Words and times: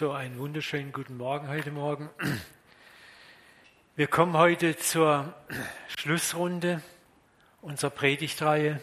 So, 0.00 0.12
einen 0.12 0.38
wunderschönen 0.38 0.92
guten 0.92 1.18
Morgen 1.18 1.46
heute 1.48 1.70
Morgen. 1.70 2.08
Wir 3.96 4.06
kommen 4.06 4.32
heute 4.32 4.78
zur 4.78 5.34
Schlussrunde 5.88 6.80
unserer 7.60 7.90
Predigtreihe 7.90 8.80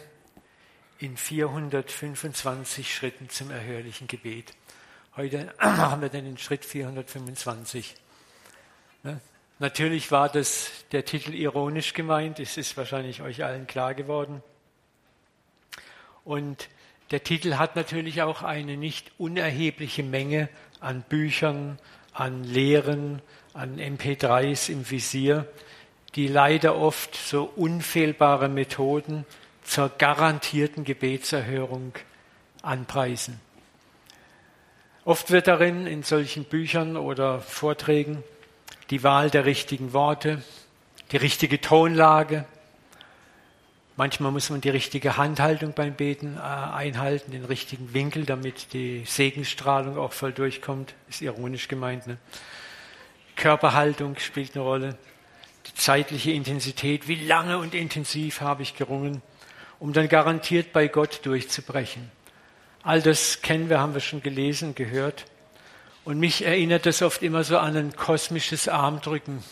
in 1.00 1.18
425 1.18 2.94
Schritten 2.94 3.30
zum 3.30 3.50
erhörlichen 3.50 4.06
Gebet. 4.06 4.54
Heute 5.16 5.52
haben 5.60 6.04
wir 6.04 6.10
den 6.10 6.38
Schritt 6.38 6.64
425. 6.64 7.96
Ne? 9.02 9.20
Natürlich 9.58 10.12
war 10.12 10.30
das 10.30 10.70
der 10.92 11.04
Titel 11.04 11.34
ironisch 11.34 11.96
gemeint, 11.96 12.40
es 12.40 12.58
ist 12.58 12.78
wahrscheinlich 12.78 13.24
euch 13.24 13.44
allen 13.44 13.66
klar 13.66 13.96
geworden. 13.96 14.44
Und 16.24 16.70
der 17.12 17.24
Titel 17.24 17.56
hat 17.56 17.78
natürlich 17.78 18.22
auch 18.22 18.44
eine 18.44 18.76
nicht 18.76 19.12
unerhebliche 19.18 20.04
Menge 20.04 20.50
an 20.80 21.02
Büchern, 21.02 21.78
an 22.14 22.44
Lehren, 22.44 23.22
an 23.54 23.80
MP3s 23.80 24.70
im 24.70 24.90
Visier, 24.90 25.48
die 26.16 26.28
leider 26.28 26.76
oft 26.76 27.16
so 27.16 27.44
unfehlbare 27.56 28.50
Methoden 28.50 29.26
zur 29.64 29.90
garantierten 29.90 30.84
Gebetserhörung 30.84 31.94
anpreisen. 32.62 33.40
Oft 35.06 35.32
wird 35.32 35.48
darin 35.48 35.88
in 35.88 36.04
solchen 36.04 36.44
Büchern 36.46 36.98
oder 36.98 37.40
Vorträgen 37.40 38.24
die 38.90 39.04
Wahl 39.04 39.30
der 39.30 39.46
richtigen 39.46 39.94
Worte, 39.94 40.44
die 41.12 41.18
richtige 41.18 41.62
Tonlage, 41.62 42.46
Manchmal 44.00 44.32
muss 44.32 44.52
man 44.52 44.62
die 44.62 44.70
richtige 44.70 45.18
Handhaltung 45.18 45.74
beim 45.74 45.96
Beten 45.96 46.38
äh, 46.38 46.40
einhalten, 46.40 47.32
den 47.32 47.46
richtigen 47.46 47.96
Winkel, 47.96 48.26
damit 48.26 48.72
die 48.74 49.04
Segensstrahlung 49.08 49.98
auch 49.98 50.14
voll 50.14 50.32
durchkommt. 50.32 50.94
Ist 51.10 51.24
ironisch 51.24 51.68
gemeint. 51.68 52.06
Ne? 52.06 52.18
Körperhaltung 53.36 54.16
spielt 54.20 54.56
eine 54.56 54.64
Rolle. 54.64 54.98
Die 55.66 55.74
zeitliche 55.74 56.32
Intensität. 56.32 57.08
Wie 57.08 57.26
lange 57.26 57.58
und 57.58 57.74
intensiv 57.74 58.42
habe 58.42 58.62
ich 58.62 58.76
gerungen, 58.76 59.24
um 59.80 59.94
dann 59.94 60.10
garantiert 60.10 60.74
bei 60.74 60.88
Gott 60.88 61.22
durchzubrechen. 61.24 62.12
All 62.84 63.02
das 63.02 63.42
kennen 63.42 63.68
wir, 63.68 63.80
haben 63.80 63.96
wir 63.96 64.02
schon 64.02 64.22
gelesen, 64.22 64.76
gehört. 64.76 65.26
Und 66.06 66.20
mich 66.20 66.46
erinnert 66.46 66.86
das 66.86 67.02
oft 67.02 67.24
immer 67.24 67.44
so 67.44 67.58
an 67.58 67.76
ein 67.76 67.96
kosmisches 67.96 68.68
Armdrücken. 68.68 69.44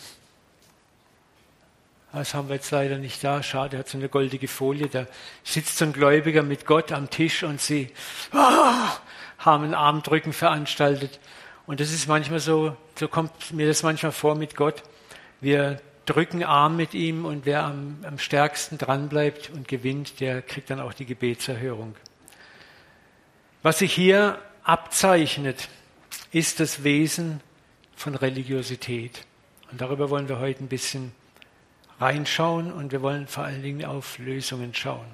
Das 2.15 2.33
haben 2.33 2.47
wir 2.47 2.55
jetzt 2.55 2.71
leider 2.71 2.97
nicht 2.97 3.21
da. 3.25 3.43
Schade, 3.43 3.75
er 3.75 3.79
hat 3.79 3.89
so 3.89 3.97
eine 3.97 4.07
goldige 4.07 4.47
Folie. 4.47 4.87
Da 4.87 5.05
sitzt 5.43 5.77
so 5.77 5.83
ein 5.83 5.91
Gläubiger 5.91 6.43
mit 6.43 6.65
Gott 6.65 6.93
am 6.93 7.09
Tisch 7.09 7.43
und 7.43 7.59
sie 7.59 7.91
oh, 8.33 8.37
haben 9.37 9.65
ein 9.65 9.73
Armdrücken 9.73 10.31
veranstaltet. 10.31 11.19
Und 11.67 11.81
das 11.81 11.91
ist 11.91 12.07
manchmal 12.07 12.39
so, 12.39 12.77
so 12.97 13.09
kommt 13.09 13.51
mir 13.51 13.67
das 13.67 13.83
manchmal 13.83 14.13
vor 14.13 14.35
mit 14.35 14.55
Gott. 14.55 14.81
Wir 15.41 15.81
drücken 16.05 16.41
Arm 16.43 16.77
mit 16.77 16.93
ihm 16.93 17.25
und 17.25 17.45
wer 17.45 17.65
am, 17.65 17.97
am 18.07 18.17
stärksten 18.17 18.77
dranbleibt 18.77 19.49
und 19.49 19.67
gewinnt, 19.67 20.21
der 20.21 20.41
kriegt 20.41 20.69
dann 20.69 20.79
auch 20.79 20.93
die 20.93 21.05
Gebetserhörung. 21.05 21.95
Was 23.61 23.79
sich 23.79 23.93
hier 23.93 24.39
abzeichnet, 24.63 25.67
ist 26.31 26.61
das 26.61 26.85
Wesen 26.85 27.41
von 27.93 28.15
Religiosität. 28.15 29.25
Und 29.69 29.81
darüber 29.81 30.09
wollen 30.09 30.29
wir 30.29 30.39
heute 30.39 30.63
ein 30.63 30.69
bisschen 30.69 31.11
reinschauen 31.99 32.71
und 32.71 32.91
wir 32.91 33.01
wollen 33.01 33.27
vor 33.27 33.43
allen 33.43 33.61
Dingen 33.61 33.85
auf 33.85 34.17
Lösungen 34.17 34.73
schauen. 34.73 35.05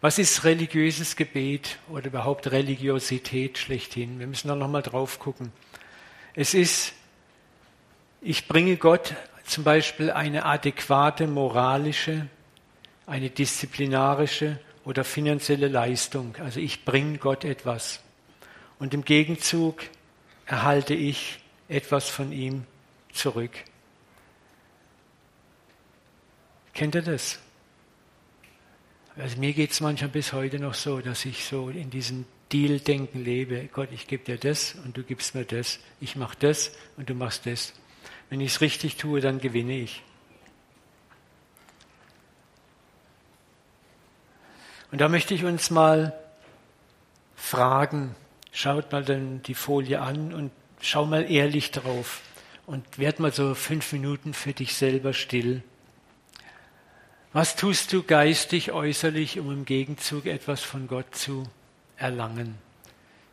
Was 0.00 0.18
ist 0.18 0.44
religiöses 0.44 1.16
Gebet 1.16 1.78
oder 1.88 2.06
überhaupt 2.06 2.50
Religiosität 2.52 3.58
schlechthin? 3.58 4.18
Wir 4.18 4.26
müssen 4.26 4.48
da 4.48 4.54
nochmal 4.54 4.82
drauf 4.82 5.18
gucken. 5.18 5.52
Es 6.34 6.52
ist, 6.52 6.92
ich 8.20 8.46
bringe 8.46 8.76
Gott 8.76 9.14
zum 9.44 9.64
Beispiel 9.64 10.10
eine 10.10 10.44
adäquate 10.44 11.26
moralische, 11.26 12.28
eine 13.06 13.30
disziplinarische 13.30 14.60
oder 14.84 15.02
finanzielle 15.02 15.68
Leistung. 15.68 16.36
Also 16.40 16.60
ich 16.60 16.84
bringe 16.84 17.18
Gott 17.18 17.44
etwas. 17.44 18.00
Und 18.78 18.92
im 18.92 19.04
Gegenzug 19.04 19.82
erhalte 20.44 20.94
ich 20.94 21.38
etwas 21.68 22.10
von 22.10 22.32
ihm 22.32 22.64
zurück. 23.12 23.52
Kennt 26.76 26.94
ihr 26.94 27.00
das? 27.00 27.38
Also 29.16 29.38
mir 29.38 29.54
geht 29.54 29.70
es 29.70 29.80
manchmal 29.80 30.10
bis 30.10 30.34
heute 30.34 30.58
noch 30.58 30.74
so, 30.74 31.00
dass 31.00 31.24
ich 31.24 31.46
so 31.46 31.70
in 31.70 31.88
diesem 31.88 32.26
Deal-Denken 32.52 33.24
lebe. 33.24 33.70
Gott, 33.72 33.88
ich 33.92 34.06
gebe 34.06 34.24
dir 34.24 34.36
das 34.36 34.74
und 34.84 34.94
du 34.94 35.02
gibst 35.02 35.34
mir 35.34 35.46
das. 35.46 35.80
Ich 36.02 36.16
mache 36.16 36.36
das 36.38 36.72
und 36.98 37.08
du 37.08 37.14
machst 37.14 37.46
das. 37.46 37.72
Wenn 38.28 38.42
ich 38.42 38.52
es 38.52 38.60
richtig 38.60 38.96
tue, 38.96 39.22
dann 39.22 39.40
gewinne 39.40 39.78
ich. 39.78 40.02
Und 44.92 45.00
da 45.00 45.08
möchte 45.08 45.32
ich 45.32 45.44
uns 45.44 45.70
mal 45.70 46.12
fragen, 47.36 48.14
schaut 48.52 48.92
mal 48.92 49.02
dann 49.02 49.42
die 49.44 49.54
Folie 49.54 50.02
an 50.02 50.34
und 50.34 50.50
schau 50.82 51.06
mal 51.06 51.30
ehrlich 51.30 51.70
drauf 51.70 52.20
und 52.66 52.98
werd 52.98 53.18
mal 53.18 53.32
so 53.32 53.54
fünf 53.54 53.94
Minuten 53.94 54.34
für 54.34 54.52
dich 54.52 54.74
selber 54.74 55.14
still. 55.14 55.62
Was 57.36 57.54
tust 57.54 57.92
du 57.92 58.02
geistig, 58.02 58.72
äußerlich, 58.72 59.38
um 59.38 59.52
im 59.52 59.66
Gegenzug 59.66 60.24
etwas 60.24 60.62
von 60.62 60.88
Gott 60.88 61.14
zu 61.14 61.46
erlangen? 61.98 62.54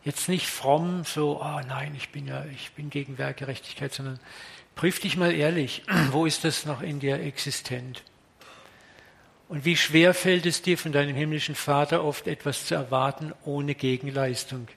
Jetzt 0.03 0.27
nicht 0.27 0.45
fromm, 0.45 1.05
so, 1.05 1.41
oh 1.41 1.61
nein, 1.69 1.93
ich 1.95 2.09
bin 2.09 2.27
ja, 2.27 2.43
ich 2.53 2.73
bin 2.73 2.89
gegen 2.89 3.17
Werkgerechtigkeit, 3.17 3.93
sondern 3.93 4.19
prüf 4.75 4.99
dich 4.99 5.15
mal 5.15 5.33
ehrlich, 5.33 5.83
wo 6.11 6.25
ist 6.25 6.43
das 6.43 6.65
noch 6.65 6.81
in 6.81 6.99
dir 6.99 7.21
existent? 7.21 8.03
Und 9.47 9.63
wie 9.63 9.77
schwer 9.77 10.13
fällt 10.13 10.45
es 10.47 10.61
dir 10.61 10.77
von 10.77 10.91
deinem 10.91 11.15
himmlischen 11.15 11.55
Vater 11.55 12.03
oft 12.03 12.27
etwas 12.27 12.65
zu 12.65 12.75
erwarten 12.75 13.31
ohne 13.45 13.73
Gegenleistung, 13.73 14.67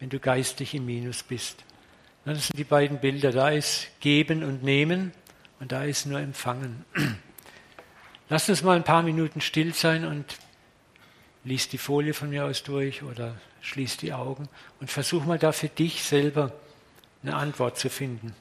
wenn 0.00 0.08
du 0.08 0.18
geistig 0.18 0.74
im 0.74 0.86
Minus 0.86 1.22
bist? 1.22 1.62
Das 2.24 2.48
sind 2.48 2.58
die 2.58 2.64
beiden 2.64 2.98
Bilder. 2.98 3.30
Da 3.30 3.50
ist 3.50 3.86
Geben 4.00 4.42
und 4.42 4.64
Nehmen 4.64 5.12
und 5.60 5.70
da 5.70 5.84
ist 5.84 6.06
nur 6.06 6.18
Empfangen. 6.18 6.84
Lasst 8.28 8.48
uns 8.48 8.62
mal 8.62 8.76
ein 8.76 8.84
paar 8.84 9.02
Minuten 9.02 9.40
still 9.40 9.74
sein 9.74 10.04
und 10.04 10.38
lies 11.44 11.68
die 11.68 11.78
Folie 11.78 12.14
von 12.14 12.30
mir 12.30 12.46
aus 12.46 12.62
durch 12.62 13.02
oder 13.02 13.34
schließ 13.60 13.98
die 13.98 14.12
Augen 14.12 14.48
und 14.80 14.90
versuch 14.90 15.24
mal 15.24 15.38
da 15.38 15.52
für 15.52 15.68
dich 15.68 16.02
selber 16.02 16.52
eine 17.22 17.36
Antwort 17.36 17.78
zu 17.78 17.90
finden. 17.90 18.34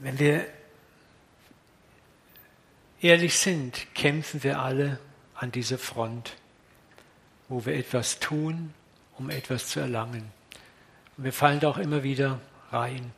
Wenn 0.00 0.18
wir 0.18 0.46
ehrlich 3.00 3.36
sind, 3.36 3.94
kämpfen 3.94 4.44
wir 4.44 4.60
alle 4.60 5.00
an 5.34 5.50
dieser 5.50 5.78
Front, 5.78 6.36
wo 7.48 7.66
wir 7.66 7.74
etwas 7.74 8.20
tun, 8.20 8.74
um 9.18 9.30
etwas 9.30 9.68
zu 9.68 9.80
erlangen. 9.80 10.30
Und 11.16 11.24
wir 11.24 11.32
fallen 11.32 11.58
da 11.58 11.68
auch 11.68 11.78
immer 11.78 12.04
wieder 12.04 12.40
rein. 12.70 13.12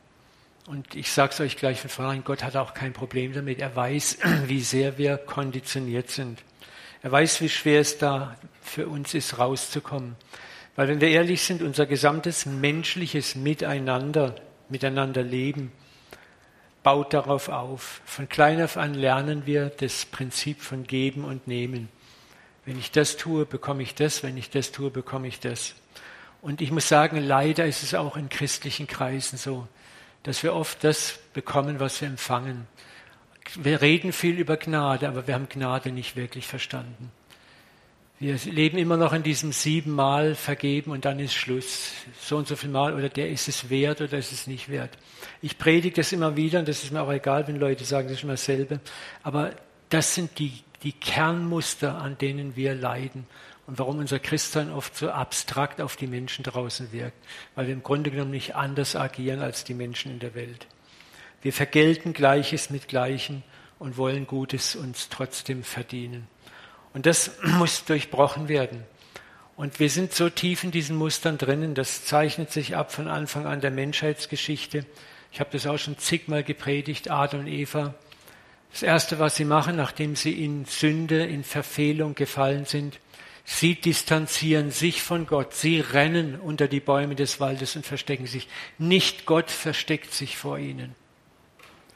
Und 0.66 0.94
ich 0.94 1.12
sage 1.12 1.32
es 1.34 1.40
euch 1.40 1.56
gleich 1.56 1.80
von 1.80 1.90
vornherein, 1.90 2.24
Gott 2.24 2.42
hat 2.42 2.56
auch 2.56 2.72
kein 2.72 2.94
Problem 2.94 3.34
damit. 3.34 3.58
Er 3.58 3.76
weiß, 3.76 4.18
wie 4.46 4.60
sehr 4.60 4.96
wir 4.96 5.18
konditioniert 5.18 6.10
sind. 6.10 6.42
Er 7.02 7.12
weiß, 7.12 7.42
wie 7.42 7.48
schwer 7.48 7.80
es 7.80 7.98
da 7.98 8.36
für 8.62 8.86
uns 8.86 9.12
ist, 9.12 9.38
rauszukommen. 9.38 10.16
Weil 10.76 10.88
wenn 10.88 11.00
wir 11.00 11.08
ehrlich 11.08 11.42
sind, 11.42 11.60
unser 11.62 11.84
gesamtes 11.84 12.46
menschliches 12.46 13.34
Miteinander, 13.34 14.34
miteinander 14.70 15.22
leben, 15.22 15.72
baut 16.82 17.12
darauf 17.12 17.48
auf. 17.48 18.00
Von 18.04 18.28
klein 18.28 18.62
auf 18.62 18.76
an 18.76 18.94
lernen 18.94 19.46
wir 19.46 19.70
das 19.70 20.04
Prinzip 20.04 20.60
von 20.60 20.84
Geben 20.84 21.24
und 21.24 21.46
Nehmen. 21.46 21.88
Wenn 22.64 22.78
ich 22.78 22.90
das 22.90 23.16
tue, 23.16 23.46
bekomme 23.46 23.82
ich 23.82 23.94
das, 23.94 24.22
wenn 24.22 24.36
ich 24.36 24.50
das 24.50 24.72
tue, 24.72 24.90
bekomme 24.90 25.28
ich 25.28 25.40
das. 25.40 25.74
Und 26.42 26.60
ich 26.60 26.70
muss 26.70 26.88
sagen, 26.88 27.18
leider 27.18 27.66
ist 27.66 27.82
es 27.82 27.94
auch 27.94 28.16
in 28.16 28.28
christlichen 28.28 28.86
Kreisen 28.86 29.36
so, 29.36 29.68
dass 30.22 30.42
wir 30.42 30.54
oft 30.54 30.84
das 30.84 31.18
bekommen, 31.32 31.80
was 31.80 32.00
wir 32.00 32.08
empfangen. 32.08 32.66
Wir 33.56 33.82
reden 33.82 34.12
viel 34.12 34.38
über 34.38 34.56
Gnade, 34.56 35.08
aber 35.08 35.26
wir 35.26 35.34
haben 35.34 35.48
Gnade 35.48 35.90
nicht 35.90 36.16
wirklich 36.16 36.46
verstanden. 36.46 37.10
Wir 38.20 38.36
leben 38.44 38.76
immer 38.76 38.98
noch 38.98 39.14
in 39.14 39.22
diesem 39.22 39.50
siebenmal 39.50 40.34
vergeben 40.34 40.90
und 40.90 41.06
dann 41.06 41.18
ist 41.18 41.32
Schluss. 41.32 41.92
So 42.20 42.36
und 42.36 42.46
so 42.46 42.54
viel 42.54 42.68
Mal 42.68 42.92
oder 42.92 43.08
der 43.08 43.30
ist 43.30 43.48
es 43.48 43.70
wert 43.70 44.02
oder 44.02 44.18
ist 44.18 44.30
es 44.30 44.46
nicht 44.46 44.68
wert. 44.68 44.90
Ich 45.40 45.56
predige 45.56 45.96
das 45.96 46.12
immer 46.12 46.36
wieder 46.36 46.58
und 46.58 46.68
das 46.68 46.84
ist 46.84 46.92
mir 46.92 47.00
auch 47.00 47.10
egal, 47.10 47.48
wenn 47.48 47.56
Leute 47.56 47.86
sagen, 47.86 48.08
das 48.08 48.18
ist 48.18 48.24
immer 48.24 48.34
dasselbe. 48.34 48.80
Aber 49.22 49.52
das 49.88 50.14
sind 50.14 50.38
die, 50.38 50.52
die 50.82 50.92
Kernmuster, 50.92 51.96
an 51.96 52.18
denen 52.18 52.56
wir 52.56 52.74
leiden 52.74 53.26
und 53.66 53.78
warum 53.78 53.96
unser 53.96 54.18
Christsein 54.18 54.70
oft 54.70 54.94
so 54.94 55.10
abstrakt 55.10 55.80
auf 55.80 55.96
die 55.96 56.06
Menschen 56.06 56.42
draußen 56.42 56.92
wirkt, 56.92 57.16
weil 57.54 57.68
wir 57.68 57.72
im 57.72 57.82
Grunde 57.82 58.10
genommen 58.10 58.32
nicht 58.32 58.54
anders 58.54 58.96
agieren 58.96 59.40
als 59.40 59.64
die 59.64 59.72
Menschen 59.72 60.12
in 60.12 60.18
der 60.18 60.34
Welt. 60.34 60.66
Wir 61.40 61.54
vergelten 61.54 62.12
Gleiches 62.12 62.68
mit 62.68 62.86
Gleichem 62.86 63.42
und 63.78 63.96
wollen 63.96 64.26
Gutes 64.26 64.76
uns 64.76 65.08
trotzdem 65.08 65.62
verdienen. 65.62 66.28
Und 66.94 67.06
das 67.06 67.30
muss 67.42 67.84
durchbrochen 67.84 68.48
werden. 68.48 68.84
Und 69.56 69.78
wir 69.78 69.90
sind 69.90 70.14
so 70.14 70.30
tief 70.30 70.64
in 70.64 70.70
diesen 70.70 70.96
Mustern 70.96 71.36
drinnen, 71.36 71.74
das 71.74 72.06
zeichnet 72.06 72.50
sich 72.50 72.76
ab 72.76 72.92
von 72.92 73.08
Anfang 73.08 73.46
an 73.46 73.60
der 73.60 73.70
Menschheitsgeschichte. 73.70 74.86
Ich 75.32 75.40
habe 75.40 75.50
das 75.52 75.66
auch 75.66 75.78
schon 75.78 75.98
zigmal 75.98 76.42
gepredigt, 76.42 77.10
Adam 77.10 77.40
und 77.40 77.46
Eva. 77.46 77.94
Das 78.72 78.82
Erste, 78.82 79.18
was 79.18 79.36
sie 79.36 79.44
machen, 79.44 79.76
nachdem 79.76 80.16
sie 80.16 80.44
in 80.44 80.64
Sünde, 80.64 81.24
in 81.24 81.44
Verfehlung 81.44 82.14
gefallen 82.14 82.64
sind, 82.64 83.00
sie 83.44 83.74
distanzieren 83.74 84.70
sich 84.70 85.02
von 85.02 85.26
Gott. 85.26 85.54
Sie 85.54 85.80
rennen 85.80 86.38
unter 86.40 86.66
die 86.68 86.80
Bäume 86.80 87.14
des 87.14 87.38
Waldes 87.40 87.76
und 87.76 87.84
verstecken 87.84 88.26
sich. 88.26 88.48
Nicht 88.78 89.26
Gott 89.26 89.50
versteckt 89.50 90.14
sich 90.14 90.36
vor 90.36 90.58
ihnen. 90.58 90.94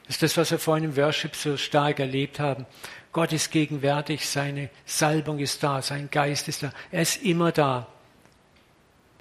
Das 0.07 0.17
ist 0.17 0.23
das, 0.23 0.37
was 0.37 0.51
wir 0.51 0.59
vorhin 0.59 0.85
im 0.85 0.97
Worship 0.97 1.35
so 1.35 1.57
stark 1.57 1.99
erlebt 1.99 2.39
haben. 2.39 2.67
Gott 3.15 3.33
ist 3.33 3.53
gegenwärtig, 3.53 4.29
seine 4.29 4.71
Salbung 4.85 5.39
ist 5.39 5.63
da, 5.63 5.81
sein 5.81 6.11
Geist 6.11 6.49
ist 6.49 6.65
da. 6.65 6.73
Er 6.91 7.03
ist 7.03 7.23
immer 7.23 7.53
da. 7.53 7.87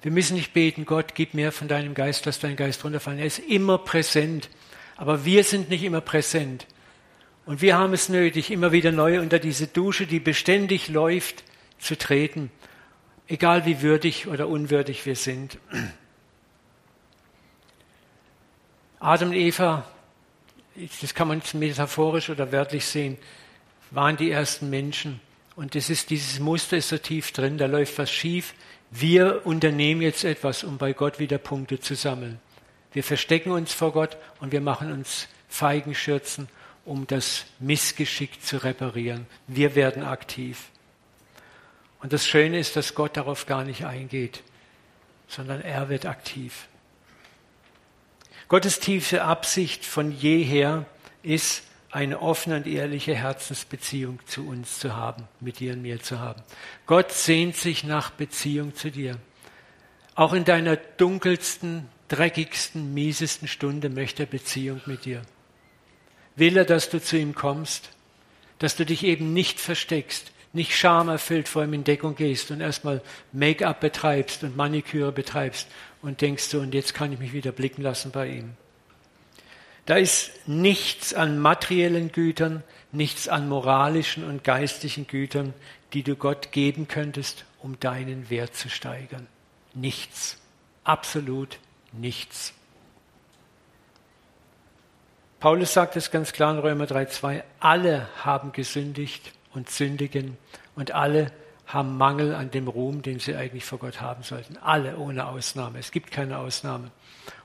Wir 0.02 0.10
müssen 0.10 0.34
nicht 0.34 0.52
beten, 0.52 0.84
Gott, 0.84 1.14
gib 1.14 1.32
mir 1.32 1.52
von 1.52 1.68
deinem 1.68 1.94
Geist, 1.94 2.26
lass 2.26 2.40
deinen 2.40 2.56
Geist 2.56 2.84
runterfallen. 2.84 3.20
Er 3.20 3.26
ist 3.26 3.38
immer 3.38 3.78
präsent. 3.78 4.50
Aber 4.96 5.24
wir 5.24 5.44
sind 5.44 5.70
nicht 5.70 5.84
immer 5.84 6.00
präsent. 6.00 6.66
Und 7.46 7.62
wir 7.62 7.78
haben 7.78 7.92
es 7.92 8.08
nötig, 8.08 8.50
immer 8.50 8.72
wieder 8.72 8.90
neu 8.90 9.20
unter 9.20 9.38
diese 9.38 9.68
Dusche, 9.68 10.08
die 10.08 10.18
beständig 10.18 10.88
läuft, 10.88 11.44
zu 11.78 11.96
treten. 11.96 12.50
Egal 13.28 13.64
wie 13.64 13.80
würdig 13.80 14.26
oder 14.26 14.48
unwürdig 14.48 15.06
wir 15.06 15.14
sind. 15.14 15.56
Adam 18.98 19.28
und 19.28 19.36
Eva, 19.36 19.86
das 21.00 21.14
kann 21.14 21.28
man 21.28 21.42
metaphorisch 21.52 22.28
oder 22.28 22.50
wörtlich 22.50 22.86
sehen, 22.86 23.18
waren 23.94 24.16
die 24.16 24.30
ersten 24.30 24.70
Menschen. 24.70 25.20
Und 25.56 25.74
das 25.74 25.88
ist, 25.88 26.10
dieses 26.10 26.40
Muster 26.40 26.76
ist 26.76 26.88
so 26.88 26.98
tief 26.98 27.32
drin, 27.32 27.58
da 27.58 27.66
läuft 27.66 27.98
was 27.98 28.10
schief. 28.10 28.54
Wir 28.90 29.46
unternehmen 29.46 30.02
jetzt 30.02 30.24
etwas, 30.24 30.64
um 30.64 30.78
bei 30.78 30.92
Gott 30.92 31.18
wieder 31.18 31.38
Punkte 31.38 31.80
zu 31.80 31.94
sammeln. 31.94 32.40
Wir 32.92 33.04
verstecken 33.04 33.50
uns 33.50 33.72
vor 33.72 33.92
Gott 33.92 34.16
und 34.40 34.52
wir 34.52 34.60
machen 34.60 34.92
uns 34.92 35.28
Feigenschürzen, 35.48 36.48
um 36.84 37.06
das 37.06 37.44
Missgeschick 37.58 38.42
zu 38.42 38.58
reparieren. 38.58 39.26
Wir 39.46 39.74
werden 39.74 40.02
aktiv. 40.02 40.70
Und 42.00 42.12
das 42.12 42.26
Schöne 42.26 42.58
ist, 42.58 42.76
dass 42.76 42.94
Gott 42.94 43.16
darauf 43.16 43.46
gar 43.46 43.64
nicht 43.64 43.84
eingeht, 43.84 44.42
sondern 45.28 45.60
er 45.60 45.88
wird 45.88 46.06
aktiv. 46.06 46.68
Gottes 48.48 48.78
tiefe 48.78 49.22
Absicht 49.22 49.84
von 49.84 50.12
jeher 50.12 50.84
ist, 51.22 51.62
eine 51.94 52.20
offene 52.20 52.56
und 52.56 52.66
ehrliche 52.66 53.14
Herzensbeziehung 53.14 54.18
zu 54.26 54.48
uns 54.48 54.80
zu 54.80 54.96
haben, 54.96 55.28
mit 55.38 55.60
dir 55.60 55.74
und 55.74 55.82
mir 55.82 56.00
zu 56.00 56.18
haben. 56.18 56.42
Gott 56.86 57.12
sehnt 57.12 57.54
sich 57.54 57.84
nach 57.84 58.10
Beziehung 58.10 58.74
zu 58.74 58.90
dir. 58.90 59.16
Auch 60.16 60.32
in 60.32 60.44
deiner 60.44 60.74
dunkelsten, 60.74 61.88
dreckigsten, 62.08 62.92
miesesten 62.94 63.46
Stunde 63.46 63.90
möchte 63.90 64.24
er 64.24 64.26
Beziehung 64.26 64.80
mit 64.86 65.04
dir. 65.04 65.22
Will 66.34 66.56
er, 66.56 66.64
dass 66.64 66.90
du 66.90 67.00
zu 67.00 67.16
ihm 67.16 67.32
kommst, 67.36 67.90
dass 68.58 68.74
du 68.74 68.84
dich 68.84 69.04
eben 69.04 69.32
nicht 69.32 69.60
versteckst, 69.60 70.32
nicht 70.52 70.76
schamerfüllt 70.76 71.46
vor 71.46 71.62
ihm 71.62 71.74
in 71.74 71.84
Deckung 71.84 72.16
gehst 72.16 72.50
und 72.50 72.60
erstmal 72.60 73.02
Make-up 73.30 73.78
betreibst 73.78 74.42
und 74.42 74.56
Maniküre 74.56 75.12
betreibst 75.12 75.68
und 76.02 76.20
denkst 76.20 76.42
so, 76.42 76.58
und 76.58 76.74
jetzt 76.74 76.92
kann 76.92 77.12
ich 77.12 77.20
mich 77.20 77.32
wieder 77.32 77.52
blicken 77.52 77.82
lassen 77.82 78.10
bei 78.10 78.26
ihm. 78.30 78.56
Da 79.86 79.96
ist 79.96 80.30
nichts 80.46 81.12
an 81.12 81.38
materiellen 81.38 82.10
Gütern, 82.10 82.62
nichts 82.90 83.28
an 83.28 83.48
moralischen 83.48 84.24
und 84.24 84.42
geistlichen 84.42 85.06
Gütern, 85.06 85.52
die 85.92 86.02
du 86.02 86.16
Gott 86.16 86.52
geben 86.52 86.88
könntest, 86.88 87.44
um 87.60 87.78
deinen 87.80 88.30
Wert 88.30 88.54
zu 88.54 88.70
steigern. 88.70 89.26
Nichts. 89.74 90.38
Absolut 90.84 91.58
nichts. 91.92 92.52
Paulus 95.40 95.74
sagt 95.74 95.96
es 95.96 96.10
ganz 96.10 96.32
klar 96.32 96.54
in 96.54 96.58
Römer 96.60 96.84
3,2: 96.84 97.42
Alle 97.60 98.08
haben 98.24 98.52
gesündigt 98.52 99.32
und 99.52 99.68
sündigen 99.68 100.38
und 100.74 100.92
alle 100.92 101.30
haben 101.66 101.96
Mangel 101.96 102.34
an 102.34 102.50
dem 102.50 102.68
Ruhm, 102.68 103.02
den 103.02 103.18
sie 103.18 103.34
eigentlich 103.34 103.64
vor 103.64 103.78
Gott 103.78 104.00
haben 104.00 104.22
sollten. 104.22 104.56
Alle 104.58 104.96
ohne 104.96 105.26
Ausnahme. 105.26 105.78
Es 105.78 105.90
gibt 105.90 106.10
keine 106.10 106.38
Ausnahme. 106.38 106.90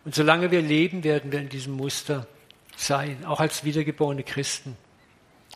Und 0.05 0.15
solange 0.15 0.51
wir 0.51 0.61
leben, 0.61 1.03
werden 1.03 1.31
wir 1.31 1.39
in 1.39 1.49
diesem 1.49 1.73
Muster 1.73 2.27
sein, 2.75 3.25
auch 3.25 3.39
als 3.39 3.63
wiedergeborene 3.63 4.23
Christen. 4.23 4.77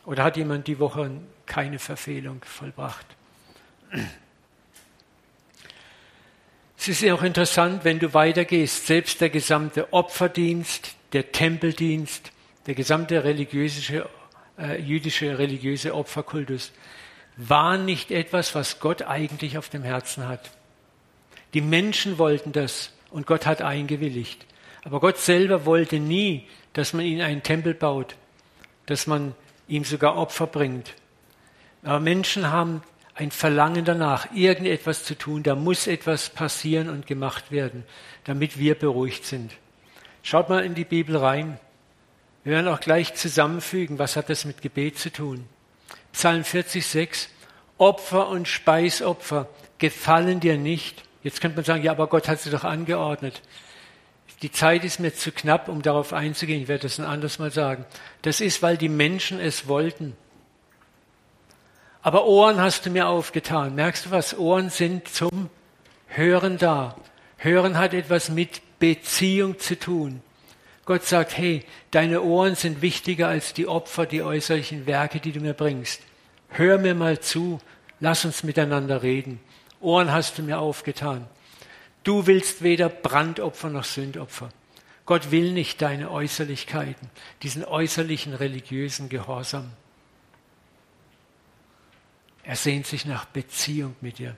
Oder 0.04 0.24
hat 0.24 0.36
jemand 0.36 0.66
die 0.66 0.78
Woche 0.78 1.10
keine 1.46 1.78
Verfehlung 1.78 2.42
vollbracht? 2.44 3.06
Es 6.76 6.88
ist 6.88 7.00
ja 7.00 7.14
auch 7.14 7.22
interessant, 7.22 7.84
wenn 7.84 7.98
du 7.98 8.12
weitergehst, 8.12 8.86
selbst 8.86 9.20
der 9.20 9.30
gesamte 9.30 9.92
Opferdienst, 9.92 10.94
der 11.12 11.32
Tempeldienst, 11.32 12.30
der 12.66 12.74
gesamte 12.74 13.24
religiöse, 13.24 14.06
äh, 14.58 14.80
jüdische 14.80 15.38
religiöse 15.38 15.94
Opferkultus 15.94 16.72
war 17.36 17.78
nicht 17.78 18.10
etwas, 18.10 18.54
was 18.54 18.80
Gott 18.80 19.02
eigentlich 19.02 19.58
auf 19.58 19.68
dem 19.68 19.82
Herzen 19.82 20.28
hat. 20.28 20.50
Die 21.54 21.60
Menschen 21.60 22.18
wollten 22.18 22.52
das 22.52 22.92
und 23.14 23.28
Gott 23.28 23.46
hat 23.46 23.62
eingewilligt. 23.62 24.44
Aber 24.84 24.98
Gott 24.98 25.18
selber 25.18 25.64
wollte 25.66 26.00
nie, 26.00 26.48
dass 26.72 26.92
man 26.92 27.04
ihm 27.04 27.20
einen 27.20 27.44
Tempel 27.44 27.72
baut, 27.72 28.16
dass 28.86 29.06
man 29.06 29.34
ihm 29.68 29.84
sogar 29.84 30.16
Opfer 30.16 30.48
bringt. 30.48 30.94
Aber 31.84 32.00
Menschen 32.00 32.50
haben 32.50 32.82
ein 33.14 33.30
Verlangen 33.30 33.84
danach, 33.84 34.32
irgendetwas 34.34 35.04
zu 35.04 35.16
tun. 35.16 35.44
Da 35.44 35.54
muss 35.54 35.86
etwas 35.86 36.28
passieren 36.28 36.90
und 36.90 37.06
gemacht 37.06 37.52
werden, 37.52 37.84
damit 38.24 38.58
wir 38.58 38.74
beruhigt 38.74 39.24
sind. 39.24 39.52
Schaut 40.24 40.48
mal 40.48 40.64
in 40.64 40.74
die 40.74 40.84
Bibel 40.84 41.16
rein. 41.16 41.60
Wir 42.42 42.54
werden 42.54 42.66
auch 42.66 42.80
gleich 42.80 43.14
zusammenfügen, 43.14 44.00
was 44.00 44.16
hat 44.16 44.28
das 44.28 44.44
mit 44.44 44.60
Gebet 44.60 44.98
zu 44.98 45.12
tun. 45.12 45.46
Psalm 46.12 46.42
40, 46.42 46.84
6. 46.84 47.28
Opfer 47.78 48.28
und 48.28 48.48
Speisopfer 48.48 49.48
gefallen 49.78 50.40
dir 50.40 50.58
nicht. 50.58 51.04
Jetzt 51.24 51.40
könnte 51.40 51.56
man 51.56 51.64
sagen, 51.64 51.82
ja, 51.82 51.90
aber 51.90 52.06
Gott 52.06 52.28
hat 52.28 52.40
sie 52.40 52.50
doch 52.50 52.62
angeordnet. 52.62 53.42
Die 54.42 54.52
Zeit 54.52 54.84
ist 54.84 55.00
mir 55.00 55.14
zu 55.14 55.32
knapp, 55.32 55.68
um 55.68 55.82
darauf 55.82 56.12
einzugehen. 56.12 56.62
Ich 56.62 56.68
werde 56.68 56.82
das 56.82 57.00
ein 57.00 57.06
anderes 57.06 57.38
Mal 57.38 57.50
sagen. 57.50 57.86
Das 58.22 58.40
ist, 58.40 58.62
weil 58.62 58.76
die 58.76 58.90
Menschen 58.90 59.40
es 59.40 59.66
wollten. 59.66 60.16
Aber 62.02 62.26
Ohren 62.26 62.60
hast 62.60 62.84
du 62.84 62.90
mir 62.90 63.08
aufgetan. 63.08 63.74
Merkst 63.74 64.06
du 64.06 64.10
was? 64.10 64.36
Ohren 64.36 64.68
sind 64.68 65.08
zum 65.08 65.48
Hören 66.08 66.58
da. 66.58 66.94
Hören 67.38 67.78
hat 67.78 67.94
etwas 67.94 68.28
mit 68.28 68.60
Beziehung 68.78 69.58
zu 69.58 69.78
tun. 69.78 70.20
Gott 70.84 71.04
sagt, 71.06 71.38
hey, 71.38 71.64
deine 71.90 72.20
Ohren 72.20 72.54
sind 72.54 72.82
wichtiger 72.82 73.28
als 73.28 73.54
die 73.54 73.66
Opfer, 73.66 74.04
die 74.04 74.22
äußerlichen 74.22 74.86
Werke, 74.86 75.20
die 75.20 75.32
du 75.32 75.40
mir 75.40 75.54
bringst. 75.54 76.02
Hör 76.50 76.76
mir 76.76 76.94
mal 76.94 77.20
zu, 77.20 77.58
lass 78.00 78.26
uns 78.26 78.42
miteinander 78.42 79.02
reden. 79.02 79.40
Ohren 79.84 80.10
hast 80.10 80.38
du 80.38 80.42
mir 80.42 80.58
aufgetan. 80.58 81.26
Du 82.02 82.26
willst 82.26 82.62
weder 82.62 82.88
Brandopfer 82.88 83.70
noch 83.70 83.84
Sündopfer. 83.84 84.50
Gott 85.06 85.30
will 85.30 85.52
nicht 85.52 85.82
deine 85.82 86.10
Äußerlichkeiten, 86.10 87.10
diesen 87.42 87.64
äußerlichen 87.64 88.34
religiösen 88.34 89.08
Gehorsam. 89.08 89.70
Er 92.42 92.56
sehnt 92.56 92.86
sich 92.86 93.04
nach 93.04 93.24
Beziehung 93.26 93.96
mit 94.00 94.18
dir. 94.18 94.34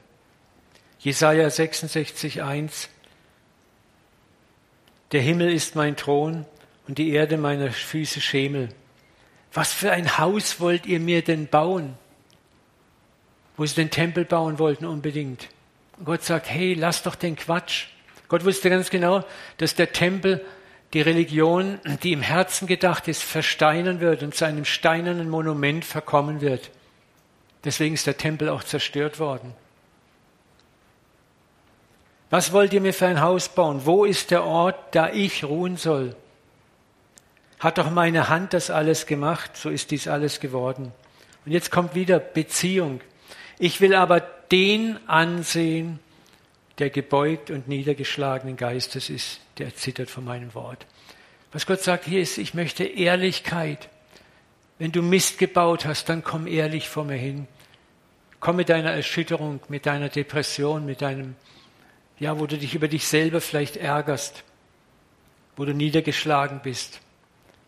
Jesaja 0.98 1.50
66, 1.50 2.42
1. 2.42 2.88
Der 5.12 5.20
Himmel 5.20 5.52
ist 5.52 5.76
mein 5.76 5.96
Thron 5.96 6.46
und 6.88 6.98
die 6.98 7.10
Erde 7.10 7.36
meiner 7.36 7.70
Füße 7.70 8.20
Schemel. 8.20 8.68
Was 9.52 9.72
für 9.72 9.92
ein 9.92 10.18
Haus 10.18 10.60
wollt 10.60 10.86
ihr 10.86 11.00
mir 11.00 11.22
denn 11.22 11.46
bauen? 11.46 11.96
Wo 13.56 13.64
sie 13.64 13.74
den 13.74 13.90
Tempel 13.90 14.24
bauen 14.24 14.58
wollten 14.58 14.84
unbedingt. 14.84 15.48
Und 15.98 16.04
Gott 16.04 16.22
sagt, 16.22 16.50
hey, 16.50 16.74
lass 16.74 17.02
doch 17.02 17.14
den 17.14 17.36
Quatsch. 17.36 17.86
Gott 18.28 18.44
wusste 18.44 18.70
ganz 18.70 18.90
genau, 18.90 19.24
dass 19.58 19.74
der 19.74 19.92
Tempel 19.92 20.44
die 20.92 21.00
Religion, 21.00 21.80
die 22.02 22.12
im 22.12 22.22
Herzen 22.22 22.66
gedacht 22.66 23.08
ist, 23.08 23.22
versteinern 23.22 24.00
wird 24.00 24.22
und 24.22 24.34
zu 24.34 24.44
einem 24.44 24.64
steinernen 24.64 25.28
Monument 25.28 25.84
verkommen 25.84 26.40
wird. 26.40 26.70
Deswegen 27.64 27.94
ist 27.94 28.06
der 28.06 28.16
Tempel 28.16 28.48
auch 28.48 28.62
zerstört 28.62 29.18
worden. 29.18 29.52
Was 32.30 32.52
wollt 32.52 32.72
ihr 32.72 32.80
mir 32.80 32.94
für 32.94 33.06
ein 33.06 33.20
Haus 33.20 33.48
bauen? 33.48 33.82
Wo 33.84 34.04
ist 34.04 34.30
der 34.30 34.44
Ort, 34.44 34.94
da 34.94 35.10
ich 35.10 35.44
ruhen 35.44 35.76
soll? 35.76 36.16
Hat 37.58 37.78
doch 37.78 37.90
meine 37.90 38.28
Hand 38.28 38.52
das 38.52 38.70
alles 38.70 39.06
gemacht, 39.06 39.56
so 39.56 39.70
ist 39.70 39.90
dies 39.90 40.08
alles 40.08 40.40
geworden. 40.40 40.92
Und 41.44 41.52
jetzt 41.52 41.70
kommt 41.70 41.94
wieder 41.94 42.18
Beziehung. 42.18 43.00
Ich 43.58 43.80
will 43.80 43.94
aber 43.94 44.20
den 44.20 44.98
ansehen, 45.08 45.98
der 46.78 46.90
gebeugt 46.90 47.50
und 47.50 47.68
niedergeschlagenen 47.68 48.56
Geistes 48.56 49.08
ist, 49.08 49.40
der 49.58 49.74
zittert 49.74 50.10
vor 50.10 50.22
meinem 50.22 50.54
Wort. 50.54 50.86
Was 51.52 51.64
Gott 51.64 51.80
sagt 51.80 52.04
hier 52.04 52.20
ist, 52.20 52.36
ich 52.36 52.52
möchte 52.52 52.84
Ehrlichkeit. 52.84 53.88
Wenn 54.78 54.92
du 54.92 55.00
Mist 55.00 55.38
gebaut 55.38 55.86
hast, 55.86 56.08
dann 56.10 56.22
komm 56.22 56.46
ehrlich 56.46 56.88
vor 56.88 57.04
mir 57.04 57.16
hin. 57.16 57.48
Komm 58.40 58.56
mit 58.56 58.68
deiner 58.68 58.90
Erschütterung, 58.90 59.60
mit 59.68 59.86
deiner 59.86 60.10
Depression, 60.10 60.84
mit 60.84 61.00
deinem, 61.00 61.34
ja, 62.18 62.38
wo 62.38 62.46
du 62.46 62.58
dich 62.58 62.74
über 62.74 62.88
dich 62.88 63.08
selber 63.08 63.40
vielleicht 63.40 63.78
ärgerst, 63.78 64.44
wo 65.56 65.64
du 65.64 65.72
niedergeschlagen 65.72 66.60
bist, 66.62 67.00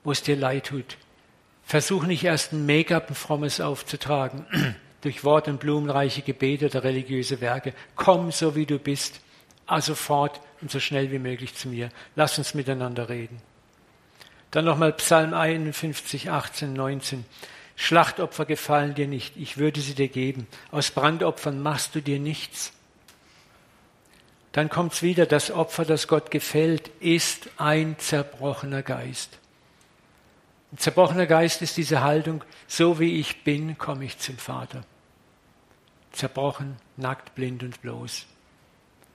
wo 0.04 0.12
es 0.12 0.22
dir 0.22 0.36
leid 0.36 0.66
tut. 0.66 0.98
Versuch 1.64 2.04
nicht 2.04 2.24
erst 2.24 2.52
ein 2.52 2.66
Make-up, 2.66 3.08
ein 3.08 3.14
frommes 3.14 3.62
aufzutragen 3.62 4.44
durch 5.00 5.24
Wort 5.24 5.48
und 5.48 5.60
blumenreiche 5.60 6.22
Gebete 6.22 6.66
oder 6.66 6.84
religiöse 6.84 7.40
Werke. 7.40 7.72
Komm 7.94 8.32
so 8.32 8.56
wie 8.56 8.66
du 8.66 8.78
bist, 8.78 9.20
also 9.66 9.94
fort 9.94 10.40
und 10.60 10.70
so 10.70 10.80
schnell 10.80 11.10
wie 11.12 11.18
möglich 11.18 11.54
zu 11.54 11.68
mir. 11.68 11.90
Lass 12.16 12.38
uns 12.38 12.54
miteinander 12.54 13.08
reden. 13.08 13.40
Dann 14.50 14.64
nochmal 14.64 14.92
Psalm 14.94 15.34
51, 15.34 16.30
18, 16.30 16.72
19. 16.72 17.24
Schlachtopfer 17.76 18.44
gefallen 18.44 18.94
dir 18.94 19.06
nicht, 19.06 19.36
ich 19.36 19.56
würde 19.56 19.80
sie 19.80 19.94
dir 19.94 20.08
geben. 20.08 20.48
Aus 20.72 20.90
Brandopfern 20.90 21.62
machst 21.62 21.94
du 21.94 22.02
dir 22.02 22.18
nichts. 22.18 22.72
Dann 24.52 24.68
kommt's 24.68 25.02
wieder, 25.02 25.26
das 25.26 25.50
Opfer, 25.50 25.84
das 25.84 26.08
Gott 26.08 26.30
gefällt, 26.30 26.88
ist 27.00 27.50
ein 27.58 27.96
zerbrochener 27.98 28.82
Geist. 28.82 29.38
Ein 30.72 30.78
zerbrochener 30.78 31.26
Geist 31.26 31.62
ist 31.62 31.76
diese 31.76 32.02
Haltung, 32.02 32.44
so 32.66 33.00
wie 33.00 33.18
ich 33.18 33.42
bin, 33.44 33.78
komme 33.78 34.04
ich 34.04 34.18
zum 34.18 34.36
Vater. 34.36 34.84
Zerbrochen, 36.12 36.76
nackt, 36.96 37.34
blind 37.34 37.62
und 37.62 37.80
bloß. 37.80 38.26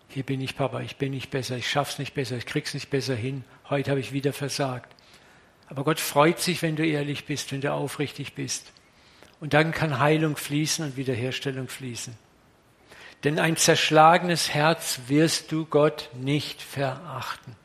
Hier 0.09 0.23
bin 0.23 0.41
ich, 0.41 0.55
Papa, 0.55 0.81
ich 0.81 0.97
bin 0.97 1.11
nicht 1.11 1.31
besser, 1.31 1.57
ich 1.57 1.69
schaff's 1.69 1.99
nicht 1.99 2.13
besser, 2.13 2.37
ich 2.37 2.45
krieg's 2.45 2.73
nicht 2.73 2.89
besser 2.89 3.15
hin. 3.15 3.43
Heute 3.69 3.91
habe 3.91 3.99
ich 3.99 4.13
wieder 4.13 4.33
versagt. 4.33 4.95
Aber 5.67 5.83
Gott 5.83 5.99
freut 5.99 6.39
sich, 6.39 6.61
wenn 6.61 6.75
du 6.75 6.85
ehrlich 6.85 7.25
bist, 7.25 7.51
wenn 7.51 7.61
du 7.61 7.71
aufrichtig 7.71 8.33
bist. 8.33 8.71
Und 9.39 9.53
dann 9.53 9.71
kann 9.71 9.99
Heilung 9.99 10.37
fließen 10.37 10.85
und 10.85 10.97
Wiederherstellung 10.97 11.67
fließen. 11.67 12.15
Denn 13.23 13.39
ein 13.39 13.57
zerschlagenes 13.57 14.53
Herz 14.53 15.01
wirst 15.07 15.51
du 15.51 15.65
Gott 15.65 16.09
nicht 16.13 16.61
verachten. 16.61 17.55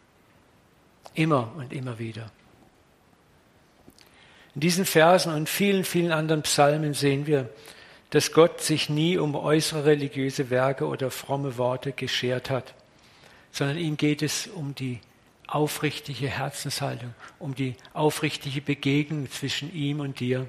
Immer 1.14 1.52
und 1.56 1.72
immer 1.72 1.98
wieder. 1.98 2.30
In 4.58 4.60
diesen 4.60 4.86
Versen 4.86 5.32
und 5.32 5.48
vielen, 5.48 5.84
vielen 5.84 6.10
anderen 6.10 6.42
Psalmen 6.42 6.92
sehen 6.92 7.28
wir, 7.28 7.48
dass 8.10 8.32
Gott 8.32 8.60
sich 8.60 8.88
nie 8.88 9.16
um 9.16 9.36
äußere 9.36 9.84
religiöse 9.84 10.50
Werke 10.50 10.88
oder 10.88 11.12
fromme 11.12 11.58
Worte 11.58 11.92
geschert 11.92 12.50
hat, 12.50 12.74
sondern 13.52 13.78
ihm 13.78 13.96
geht 13.96 14.20
es 14.20 14.48
um 14.48 14.74
die 14.74 14.98
aufrichtige 15.46 16.26
Herzenshaltung, 16.26 17.14
um 17.38 17.54
die 17.54 17.76
aufrichtige 17.92 18.60
Begegnung 18.60 19.30
zwischen 19.30 19.72
ihm 19.72 20.00
und 20.00 20.18
dir. 20.18 20.48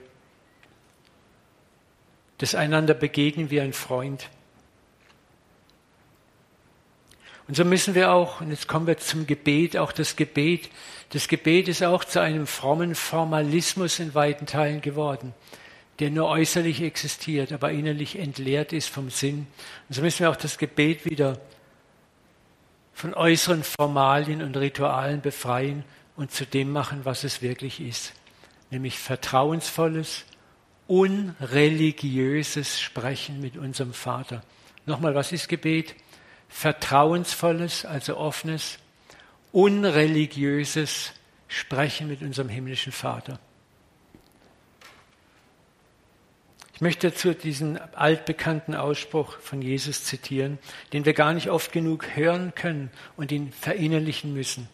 Das 2.40 2.56
einander 2.56 2.96
begegnen 2.96 3.52
wie 3.52 3.62
ein 3.62 3.74
Freund. 3.74 4.28
Und 7.48 7.54
so 7.54 7.64
müssen 7.64 7.94
wir 7.94 8.12
auch, 8.12 8.42
und 8.42 8.50
jetzt 8.50 8.68
kommen 8.68 8.88
wir 8.88 8.98
zum 8.98 9.28
Gebet, 9.28 9.78
auch 9.78 9.92
das 9.92 10.16
Gebet, 10.16 10.72
das 11.10 11.28
Gebet 11.28 11.68
ist 11.68 11.84
auch 11.84 12.04
zu 12.04 12.22
einem 12.22 12.48
frommen 12.48 12.96
Formalismus 12.96 14.00
in 14.00 14.14
weiten 14.14 14.46
Teilen 14.46 14.82
geworden, 14.82 15.34
der 16.00 16.10
nur 16.12 16.28
äußerlich 16.28 16.82
existiert, 16.82 17.52
aber 17.52 17.72
innerlich 17.72 18.18
entleert 18.18 18.74
ist 18.74 18.90
vom 18.90 19.10
Sinn. 19.10 19.48
Und 19.88 19.96
so 19.96 20.02
müssen 20.02 20.20
wir 20.20 20.30
auch 20.30 20.36
das 20.36 20.58
Gebet 20.58 21.06
wieder 21.06 21.40
von 22.94 23.14
äußeren 23.14 23.64
Formalien 23.64 24.42
und 24.42 24.56
Ritualen 24.58 25.22
befreien 25.22 25.84
und 26.16 26.32
zu 26.32 26.46
dem 26.46 26.72
machen, 26.72 27.06
was 27.06 27.24
es 27.24 27.42
wirklich 27.42 27.80
ist, 27.80 28.14
nämlich 28.72 29.00
vertrauensvolles, 29.00 30.26
unreligiöses 30.88 32.80
Sprechen 32.80 33.40
mit 33.40 33.58
unserem 33.58 33.94
Vater. 33.94 34.44
Nochmal, 34.86 35.16
was 35.16 35.32
ist 35.32 35.48
Gebet? 35.48 35.96
vertrauensvolles, 36.50 37.86
also 37.86 38.18
offenes, 38.18 38.80
unreligiöses 39.52 41.14
Sprechen 41.48 42.08
mit 42.08 42.22
unserem 42.22 42.50
himmlischen 42.50 42.92
Vater. 42.92 43.40
Ich 46.80 46.82
möchte 46.82 47.10
dazu 47.10 47.34
diesen 47.34 47.78
altbekannten 47.94 48.74
Ausspruch 48.74 49.38
von 49.40 49.62
Jesus 49.62 50.06
zitieren, 50.06 50.60
den 50.94 51.04
wir 51.04 51.14
gar 51.14 51.34
nicht 51.34 51.50
oft 51.50 51.74
genug 51.74 52.16
hören 52.16 52.54
können 52.56 52.90
und 53.18 53.34
ihn 53.34 53.52
verinnerlichen 53.52 54.34
müssen. 54.34 54.70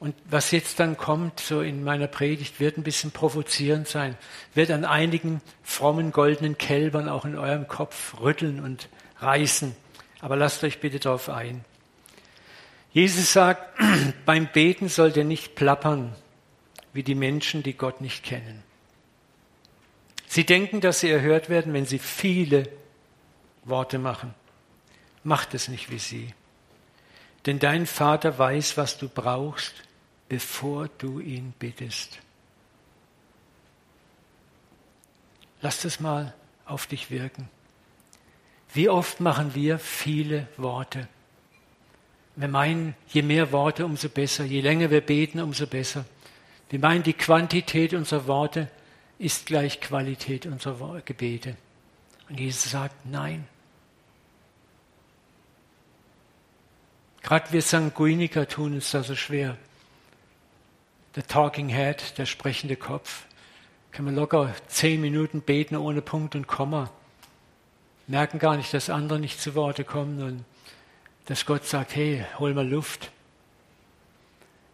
Und 0.00 0.14
was 0.24 0.50
jetzt 0.50 0.80
dann 0.80 0.96
kommt, 0.96 1.40
so 1.40 1.60
in 1.60 1.84
meiner 1.84 2.06
Predigt, 2.06 2.58
wird 2.58 2.78
ein 2.78 2.82
bisschen 2.82 3.10
provozierend 3.10 3.86
sein, 3.86 4.16
wird 4.54 4.70
an 4.70 4.86
einigen 4.86 5.42
frommen 5.62 6.10
goldenen 6.10 6.56
Kälbern 6.56 7.08
auch 7.08 7.24
in 7.24 7.36
eurem 7.36 7.68
Kopf 7.68 8.18
rütteln 8.20 8.58
und 8.58 8.88
reißen. 9.20 9.76
Aber 10.20 10.36
lasst 10.36 10.64
euch 10.64 10.80
bitte 10.80 10.98
darauf 11.00 11.28
ein. 11.28 11.64
Jesus 12.92 13.32
sagt, 13.32 13.78
beim 14.26 14.48
Beten 14.52 14.88
sollt 14.88 15.16
ihr 15.16 15.24
nicht 15.24 15.54
plappern 15.54 16.14
wie 16.92 17.02
die 17.02 17.14
Menschen, 17.14 17.62
die 17.62 17.72
Gott 17.72 18.00
nicht 18.00 18.22
kennen. 18.22 18.62
Sie 20.26 20.44
denken, 20.44 20.80
dass 20.80 21.00
sie 21.00 21.10
erhört 21.10 21.48
werden, 21.48 21.72
wenn 21.72 21.86
sie 21.86 21.98
viele 21.98 22.68
Worte 23.64 23.98
machen. 23.98 24.34
Macht 25.24 25.54
es 25.54 25.68
nicht 25.68 25.90
wie 25.90 25.98
sie. 25.98 26.34
Denn 27.46 27.58
dein 27.58 27.86
Vater 27.86 28.38
weiß, 28.38 28.76
was 28.76 28.98
du 28.98 29.08
brauchst, 29.08 29.74
bevor 30.28 30.88
du 30.98 31.20
ihn 31.20 31.54
bittest. 31.58 32.18
Lass 35.60 35.82
das 35.82 36.00
mal 36.00 36.34
auf 36.64 36.86
dich 36.86 37.10
wirken. 37.10 37.48
Wie 38.72 38.88
oft 38.88 39.20
machen 39.20 39.54
wir 39.54 39.78
viele 39.78 40.48
Worte? 40.56 41.08
Wir 42.36 42.48
meinen, 42.48 42.94
je 43.08 43.22
mehr 43.22 43.52
Worte, 43.52 43.84
umso 43.84 44.08
besser. 44.08 44.44
Je 44.44 44.60
länger 44.60 44.90
wir 44.90 45.00
beten, 45.00 45.40
umso 45.40 45.66
besser. 45.66 46.04
Wir 46.70 46.78
meinen, 46.78 47.02
die 47.02 47.12
Quantität 47.12 47.92
unserer 47.92 48.26
Worte 48.26 48.68
ist 49.18 49.46
gleich 49.46 49.80
Qualität 49.80 50.46
unserer 50.46 51.00
Gebete. 51.02 51.56
Und 52.28 52.40
Jesus 52.40 52.70
sagt, 52.70 52.94
nein. 53.04 53.46
Gerade 57.22 57.52
wir 57.52 57.62
Sanguiniker 57.62 58.48
tun 58.48 58.74
uns 58.74 58.90
da 58.90 59.02
so 59.02 59.14
schwer. 59.14 59.56
Der 61.14 61.26
Talking 61.26 61.68
Head, 61.68 62.18
der 62.18 62.26
sprechende 62.26 62.76
Kopf. 62.76 63.26
Kann 63.90 64.06
man 64.06 64.14
locker 64.14 64.54
zehn 64.68 65.00
Minuten 65.00 65.42
beten 65.42 65.76
ohne 65.76 66.00
Punkt 66.00 66.34
und 66.34 66.46
Komma 66.46 66.90
merken 68.06 68.38
gar 68.38 68.56
nicht, 68.56 68.72
dass 68.74 68.90
andere 68.90 69.18
nicht 69.18 69.40
zu 69.40 69.54
Worte 69.54 69.84
kommen 69.84 70.22
und 70.22 70.44
dass 71.26 71.46
Gott 71.46 71.64
sagt, 71.64 71.94
hey, 71.94 72.24
hol 72.38 72.54
mal 72.54 72.68
Luft. 72.68 73.10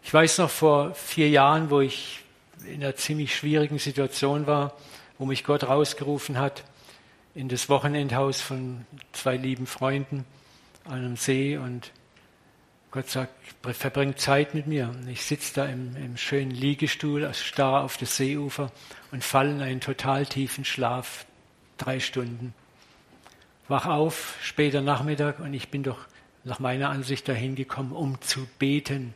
Ich 0.03 0.13
weiß 0.13 0.39
noch 0.39 0.49
vor 0.49 0.93
vier 0.93 1.29
Jahren, 1.29 1.69
wo 1.69 1.81
ich 1.81 2.21
in 2.65 2.83
einer 2.83 2.95
ziemlich 2.95 3.35
schwierigen 3.35 3.79
Situation 3.79 4.47
war, 4.47 4.75
wo 5.17 5.25
mich 5.25 5.43
Gott 5.43 5.63
rausgerufen 5.63 6.37
hat 6.37 6.63
in 7.35 7.47
das 7.47 7.69
Wochenendhaus 7.69 8.41
von 8.41 8.85
zwei 9.13 9.37
lieben 9.37 9.67
Freunden 9.67 10.25
an 10.85 10.99
einem 10.99 11.15
See 11.15 11.57
und 11.57 11.91
Gott 12.91 13.07
sagt, 13.07 13.31
verbring 13.75 14.17
Zeit 14.17 14.55
mit 14.55 14.65
mir. 14.65 14.93
Ich 15.07 15.23
sitze 15.23 15.53
da 15.53 15.65
im, 15.65 15.95
im 15.95 16.17
schönen 16.17 16.51
Liegestuhl, 16.51 17.31
starr 17.33 17.83
auf 17.83 17.97
das 17.97 18.17
Seeufer 18.17 18.71
und 19.11 19.23
falle 19.23 19.51
in 19.51 19.61
einen 19.61 19.81
total 19.81 20.25
tiefen 20.25 20.65
Schlaf, 20.65 21.25
drei 21.77 21.99
Stunden 21.99 22.53
wach 23.69 23.85
auf, 23.85 24.35
später 24.41 24.81
Nachmittag, 24.81 25.39
und 25.39 25.53
ich 25.53 25.69
bin 25.69 25.83
doch 25.83 25.99
nach 26.49 26.59
meiner 26.59 26.89
Ansicht 26.89 27.27
dahin 27.27 27.55
gekommen, 27.55 27.91
um 27.91 28.19
zu 28.21 28.47
beten, 28.57 29.13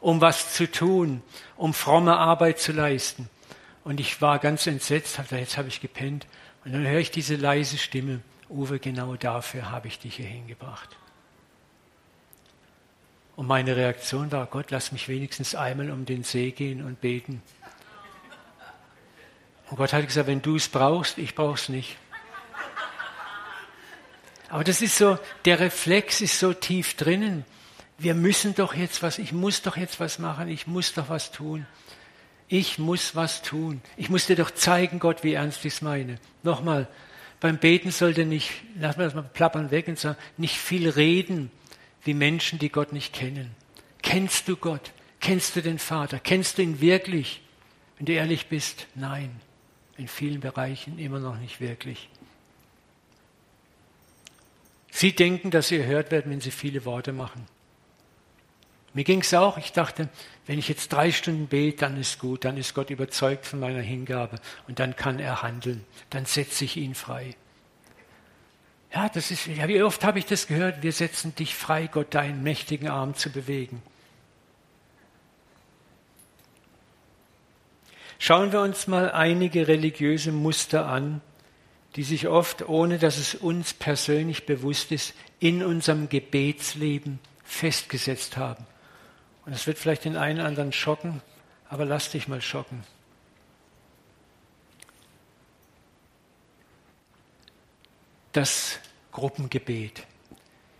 um 0.00 0.20
was 0.20 0.54
zu 0.54 0.70
tun, 0.70 1.22
um 1.56 1.72
fromme 1.72 2.16
Arbeit 2.16 2.58
zu 2.58 2.72
leisten. 2.72 3.30
Und 3.84 4.00
ich 4.00 4.20
war 4.20 4.38
ganz 4.38 4.66
entsetzt, 4.66 5.18
jetzt 5.30 5.56
habe 5.56 5.68
ich 5.68 5.80
gepennt. 5.80 6.26
Und 6.64 6.72
dann 6.72 6.86
höre 6.86 7.00
ich 7.00 7.10
diese 7.10 7.36
leise 7.36 7.78
Stimme, 7.78 8.20
Uwe, 8.48 8.78
genau 8.78 9.16
dafür 9.16 9.70
habe 9.70 9.88
ich 9.88 9.98
dich 9.98 10.16
hier 10.16 10.26
hingebracht. 10.26 10.96
Und 13.36 13.46
meine 13.46 13.76
Reaktion 13.76 14.30
war, 14.30 14.46
Gott, 14.46 14.70
lass 14.70 14.92
mich 14.92 15.08
wenigstens 15.08 15.54
einmal 15.54 15.90
um 15.90 16.04
den 16.04 16.22
See 16.22 16.52
gehen 16.52 16.84
und 16.84 17.00
beten. 17.00 17.42
Und 19.70 19.76
Gott 19.76 19.92
hat 19.92 20.06
gesagt, 20.06 20.28
wenn 20.28 20.42
du 20.42 20.56
es 20.56 20.68
brauchst, 20.68 21.18
ich 21.18 21.34
brauche 21.34 21.54
es 21.54 21.68
nicht. 21.68 21.96
Aber 24.54 24.62
das 24.62 24.82
ist 24.82 24.98
so, 24.98 25.18
der 25.46 25.58
Reflex 25.58 26.20
ist 26.20 26.38
so 26.38 26.52
tief 26.52 26.94
drinnen. 26.94 27.44
Wir 27.98 28.14
müssen 28.14 28.54
doch 28.54 28.72
jetzt 28.72 29.02
was, 29.02 29.18
ich 29.18 29.32
muss 29.32 29.62
doch 29.62 29.76
jetzt 29.76 29.98
was 29.98 30.20
machen, 30.20 30.46
ich 30.48 30.68
muss 30.68 30.94
doch 30.94 31.08
was 31.08 31.32
tun. 31.32 31.66
Ich 32.46 32.78
muss 32.78 33.16
was 33.16 33.42
tun. 33.42 33.82
Ich 33.96 34.10
muss 34.10 34.28
dir 34.28 34.36
doch 34.36 34.52
zeigen, 34.52 35.00
Gott, 35.00 35.24
wie 35.24 35.32
ernst 35.32 35.64
ich 35.64 35.74
es 35.74 35.82
meine. 35.82 36.20
Nochmal, 36.44 36.86
beim 37.40 37.58
Beten 37.58 37.90
sollte 37.90 38.26
nicht, 38.26 38.52
lass 38.78 38.96
mal 38.96 39.02
das 39.02 39.14
mal 39.14 39.22
plappern 39.22 39.72
weg 39.72 39.88
und 39.88 39.98
sagen, 39.98 40.18
nicht 40.36 40.56
viel 40.56 40.88
reden 40.88 41.50
wie 42.04 42.14
Menschen, 42.14 42.60
die 42.60 42.68
Gott 42.68 42.92
nicht 42.92 43.12
kennen. 43.12 43.56
Kennst 44.02 44.46
du 44.46 44.54
Gott? 44.54 44.92
Kennst 45.18 45.56
du 45.56 45.62
den 45.62 45.80
Vater? 45.80 46.20
Kennst 46.20 46.58
du 46.58 46.62
ihn 46.62 46.80
wirklich? 46.80 47.42
Wenn 47.96 48.06
du 48.06 48.12
ehrlich 48.12 48.46
bist, 48.46 48.86
nein. 48.94 49.40
In 49.96 50.06
vielen 50.06 50.38
Bereichen 50.38 51.00
immer 51.00 51.18
noch 51.18 51.40
nicht 51.40 51.60
wirklich. 51.60 52.08
Sie 54.96 55.12
denken, 55.12 55.50
dass 55.50 55.66
sie 55.66 55.78
erhört 55.78 56.12
werden, 56.12 56.30
wenn 56.30 56.40
sie 56.40 56.52
viele 56.52 56.84
Worte 56.84 57.12
machen. 57.12 57.46
Mir 58.92 59.02
ging 59.02 59.22
es 59.22 59.34
auch, 59.34 59.58
ich 59.58 59.72
dachte, 59.72 60.08
wenn 60.46 60.60
ich 60.60 60.68
jetzt 60.68 60.92
drei 60.92 61.10
Stunden 61.10 61.48
bete, 61.48 61.78
dann 61.78 61.96
ist 61.96 62.20
gut, 62.20 62.44
dann 62.44 62.56
ist 62.56 62.74
Gott 62.74 62.90
überzeugt 62.90 63.44
von 63.44 63.58
meiner 63.58 63.80
Hingabe 63.80 64.38
und 64.68 64.78
dann 64.78 64.94
kann 64.94 65.18
er 65.18 65.42
handeln, 65.42 65.84
dann 66.10 66.26
setze 66.26 66.64
ich 66.64 66.76
ihn 66.76 66.94
frei. 66.94 67.34
Ja, 68.94 69.08
das 69.08 69.32
ist, 69.32 69.48
ja, 69.48 69.66
wie 69.66 69.82
oft 69.82 70.04
habe 70.04 70.20
ich 70.20 70.26
das 70.26 70.46
gehört, 70.46 70.84
wir 70.84 70.92
setzen 70.92 71.34
dich 71.34 71.56
frei, 71.56 71.88
Gott, 71.88 72.14
deinen 72.14 72.44
mächtigen 72.44 72.86
Arm 72.86 73.16
zu 73.16 73.30
bewegen. 73.30 73.82
Schauen 78.20 78.52
wir 78.52 78.60
uns 78.60 78.86
mal 78.86 79.10
einige 79.10 79.66
religiöse 79.66 80.30
Muster 80.30 80.86
an, 80.86 81.20
die 81.96 82.02
sich 82.02 82.28
oft, 82.28 82.68
ohne 82.68 82.98
dass 82.98 83.18
es 83.18 83.34
uns 83.34 83.72
persönlich 83.72 84.46
bewusst 84.46 84.90
ist, 84.90 85.14
in 85.38 85.62
unserem 85.64 86.08
Gebetsleben 86.08 87.20
festgesetzt 87.44 88.36
haben. 88.36 88.66
Und 89.46 89.52
es 89.52 89.66
wird 89.66 89.78
vielleicht 89.78 90.04
den 90.04 90.16
einen 90.16 90.40
oder 90.40 90.48
anderen 90.48 90.72
schocken, 90.72 91.22
aber 91.68 91.84
lass 91.84 92.10
dich 92.10 92.28
mal 92.28 92.40
schocken. 92.40 92.82
Das 98.32 98.80
Gruppengebet. 99.12 100.04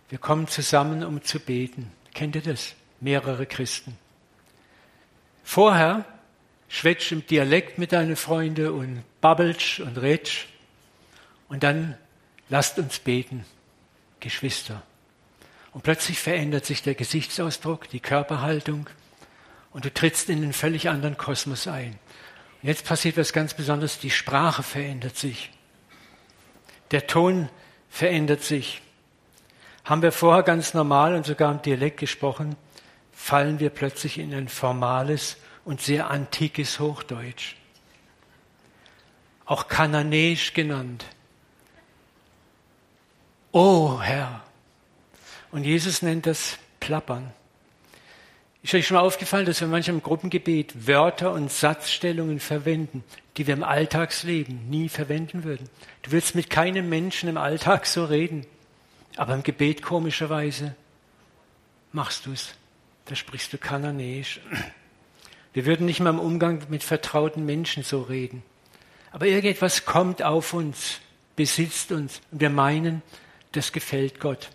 Wir 0.09 0.17
kommen 0.17 0.47
zusammen, 0.47 1.03
um 1.03 1.23
zu 1.23 1.39
beten. 1.39 1.91
Kennt 2.13 2.35
ihr 2.35 2.41
das? 2.41 2.75
Mehrere 2.99 3.45
Christen. 3.45 3.97
Vorher 5.43 6.05
schwätsch 6.67 7.11
im 7.11 7.25
Dialekt 7.25 7.77
mit 7.77 7.93
deinen 7.93 8.15
Freunden 8.15 8.69
und 8.69 9.03
babbelst 9.21 9.79
und 9.79 9.97
redst. 9.97 10.47
Und 11.47 11.63
dann 11.63 11.97
lasst 12.49 12.79
uns 12.79 12.99
beten, 12.99 13.45
Geschwister. 14.19 14.81
Und 15.71 15.83
plötzlich 15.83 16.19
verändert 16.19 16.65
sich 16.65 16.81
der 16.83 16.95
Gesichtsausdruck, 16.95 17.89
die 17.89 17.99
Körperhaltung 17.99 18.89
und 19.71 19.83
du 19.83 19.93
trittst 19.93 20.29
in 20.29 20.41
einen 20.41 20.53
völlig 20.53 20.87
anderen 20.87 21.17
Kosmos 21.17 21.67
ein. 21.67 21.99
Und 22.61 22.69
jetzt 22.69 22.85
passiert 22.85 23.17
was 23.17 23.33
ganz 23.33 23.53
Besonderes, 23.53 23.99
die 23.99 24.09
Sprache 24.09 24.63
verändert 24.63 25.17
sich. 25.17 25.51
Der 26.91 27.07
Ton 27.07 27.49
verändert 27.89 28.41
sich. 28.41 28.81
Haben 29.83 30.01
wir 30.01 30.13
vorher 30.13 30.43
ganz 30.43 30.73
normal 30.73 31.13
und 31.13 31.25
sogar 31.25 31.51
im 31.51 31.61
Dialekt 31.61 31.99
gesprochen, 31.99 32.55
fallen 33.11 33.59
wir 33.59 33.69
plötzlich 33.69 34.17
in 34.17 34.33
ein 34.33 34.47
formales 34.47 35.37
und 35.65 35.81
sehr 35.81 36.09
antikes 36.09 36.79
Hochdeutsch. 36.79 37.55
Auch 39.45 39.67
Kananäisch 39.67 40.53
genannt. 40.53 41.05
Oh 43.57 44.01
Herr. 44.01 44.41
Und 45.49 45.63
Jesus 45.63 46.01
nennt 46.01 46.25
das 46.25 46.57
Plappern. 46.81 47.31
Ist 48.61 48.73
euch 48.73 48.85
schon 48.85 48.95
mal 48.95 49.03
aufgefallen, 49.03 49.45
dass 49.45 49.61
wir 49.61 49.69
manchmal 49.69 49.95
im 49.95 50.03
Gruppengebet 50.03 50.87
Wörter 50.87 51.31
und 51.31 51.49
Satzstellungen 51.49 52.41
verwenden, 52.41 53.05
die 53.37 53.47
wir 53.47 53.53
im 53.53 53.63
Alltagsleben 53.63 54.69
nie 54.69 54.89
verwenden 54.89 55.45
würden? 55.45 55.69
Du 56.01 56.11
willst 56.11 56.35
mit 56.35 56.49
keinem 56.49 56.89
Menschen 56.89 57.29
im 57.29 57.37
Alltag 57.37 57.85
so 57.85 58.03
reden, 58.03 58.45
aber 59.15 59.33
im 59.33 59.43
Gebet 59.43 59.81
komischerweise 59.81 60.75
machst 61.93 62.25
du 62.25 62.33
es. 62.33 62.55
Da 63.05 63.15
sprichst 63.15 63.53
du 63.53 63.57
Kananäisch. 63.57 64.41
Wir 65.53 65.65
würden 65.65 65.85
nicht 65.85 66.01
mal 66.01 66.09
im 66.09 66.19
Umgang 66.19 66.61
mit 66.67 66.83
vertrauten 66.83 67.45
Menschen 67.45 67.83
so 67.83 68.01
reden. 68.01 68.43
Aber 69.13 69.27
irgendetwas 69.27 69.85
kommt 69.85 70.23
auf 70.23 70.53
uns, 70.53 70.99
besitzt 71.37 71.93
uns 71.93 72.19
und 72.31 72.41
wir 72.41 72.49
meinen, 72.49 73.01
das 73.55 73.71
gefällt 73.71 74.19
Gott. 74.19 74.49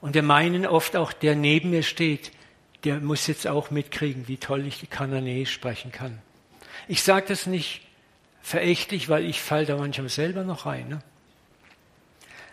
Und 0.00 0.14
wir 0.14 0.22
meinen 0.22 0.66
oft 0.66 0.96
auch, 0.96 1.12
der 1.12 1.34
neben 1.34 1.70
mir 1.70 1.82
steht, 1.82 2.32
der 2.84 3.00
muss 3.00 3.26
jetzt 3.26 3.46
auch 3.46 3.70
mitkriegen, 3.70 4.28
wie 4.28 4.36
toll 4.36 4.66
ich 4.66 4.88
Kananäisch 4.90 5.52
sprechen 5.52 5.90
kann. 5.92 6.18
Ich 6.88 7.02
sage 7.02 7.26
das 7.28 7.46
nicht 7.46 7.80
verächtlich, 8.42 9.08
weil 9.08 9.24
ich 9.24 9.40
falle 9.40 9.64
da 9.64 9.76
manchmal 9.76 10.10
selber 10.10 10.44
noch 10.44 10.66
rein. 10.66 10.88
Ne? 10.88 11.02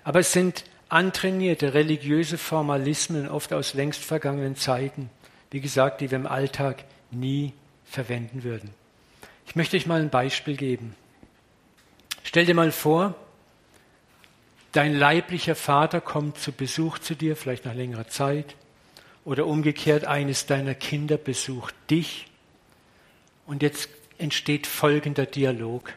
Aber 0.03 0.19
es 0.19 0.31
sind 0.31 0.63
antrainierte 0.87 1.73
religiöse 1.73 2.37
Formalismen, 2.37 3.27
oft 3.27 3.53
aus 3.53 3.73
längst 3.73 4.03
vergangenen 4.03 4.55
Zeiten, 4.55 5.09
wie 5.51 5.61
gesagt, 5.61 6.01
die 6.01 6.11
wir 6.11 6.17
im 6.17 6.27
Alltag 6.27 6.85
nie 7.11 7.53
verwenden 7.85 8.43
würden. 8.43 8.69
Ich 9.45 9.55
möchte 9.55 9.75
euch 9.75 9.85
mal 9.85 9.99
ein 9.99 10.09
Beispiel 10.09 10.55
geben. 10.55 10.95
Stell 12.23 12.45
dir 12.45 12.55
mal 12.55 12.71
vor, 12.71 13.15
Dein 14.71 14.95
leiblicher 14.95 15.55
Vater 15.55 15.99
kommt 15.99 16.37
zu 16.37 16.53
Besuch 16.53 16.97
zu 16.99 17.15
dir, 17.15 17.35
vielleicht 17.35 17.65
nach 17.65 17.73
längerer 17.73 18.07
Zeit, 18.07 18.55
oder 19.25 19.45
umgekehrt 19.45 20.05
eines 20.05 20.45
deiner 20.45 20.75
Kinder 20.75 21.17
besucht 21.17 21.75
dich. 21.89 22.27
Und 23.45 23.61
jetzt 23.61 23.89
entsteht 24.17 24.67
folgender 24.67 25.25
Dialog. 25.25 25.93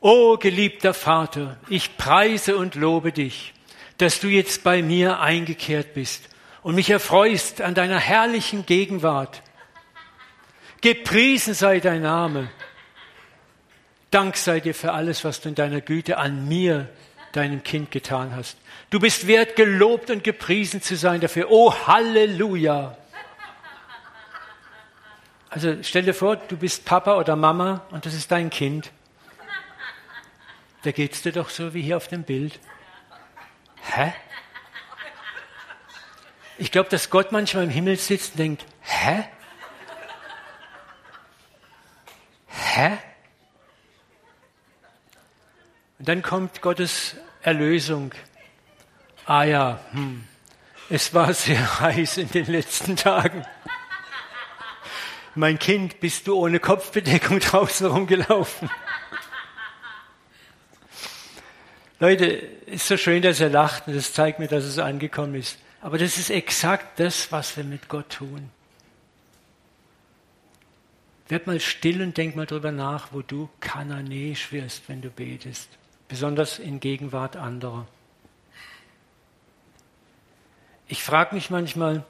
O 0.00 0.36
geliebter 0.36 0.94
Vater, 0.94 1.58
ich 1.68 1.96
preise 1.96 2.56
und 2.56 2.74
lobe 2.74 3.10
dich, 3.10 3.52
dass 3.98 4.20
du 4.20 4.28
jetzt 4.28 4.62
bei 4.62 4.82
mir 4.82 5.20
eingekehrt 5.20 5.94
bist 5.94 6.28
und 6.62 6.74
mich 6.74 6.90
erfreust 6.90 7.60
an 7.60 7.74
deiner 7.74 7.98
herrlichen 7.98 8.66
Gegenwart. 8.66 9.42
Gepriesen 10.80 11.54
sei 11.54 11.80
dein 11.80 12.02
Name 12.02 12.50
Dank 14.14 14.36
sei 14.36 14.60
dir 14.60 14.76
für 14.76 14.92
alles, 14.92 15.24
was 15.24 15.40
du 15.40 15.48
in 15.48 15.56
deiner 15.56 15.80
Güte 15.80 16.18
an 16.18 16.46
mir, 16.46 16.88
deinem 17.32 17.64
Kind, 17.64 17.90
getan 17.90 18.36
hast. 18.36 18.56
Du 18.90 19.00
bist 19.00 19.26
wert, 19.26 19.56
gelobt 19.56 20.08
und 20.08 20.22
gepriesen 20.22 20.80
zu 20.80 20.94
sein 20.94 21.20
dafür. 21.20 21.50
Oh, 21.50 21.74
Halleluja! 21.88 22.96
Also 25.50 25.82
stell 25.82 26.04
dir 26.04 26.14
vor, 26.14 26.36
du 26.36 26.56
bist 26.56 26.84
Papa 26.84 27.16
oder 27.16 27.34
Mama 27.34 27.82
und 27.90 28.06
das 28.06 28.14
ist 28.14 28.30
dein 28.30 28.50
Kind. 28.50 28.92
Da 30.84 30.92
geht's 30.92 31.22
dir 31.22 31.32
doch 31.32 31.48
so 31.48 31.74
wie 31.74 31.82
hier 31.82 31.96
auf 31.96 32.06
dem 32.06 32.22
Bild. 32.22 32.60
Hä? 33.82 34.14
Ich 36.56 36.70
glaube, 36.70 36.88
dass 36.88 37.10
Gott 37.10 37.32
manchmal 37.32 37.64
im 37.64 37.70
Himmel 37.70 37.96
sitzt 37.96 38.34
und 38.34 38.38
denkt, 38.38 38.64
hä? 38.82 39.24
Hä? 42.46 42.98
Und 46.04 46.08
dann 46.08 46.20
kommt 46.20 46.60
Gottes 46.60 47.16
Erlösung. 47.40 48.12
Ah 49.24 49.44
ja, 49.44 49.80
hm, 49.92 50.24
es 50.90 51.14
war 51.14 51.32
sehr 51.32 51.80
heiß 51.80 52.18
in 52.18 52.30
den 52.30 52.44
letzten 52.44 52.94
Tagen. 52.94 53.42
Mein 55.34 55.58
Kind, 55.58 56.00
bist 56.00 56.26
du 56.26 56.36
ohne 56.36 56.60
Kopfbedeckung 56.60 57.40
draußen 57.40 57.86
rumgelaufen? 57.86 58.68
Leute, 62.00 62.26
ist 62.26 62.86
so 62.86 62.98
schön, 62.98 63.22
dass 63.22 63.40
er 63.40 63.48
lacht 63.48 63.86
und 63.86 63.96
das 63.96 64.12
zeigt 64.12 64.40
mir, 64.40 64.48
dass 64.48 64.64
es 64.64 64.78
angekommen 64.78 65.36
ist. 65.36 65.56
Aber 65.80 65.96
das 65.96 66.18
ist 66.18 66.28
exakt 66.28 67.00
das, 67.00 67.32
was 67.32 67.56
wir 67.56 67.64
mit 67.64 67.88
Gott 67.88 68.10
tun. 68.10 68.50
Werd 71.28 71.46
mal 71.46 71.60
still 71.60 72.02
und 72.02 72.14
denk 72.14 72.36
mal 72.36 72.44
drüber 72.44 72.72
nach, 72.72 73.08
wo 73.12 73.22
du 73.22 73.48
kananäisch 73.60 74.52
wirst, 74.52 74.82
wenn 74.88 75.00
du 75.00 75.08
betest 75.08 75.70
besonders 76.08 76.58
in 76.58 76.80
Gegenwart 76.80 77.36
anderer. 77.36 77.86
Ich 80.86 81.02
frage 81.02 81.34
mich 81.34 81.50
manchmal, 81.50 82.04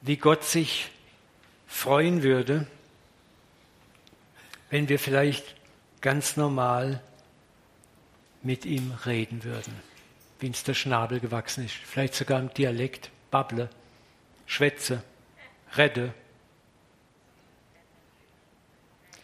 wie 0.00 0.16
Gott 0.16 0.44
sich 0.44 0.90
freuen 1.66 2.22
würde, 2.22 2.66
wenn 4.70 4.88
wir 4.88 4.98
vielleicht 4.98 5.54
ganz 6.00 6.36
normal 6.36 7.02
mit 8.42 8.64
ihm 8.64 8.92
reden 9.06 9.44
würden, 9.44 9.74
wie 10.40 10.48
uns 10.48 10.64
der 10.64 10.74
Schnabel 10.74 11.20
gewachsen 11.20 11.64
ist, 11.64 11.74
vielleicht 11.74 12.14
sogar 12.14 12.40
im 12.40 12.52
Dialekt, 12.52 13.10
babble, 13.30 13.70
schwätze, 14.46 15.02
rette. 15.74 16.12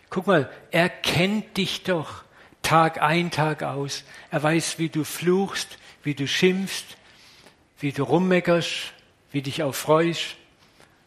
Guck 0.08 0.26
mal, 0.26 0.50
er 0.70 0.88
kennt 0.88 1.56
dich 1.56 1.82
doch 1.82 2.24
Tag 2.68 3.00
ein, 3.00 3.30
Tag 3.30 3.62
aus. 3.62 4.04
Er 4.30 4.42
weiß, 4.42 4.78
wie 4.78 4.90
du 4.90 5.02
fluchst, 5.02 5.78
wie 6.02 6.12
du 6.12 6.28
schimpfst, 6.28 6.98
wie 7.80 7.92
du 7.92 8.02
rummeckerst, 8.02 8.92
wie 9.32 9.40
dich 9.40 9.62
auch 9.62 9.74
freust, 9.74 10.36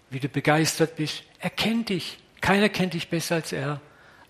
wie 0.09 0.19
du 0.19 0.27
begeistert 0.27 0.95
bist. 0.95 1.21
Er 1.37 1.51
kennt 1.51 1.89
dich. 1.89 2.17
Keiner 2.41 2.67
kennt 2.67 2.95
dich 2.95 3.09
besser 3.09 3.35
als 3.35 3.51
er. 3.51 3.79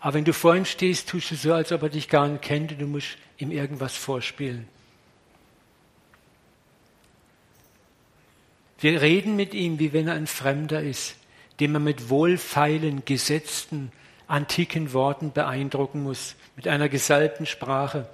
Aber 0.02 0.16
wenn 0.16 0.26
du 0.26 0.34
vor 0.34 0.58
ihm 0.58 0.66
stehst, 0.66 1.08
tust 1.08 1.32
du 1.32 1.36
so, 1.36 1.54
als 1.54 1.72
ob 1.72 1.84
er 1.84 1.88
dich 1.88 2.10
gar 2.10 2.28
nicht 2.28 2.42
kennt 2.42 2.74
und 2.74 2.82
du 2.82 2.86
musst 2.86 3.16
ihm 3.38 3.52
irgendwas 3.52 3.96
vorspielen. 3.96 4.68
Wir 8.78 9.02
reden 9.02 9.38
mit 9.38 9.54
ihm, 9.54 9.80
wie 9.80 9.94
wenn 9.94 10.10
er 10.10 10.16
ein 10.16 10.28
Fremder 10.28 10.84
ist, 10.84 11.16
den 11.62 11.72
man 11.72 11.86
mit 11.86 12.10
wohlfeilen, 12.10 13.06
gesetzten, 13.06 13.94
antiken 14.28 14.92
Worten 14.92 15.32
beeindrucken 15.32 16.04
muss, 16.04 16.36
mit 16.62 16.68
einer 16.68 16.90
gesalbten 16.90 17.48
Sprache 17.48 18.08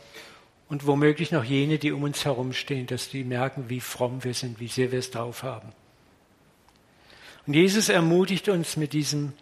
und 0.70 0.88
womöglich 0.88 1.34
noch 1.34 1.44
jene, 1.44 1.80
die 1.80 1.92
um 1.92 2.04
uns 2.04 2.24
herumstehen, 2.24 2.88
dass 2.88 3.10
die 3.10 3.26
merken, 3.26 3.66
wie 3.68 3.82
fromm 3.82 4.24
wir 4.24 4.34
sind, 4.34 4.62
wie 4.62 4.70
sehr 4.70 4.94
wir 4.94 5.00
es 5.00 5.12
drauf 5.12 5.44
haben. 5.44 5.74
Und 7.46 7.56
Jesus 7.56 7.90
ermutigt 7.90 8.48
uns 8.48 8.78
mit 8.78 8.94
diesem 8.94 9.34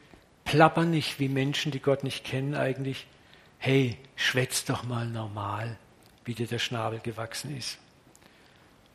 Plappern 0.44 0.90
nicht 0.90 1.20
wie 1.20 1.30
Menschen, 1.30 1.72
die 1.72 1.80
Gott 1.80 2.04
nicht 2.04 2.24
kennen 2.24 2.56
eigentlich. 2.56 3.06
Hey, 3.60 4.00
schwätz 4.16 4.66
doch 4.66 4.84
mal 4.84 5.06
normal, 5.06 5.78
wie 6.24 6.34
dir 6.34 6.48
der 6.48 6.58
Schnabel 6.58 6.98
gewachsen 6.98 7.56
ist. 7.56 7.78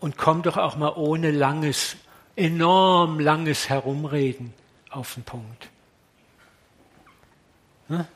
Und 0.01 0.19
komm 0.19 0.43
doch 0.43 0.57
auch 0.57 0.75
mal 0.75 0.95
ohne 0.97 1.31
langes, 1.31 1.97
enorm 2.35 3.21
langes 3.21 3.69
Herumreden 3.69 4.55
auf 4.91 5.15
den 5.15 5.23
Punkt. 5.23 5.69
Hm? 7.87 8.07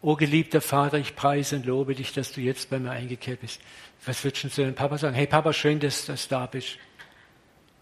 O 0.00 0.14
geliebter 0.14 0.60
Vater, 0.60 0.98
ich 0.98 1.16
preise 1.16 1.56
und 1.56 1.66
lobe 1.66 1.94
dich, 1.94 2.12
dass 2.12 2.32
du 2.32 2.40
jetzt 2.40 2.70
bei 2.70 2.78
mir 2.78 2.90
eingekehrt 2.90 3.40
bist. 3.40 3.60
Was 4.06 4.22
würdest 4.22 4.44
du 4.44 4.48
zu 4.48 4.62
deinem 4.62 4.74
Papa 4.74 4.96
sagen? 4.96 5.14
Hey 5.14 5.26
Papa, 5.26 5.52
schön, 5.52 5.80
dass 5.80 6.06
du 6.06 6.14
da 6.28 6.46
bist. 6.46 6.78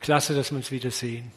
Klasse, 0.00 0.34
dass 0.34 0.50
wir 0.50 0.56
uns 0.56 0.70
wiedersehen. 0.70 1.30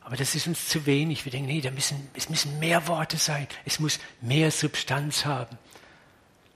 Aber 0.00 0.16
das 0.16 0.34
ist 0.34 0.46
uns 0.46 0.68
zu 0.68 0.86
wenig. 0.86 1.26
Wir 1.26 1.32
denken, 1.32 1.48
nee, 1.48 1.60
da 1.60 1.70
müssen, 1.70 2.08
es 2.14 2.30
müssen 2.30 2.58
mehr 2.58 2.88
Worte 2.88 3.18
sein. 3.18 3.46
Es 3.66 3.78
muss 3.78 4.00
mehr 4.22 4.50
Substanz 4.50 5.26
haben. 5.26 5.58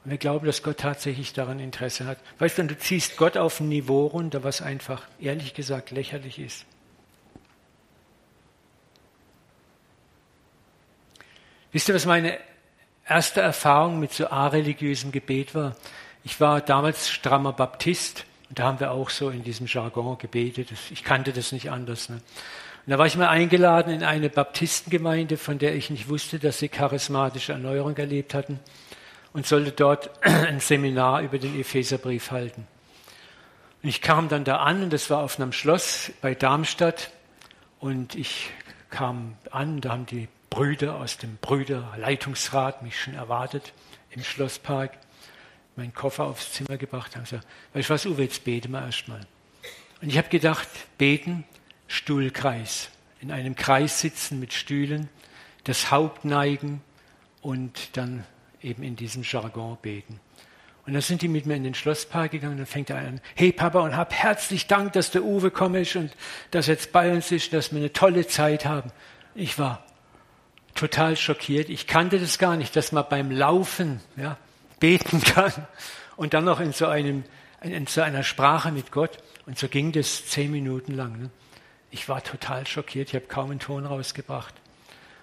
Und 0.04 0.11
wir 0.11 0.18
glauben, 0.18 0.46
dass 0.46 0.62
Gott 0.62 0.78
tatsächlich 0.78 1.35
daran 1.35 1.61
Interesse 1.61 2.06
hat. 2.06 2.18
Weißt 2.38 2.56
du, 2.56 2.64
du 2.64 2.78
ziehst 2.78 3.18
Gott 3.18 3.37
auf 3.37 3.61
ein 3.61 3.68
Niveau 3.68 4.06
runter, 4.06 4.42
was 4.42 4.62
einfach, 4.62 5.06
ehrlich 5.20 5.52
gesagt, 5.52 5.90
lächerlich 5.90 6.38
ist. 6.38 6.64
Wisst 11.72 11.88
ihr, 11.88 11.94
was 11.94 12.06
meine 12.06 12.38
erste 13.12 13.40
Erfahrung 13.40 14.01
mit 14.01 14.12
so 14.12 14.29
areligiösem 14.29 15.12
Gebet 15.12 15.55
war? 15.55 15.77
Ich 16.25 16.40
war 16.40 16.61
damals 16.61 17.11
strammer 17.11 17.53
Baptist 17.53 18.25
und 18.48 18.59
da 18.59 18.64
haben 18.64 18.81
wir 18.81 18.90
auch 18.90 19.11
so 19.11 19.31
in 19.31 19.44
diesem 19.44 19.66
Jargon 19.66 20.18
gebetet. 20.18 20.70
Ich 20.90 21.05
kannte 21.05 21.33
das 21.33 21.53
nicht 21.53 21.70
anders. 21.70 22.09
Ne? 22.09 22.16
Und 22.16 22.90
da 22.90 22.98
war 22.98 23.07
ich 23.07 23.16
mal 23.16 23.29
eingeladen 23.29 23.92
in 23.92 24.03
eine 24.03 24.29
Baptistengemeinde, 24.29 25.37
von 25.37 25.59
der 25.59 25.75
ich 25.75 25.90
nicht 25.90 26.09
wusste, 26.09 26.38
dass 26.38 26.59
sie 26.59 26.68
charismatische 26.68 27.53
Erneuerung 27.53 27.96
erlebt 27.96 28.35
hatten 28.35 28.59
und 29.33 29.46
sollte 29.46 29.72
dort 29.72 30.11
ein 30.22 30.61
Seminar 30.61 31.22
über 31.22 31.38
den 31.38 31.59
Epheserbrief 31.59 32.31
halten. 32.31 32.66
Und 33.83 33.88
ich 33.88 34.01
kam 34.01 34.29
dann 34.29 34.44
da 34.44 34.57
an 34.57 34.85
und 34.85 34.92
das 34.92 35.11
war 35.11 35.18
auf 35.18 35.38
einem 35.38 35.53
Schloss 35.53 36.12
bei 36.20 36.35
Darmstadt 36.35 37.11
und 37.81 38.14
ich 38.14 38.51
kam 38.90 39.35
an, 39.51 39.81
da 39.81 39.90
haben 39.90 40.07
die 40.07 40.29
Brüder 40.52 40.96
aus 40.96 41.16
dem 41.16 41.38
Brüderleitungsrat 41.38 42.82
mich 42.82 43.00
schon 43.00 43.14
erwartet 43.14 43.72
im 44.10 44.22
Schlosspark, 44.22 44.98
meinen 45.76 45.94
Koffer 45.94 46.24
aufs 46.24 46.52
Zimmer 46.52 46.76
gebracht, 46.76 47.16
haben 47.16 47.22
gesagt, 47.22 47.46
weißt 47.72 47.88
du 47.88 47.94
was, 47.94 48.04
Uwe, 48.04 48.24
jetzt 48.24 48.44
beten 48.44 48.72
wir 48.72 48.82
erstmal. 48.84 49.20
Und 50.02 50.10
ich 50.10 50.18
habe 50.18 50.28
gedacht, 50.28 50.68
beten, 50.98 51.44
Stuhlkreis. 51.86 52.90
In 53.22 53.32
einem 53.32 53.56
Kreis 53.56 54.02
sitzen 54.02 54.40
mit 54.40 54.52
Stühlen, 54.52 55.08
das 55.64 55.90
Haupt 55.90 56.26
neigen 56.26 56.82
und 57.40 57.96
dann 57.96 58.26
eben 58.60 58.82
in 58.82 58.94
diesem 58.94 59.22
Jargon 59.22 59.78
beten. 59.80 60.20
Und 60.84 60.92
dann 60.92 61.00
sind 61.00 61.22
die 61.22 61.28
mit 61.28 61.46
mir 61.46 61.56
in 61.56 61.64
den 61.64 61.74
Schlosspark 61.74 62.30
gegangen 62.30 62.52
und 62.52 62.58
dann 62.58 62.66
fängt 62.66 62.90
er 62.90 62.98
an, 62.98 63.22
hey 63.36 63.52
Papa, 63.52 63.80
und 63.80 63.96
hab 63.96 64.12
herzlich 64.12 64.66
Dank, 64.66 64.92
dass 64.92 65.12
der 65.12 65.24
Uwe 65.24 65.50
komisch 65.50 65.96
und 65.96 66.12
dass 66.50 66.66
jetzt 66.66 66.92
bei 66.92 67.10
uns 67.10 67.32
ist, 67.32 67.54
dass 67.54 67.72
wir 67.72 67.78
eine 67.78 67.94
tolle 67.94 68.26
Zeit 68.26 68.66
haben. 68.66 68.92
Ich 69.34 69.58
war 69.58 69.86
total 70.82 71.16
schockiert. 71.16 71.68
Ich 71.68 71.86
kannte 71.86 72.18
das 72.18 72.38
gar 72.38 72.56
nicht, 72.56 72.74
dass 72.74 72.90
man 72.90 73.04
beim 73.08 73.30
Laufen 73.30 74.00
ja, 74.16 74.36
beten 74.80 75.20
kann 75.22 75.52
und 76.16 76.34
dann 76.34 76.44
noch 76.44 76.58
in 76.58 76.72
so, 76.72 76.86
einem, 76.86 77.22
in 77.62 77.86
so 77.86 78.02
einer 78.02 78.24
Sprache 78.24 78.72
mit 78.72 78.90
Gott. 78.90 79.18
Und 79.46 79.56
so 79.56 79.68
ging 79.68 79.92
das 79.92 80.26
zehn 80.26 80.50
Minuten 80.50 80.94
lang. 80.94 81.20
Ne? 81.20 81.30
Ich 81.92 82.08
war 82.08 82.24
total 82.24 82.66
schockiert, 82.66 83.10
ich 83.10 83.14
habe 83.14 83.26
kaum 83.26 83.50
einen 83.50 83.60
Ton 83.60 83.86
rausgebracht. 83.86 84.54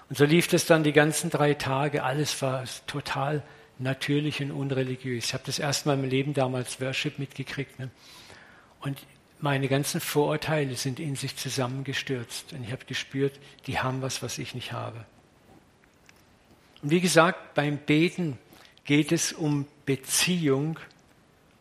Und 0.08 0.18
so 0.18 0.24
lief 0.24 0.48
das 0.48 0.66
dann 0.66 0.84
die 0.84 0.94
ganzen 0.94 1.30
drei 1.30 1.54
Tage. 1.56 2.04
Alles 2.04 2.42
war 2.42 2.64
total 2.88 3.44
natürlich 3.80 4.42
und 4.42 4.52
unreligiös. 4.52 5.26
Ich 5.26 5.34
habe 5.34 5.44
das 5.46 5.60
erste 5.60 5.90
Mal 5.90 5.96
im 5.96 6.10
Leben 6.10 6.34
damals 6.34 6.80
Worship 6.80 7.20
mitgekriegt. 7.20 7.80
Ne? 7.80 7.90
Und 8.80 8.98
meine 9.42 9.68
ganzen 9.68 10.00
Vorurteile 10.00 10.76
sind 10.76 11.02
in 11.02 11.18
sich 11.18 11.36
zusammengestürzt. 11.36 12.54
Und 12.54 12.64
ich 12.64 12.72
habe 12.72 12.86
gespürt, 12.86 13.38
die 13.68 13.80
haben 13.80 14.02
was, 14.02 14.24
was 14.24 14.38
ich 14.38 14.56
nicht 14.56 14.72
habe. 14.72 15.06
Und 16.82 16.92
wie 16.92 17.02
gesagt, 17.02 17.54
beim 17.54 17.78
Beten 17.78 18.38
geht 18.86 19.12
es 19.12 19.34
um 19.34 19.68
Beziehung 19.86 20.80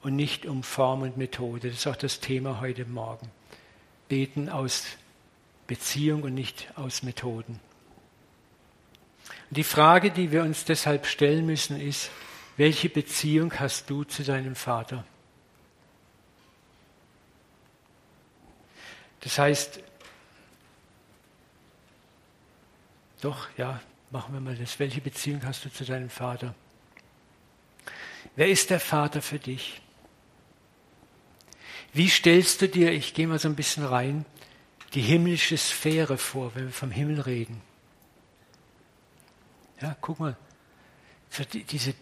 und 0.02 0.16
nicht 0.16 0.46
um 0.46 0.62
Form 0.62 1.02
und 1.02 1.16
Methode. 1.16 1.68
Das 1.68 1.78
ist 1.78 1.86
auch 1.86 1.96
das 1.96 2.20
Thema 2.20 2.60
heute 2.60 2.84
Morgen 2.84 3.30
beten 4.08 4.48
aus 4.48 4.86
Beziehung 5.66 6.22
und 6.22 6.34
nicht 6.34 6.66
aus 6.76 7.02
Methoden. 7.02 7.60
Und 9.50 9.56
die 9.56 9.64
Frage, 9.64 10.10
die 10.10 10.32
wir 10.32 10.42
uns 10.42 10.64
deshalb 10.64 11.06
stellen 11.06 11.46
müssen, 11.46 11.80
ist, 11.80 12.10
welche 12.56 12.88
Beziehung 12.88 13.52
hast 13.58 13.88
du 13.88 14.04
zu 14.04 14.24
deinem 14.24 14.56
Vater? 14.56 15.04
Das 19.20 19.38
heißt, 19.38 19.80
doch, 23.20 23.48
ja, 23.56 23.80
machen 24.10 24.32
wir 24.34 24.40
mal 24.40 24.56
das. 24.56 24.78
Welche 24.78 25.00
Beziehung 25.00 25.44
hast 25.44 25.64
du 25.64 25.70
zu 25.70 25.84
deinem 25.84 26.10
Vater? 26.10 26.54
Wer 28.36 28.48
ist 28.48 28.70
der 28.70 28.80
Vater 28.80 29.22
für 29.22 29.38
dich? 29.38 29.80
Wie 31.92 32.08
stellst 32.08 32.62
du 32.62 32.68
dir, 32.68 32.92
ich 32.92 33.14
gehe 33.14 33.26
mal 33.26 33.38
so 33.38 33.48
ein 33.48 33.56
bisschen 33.56 33.84
rein, 33.84 34.24
die 34.94 35.00
himmlische 35.00 35.56
Sphäre 35.56 36.18
vor, 36.18 36.54
wenn 36.54 36.66
wir 36.66 36.72
vom 36.72 36.90
Himmel 36.90 37.20
reden? 37.20 37.60
Ja, 39.80 39.96
guck 40.00 40.20
mal, 40.20 40.36
so 41.30 41.44
die, 41.44 41.64
diese, 41.64 41.94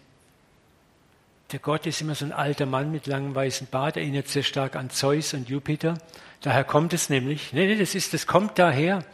der 1.52 1.58
Gott 1.58 1.86
ist 1.86 2.00
immer 2.00 2.14
so 2.14 2.24
ein 2.24 2.32
alter 2.32 2.66
Mann 2.66 2.90
mit 2.90 3.06
langem 3.06 3.34
weißen 3.34 3.68
Bart, 3.68 3.96
erinnert 3.96 4.28
sehr 4.28 4.42
stark 4.42 4.76
an 4.76 4.90
Zeus 4.90 5.34
und 5.34 5.48
Jupiter. 5.48 5.98
Daher 6.40 6.64
kommt 6.64 6.92
es 6.92 7.08
nämlich. 7.08 7.52
Nee, 7.52 7.66
nee, 7.66 7.78
das 7.78 7.94
ist, 7.94 8.14
das 8.14 8.26
kommt 8.26 8.58
daher. 8.58 9.04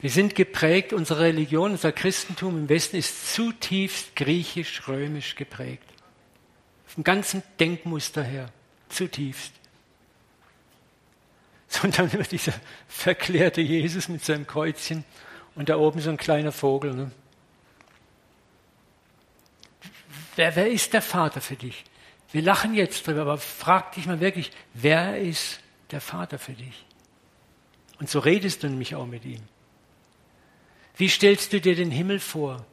Wir 0.00 0.10
sind 0.10 0.34
geprägt, 0.34 0.92
unsere 0.92 1.20
Religion, 1.20 1.72
unser 1.72 1.92
Christentum 1.92 2.56
im 2.56 2.68
Westen 2.68 2.96
ist 2.96 3.34
zutiefst 3.34 4.14
griechisch-römisch 4.14 5.34
geprägt. 5.34 5.84
Vom 6.86 7.02
ganzen 7.02 7.42
Denkmuster 7.58 8.22
her, 8.22 8.50
zutiefst. 8.88 9.52
sondern 11.68 12.10
nur 12.12 12.22
dieser 12.22 12.54
verklärte 12.88 13.60
Jesus 13.60 14.08
mit 14.08 14.24
seinem 14.24 14.46
Kreuzchen 14.46 15.04
und 15.54 15.68
da 15.68 15.76
oben 15.76 16.00
so 16.00 16.10
ein 16.10 16.16
kleiner 16.16 16.52
Vogel. 16.52 16.94
Ne? 16.94 17.10
Wer, 20.36 20.56
wer 20.56 20.70
ist 20.70 20.92
der 20.92 21.02
Vater 21.02 21.40
für 21.40 21.56
dich? 21.56 21.84
Wir 22.32 22.42
lachen 22.42 22.74
jetzt 22.74 23.06
drüber, 23.06 23.22
aber 23.22 23.38
frag 23.38 23.92
dich 23.92 24.06
mal 24.06 24.20
wirklich, 24.20 24.50
wer 24.74 25.18
ist 25.18 25.60
der 25.90 26.00
Vater 26.00 26.38
für 26.38 26.52
dich? 26.52 26.84
Und 27.98 28.08
so 28.08 28.18
redest 28.18 28.62
du 28.62 28.68
nämlich 28.68 28.94
auch 28.94 29.06
mit 29.06 29.24
ihm. 29.24 29.42
Wie 30.98 31.08
stellst 31.08 31.52
du 31.52 31.60
dir 31.60 31.76
den 31.76 31.92
Himmel 31.92 32.18
vor? 32.18 32.66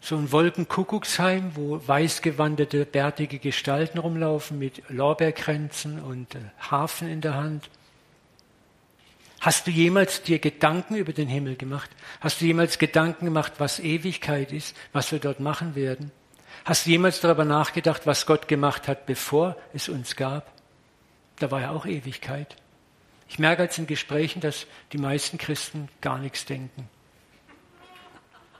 So 0.00 0.16
ein 0.16 0.30
Wolkenkuckucksheim, 0.30 1.56
wo 1.56 1.80
weißgewandete, 1.84 2.86
bärtige 2.86 3.40
Gestalten 3.40 3.98
rumlaufen 3.98 4.60
mit 4.60 4.88
Lorbeerkränzen 4.88 6.00
und 6.00 6.36
äh, 6.36 6.38
Hafen 6.70 7.08
in 7.08 7.20
der 7.20 7.34
Hand. 7.34 7.68
Hast 9.40 9.66
du 9.66 9.72
jemals 9.72 10.22
dir 10.22 10.38
Gedanken 10.38 10.94
über 10.94 11.12
den 11.12 11.26
Himmel 11.26 11.56
gemacht? 11.56 11.90
Hast 12.20 12.40
du 12.40 12.44
jemals 12.44 12.78
Gedanken 12.78 13.24
gemacht, 13.24 13.54
was 13.58 13.80
Ewigkeit 13.80 14.52
ist, 14.52 14.76
was 14.92 15.10
wir 15.10 15.18
dort 15.18 15.40
machen 15.40 15.74
werden? 15.74 16.12
Hast 16.64 16.86
du 16.86 16.90
jemals 16.90 17.20
darüber 17.20 17.44
nachgedacht, 17.44 18.06
was 18.06 18.26
Gott 18.26 18.46
gemacht 18.46 18.86
hat, 18.86 19.04
bevor 19.04 19.56
es 19.74 19.88
uns 19.88 20.14
gab? 20.14 20.52
Da 21.40 21.50
war 21.50 21.60
ja 21.60 21.70
auch 21.72 21.86
Ewigkeit. 21.86 22.54
Ich 23.28 23.40
merke 23.40 23.64
jetzt 23.64 23.78
in 23.78 23.88
Gesprächen, 23.88 24.40
dass 24.40 24.68
die 24.92 24.98
meisten 24.98 25.38
Christen 25.38 25.88
gar 26.00 26.18
nichts 26.18 26.44
denken. 26.44 26.88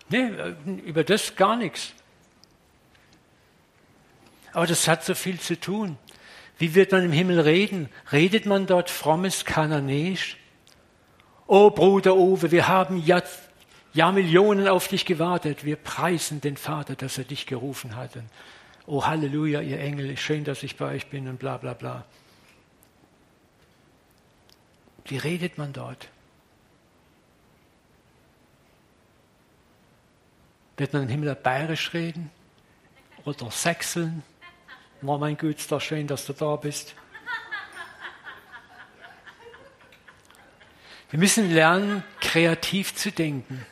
Nee, 0.08 0.30
über 0.84 1.04
das 1.04 1.34
gar 1.36 1.56
nichts. 1.56 1.92
Aber 4.52 4.66
das 4.66 4.88
hat 4.88 5.04
so 5.04 5.14
viel 5.14 5.40
zu 5.40 5.58
tun. 5.58 5.98
Wie 6.58 6.74
wird 6.74 6.92
man 6.92 7.04
im 7.04 7.12
Himmel 7.12 7.40
reden? 7.40 7.88
Redet 8.12 8.46
man 8.46 8.66
dort 8.66 8.88
frommes 8.88 9.44
Kananäisch? 9.44 10.38
Oh 11.46 11.70
Bruder 11.70 12.16
Uwe, 12.16 12.50
wir 12.50 12.66
haben 12.66 13.02
ja, 13.04 13.22
ja 13.92 14.10
Millionen 14.10 14.66
auf 14.66 14.88
dich 14.88 15.04
gewartet. 15.04 15.64
Wir 15.64 15.76
preisen 15.76 16.40
den 16.40 16.56
Vater, 16.56 16.96
dass 16.96 17.18
er 17.18 17.24
dich 17.24 17.46
gerufen 17.46 17.96
hat. 17.96 18.16
Und, 18.16 18.28
oh 18.86 19.04
Halleluja, 19.04 19.60
ihr 19.60 19.78
Engel, 19.78 20.16
schön, 20.16 20.44
dass 20.44 20.62
ich 20.62 20.76
bei 20.76 20.94
euch 20.94 21.08
bin 21.08 21.28
und 21.28 21.38
bla 21.38 21.58
bla 21.58 21.74
bla. 21.74 22.04
Wie 25.04 25.18
redet 25.18 25.58
man 25.58 25.72
dort? 25.72 26.08
Wird 30.76 30.92
man 30.92 31.04
im 31.04 31.08
Himmel 31.08 31.34
bayerisch 31.34 31.94
reden? 31.94 32.30
Oder 33.24 33.50
sächseln? 33.50 34.22
Na, 35.02 35.16
mein 35.16 35.36
doch 35.68 35.80
schön, 35.80 36.06
dass 36.06 36.26
du 36.26 36.32
da 36.32 36.56
bist. 36.56 36.94
Wir 41.10 41.18
müssen 41.18 41.52
lernen, 41.52 42.02
kreativ 42.20 42.94
zu 42.94 43.12
denken. 43.12 43.64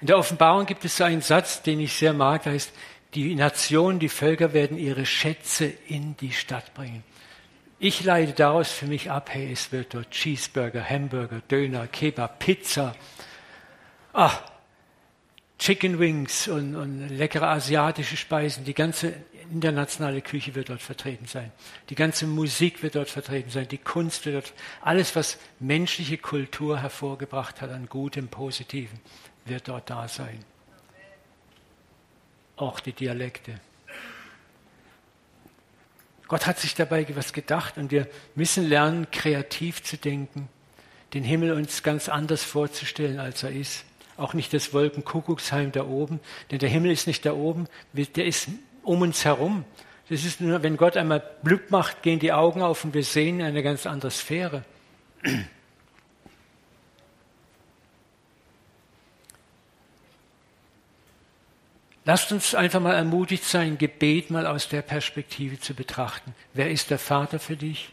In 0.00 0.06
der 0.06 0.18
Offenbarung 0.18 0.66
gibt 0.66 0.84
es 0.84 0.96
so 0.96 1.04
einen 1.04 1.20
Satz, 1.20 1.62
den 1.62 1.80
ich 1.80 1.94
sehr 1.94 2.12
mag, 2.12 2.42
der 2.44 2.52
heißt, 2.52 2.72
die 3.14 3.34
Nationen, 3.34 3.98
die 3.98 4.08
Völker 4.08 4.52
werden 4.52 4.78
ihre 4.78 5.04
Schätze 5.04 5.66
in 5.88 6.16
die 6.18 6.32
Stadt 6.32 6.74
bringen. 6.74 7.02
Ich 7.78 8.04
leite 8.04 8.32
daraus 8.32 8.70
für 8.70 8.86
mich 8.86 9.10
ab, 9.10 9.30
hey, 9.32 9.50
es 9.52 9.72
wird 9.72 9.94
dort 9.94 10.10
Cheeseburger, 10.10 10.84
Hamburger, 10.84 11.40
Döner, 11.50 11.86
Kebab, 11.86 12.38
Pizza, 12.38 12.94
ah, 14.12 14.38
Chicken 15.60 15.98
Wings 15.98 16.48
und, 16.48 16.74
und 16.74 17.10
leckere 17.10 17.48
asiatische 17.48 18.16
Speisen. 18.16 18.64
Die 18.64 18.72
ganze 18.72 19.12
internationale 19.52 20.22
Küche 20.22 20.54
wird 20.54 20.70
dort 20.70 20.80
vertreten 20.80 21.26
sein. 21.26 21.52
Die 21.90 21.94
ganze 21.94 22.26
Musik 22.26 22.82
wird 22.82 22.94
dort 22.94 23.10
vertreten 23.10 23.50
sein. 23.50 23.68
Die 23.68 23.76
Kunst 23.76 24.24
wird 24.24 24.36
dort, 24.36 24.54
alles, 24.80 25.14
was 25.16 25.38
menschliche 25.58 26.16
Kultur 26.16 26.80
hervorgebracht 26.80 27.60
hat 27.60 27.70
an 27.70 27.90
Gutem, 27.90 28.28
Positiven, 28.28 29.00
wird 29.44 29.68
dort 29.68 29.90
da 29.90 30.08
sein. 30.08 30.42
Auch 32.56 32.80
die 32.80 32.94
Dialekte. 32.94 33.60
Gott 36.26 36.46
hat 36.46 36.58
sich 36.58 36.74
dabei 36.74 37.06
was 37.14 37.34
gedacht 37.34 37.76
und 37.76 37.90
wir 37.90 38.08
müssen 38.34 38.66
lernen, 38.66 39.10
kreativ 39.10 39.82
zu 39.82 39.98
denken, 39.98 40.48
den 41.12 41.22
Himmel 41.24 41.52
uns 41.52 41.82
ganz 41.82 42.08
anders 42.08 42.44
vorzustellen, 42.44 43.18
als 43.18 43.42
er 43.42 43.50
ist. 43.50 43.84
Auch 44.20 44.34
nicht 44.34 44.52
das 44.52 44.74
Wolkenkuckucksheim 44.74 45.72
da 45.72 45.86
oben, 45.86 46.20
denn 46.50 46.58
der 46.58 46.68
Himmel 46.68 46.90
ist 46.90 47.06
nicht 47.06 47.24
da 47.24 47.32
oben, 47.32 47.68
der 47.94 48.26
ist 48.26 48.48
um 48.82 49.00
uns 49.00 49.24
herum. 49.24 49.64
Das 50.10 50.24
ist 50.24 50.42
nur, 50.42 50.62
wenn 50.62 50.76
Gott 50.76 50.98
einmal 50.98 51.22
Glück 51.42 51.70
macht, 51.70 52.02
gehen 52.02 52.18
die 52.18 52.32
Augen 52.32 52.60
auf 52.60 52.84
und 52.84 52.92
wir 52.92 53.02
sehen 53.02 53.40
eine 53.40 53.62
ganz 53.62 53.86
andere 53.86 54.10
Sphäre. 54.10 54.64
Lasst 62.04 62.30
uns 62.30 62.54
einfach 62.54 62.80
mal 62.80 62.94
ermutigt 62.94 63.44
sein, 63.44 63.78
Gebet 63.78 64.30
mal 64.30 64.46
aus 64.46 64.68
der 64.68 64.82
Perspektive 64.82 65.60
zu 65.60 65.74
betrachten. 65.74 66.34
Wer 66.52 66.70
ist 66.70 66.90
der 66.90 66.98
Vater 66.98 67.38
für 67.38 67.56
dich? 67.56 67.88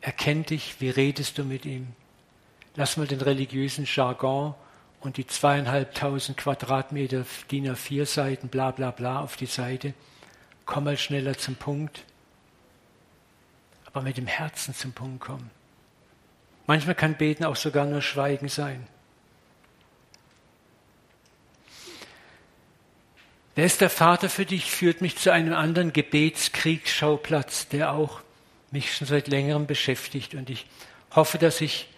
Er 0.00 0.12
kennt 0.12 0.50
dich, 0.50 0.76
wie 0.80 0.90
redest 0.90 1.38
du 1.38 1.44
mit 1.44 1.64
ihm? 1.64 1.88
Lass 2.80 2.96
mal 2.96 3.06
den 3.06 3.20
religiösen 3.20 3.84
Jargon 3.84 4.54
und 5.00 5.18
die 5.18 5.26
zweieinhalbtausend 5.26 6.38
Quadratmeter 6.38 7.26
DIN 7.50 7.70
A4 7.70 8.06
Seiten, 8.06 8.48
bla 8.48 8.70
bla 8.70 8.90
bla 8.90 9.20
auf 9.20 9.36
die 9.36 9.44
Seite. 9.44 9.92
Komm 10.64 10.84
mal 10.84 10.96
schneller 10.96 11.36
zum 11.36 11.56
Punkt. 11.56 12.04
Aber 13.84 14.00
mit 14.00 14.16
dem 14.16 14.26
Herzen 14.26 14.74
zum 14.74 14.92
Punkt 14.92 15.20
kommen. 15.20 15.50
Manchmal 16.66 16.94
kann 16.94 17.18
Beten 17.18 17.44
auch 17.44 17.56
sogar 17.56 17.84
nur 17.84 18.00
Schweigen 18.00 18.48
sein. 18.48 18.86
Wer 23.56 23.66
ist 23.66 23.82
der 23.82 23.90
Vater 23.90 24.30
für 24.30 24.46
dich, 24.46 24.70
führt 24.70 25.02
mich 25.02 25.18
zu 25.18 25.30
einem 25.30 25.52
anderen 25.52 25.92
Gebetskriegsschauplatz, 25.92 27.68
der 27.68 27.92
auch 27.92 28.22
mich 28.70 28.96
schon 28.96 29.06
seit 29.06 29.28
längerem 29.28 29.66
beschäftigt. 29.66 30.34
Und 30.34 30.48
ich 30.48 30.64
hoffe, 31.10 31.36
dass 31.36 31.60
ich 31.60 31.89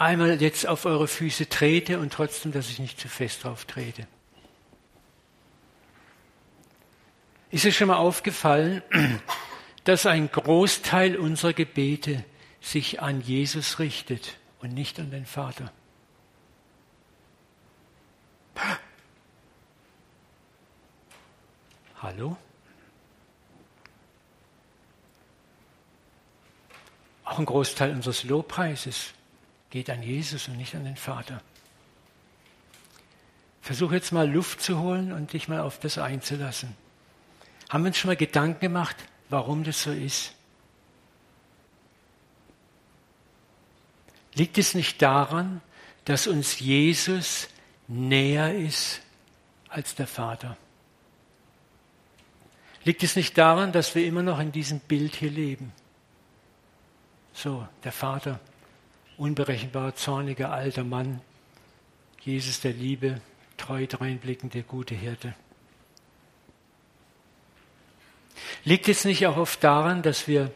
einmal 0.00 0.40
jetzt 0.40 0.66
auf 0.66 0.86
eure 0.86 1.06
Füße 1.06 1.48
trete 1.50 2.00
und 2.00 2.12
trotzdem, 2.12 2.52
dass 2.52 2.70
ich 2.70 2.78
nicht 2.78 2.98
zu 2.98 3.08
fest 3.08 3.44
drauf 3.44 3.66
trete. 3.66 4.08
Ist 7.50 7.66
es 7.66 7.76
schon 7.76 7.88
mal 7.88 7.96
aufgefallen, 7.96 8.82
dass 9.84 10.06
ein 10.06 10.30
Großteil 10.30 11.16
unserer 11.16 11.52
Gebete 11.52 12.24
sich 12.62 13.02
an 13.02 13.20
Jesus 13.20 13.78
richtet 13.78 14.38
und 14.60 14.72
nicht 14.72 14.98
an 14.98 15.10
den 15.10 15.26
Vater? 15.26 15.70
Hallo? 22.00 22.38
Auch 27.24 27.38
ein 27.38 27.44
Großteil 27.44 27.92
unseres 27.92 28.24
Lobpreises 28.24 29.12
geht 29.70 29.88
an 29.88 30.02
Jesus 30.02 30.48
und 30.48 30.56
nicht 30.56 30.74
an 30.74 30.84
den 30.84 30.96
Vater. 30.96 31.40
Versuch 33.62 33.92
jetzt 33.92 34.12
mal 34.12 34.28
Luft 34.28 34.60
zu 34.60 34.80
holen 34.80 35.12
und 35.12 35.32
dich 35.32 35.48
mal 35.48 35.60
auf 35.60 35.78
das 35.78 35.98
einzulassen. 35.98 36.76
Haben 37.68 37.84
wir 37.84 37.88
uns 37.88 37.98
schon 37.98 38.08
mal 38.08 38.16
Gedanken 38.16 38.60
gemacht, 38.60 38.96
warum 39.28 39.62
das 39.64 39.82
so 39.82 39.92
ist? 39.92 40.34
Liegt 44.34 44.58
es 44.58 44.74
nicht 44.74 45.00
daran, 45.02 45.60
dass 46.04 46.26
uns 46.26 46.58
Jesus 46.58 47.48
näher 47.86 48.54
ist 48.54 49.00
als 49.68 49.94
der 49.94 50.06
Vater? 50.06 50.56
Liegt 52.84 53.02
es 53.02 53.14
nicht 53.14 53.36
daran, 53.36 53.72
dass 53.72 53.94
wir 53.94 54.06
immer 54.06 54.22
noch 54.22 54.40
in 54.40 54.52
diesem 54.52 54.80
Bild 54.80 55.14
hier 55.14 55.30
leben? 55.30 55.72
So, 57.34 57.66
der 57.84 57.92
Vater, 57.92 58.40
unberechenbar, 59.20 59.94
zorniger 59.94 60.50
alter 60.50 60.82
Mann, 60.82 61.20
Jesus 62.22 62.60
der 62.60 62.72
Liebe, 62.72 63.20
treu 63.58 63.86
dreinblickende 63.86 64.62
gute 64.62 64.94
Hirte. 64.94 65.34
Liegt 68.64 68.88
es 68.88 69.04
nicht 69.04 69.26
auch 69.26 69.36
oft 69.36 69.62
daran, 69.62 70.00
dass 70.00 70.26
wir 70.26 70.50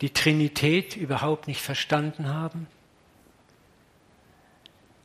die 0.00 0.10
Trinität 0.10 0.96
überhaupt 0.96 1.46
nicht 1.46 1.62
verstanden 1.62 2.28
haben? 2.28 2.66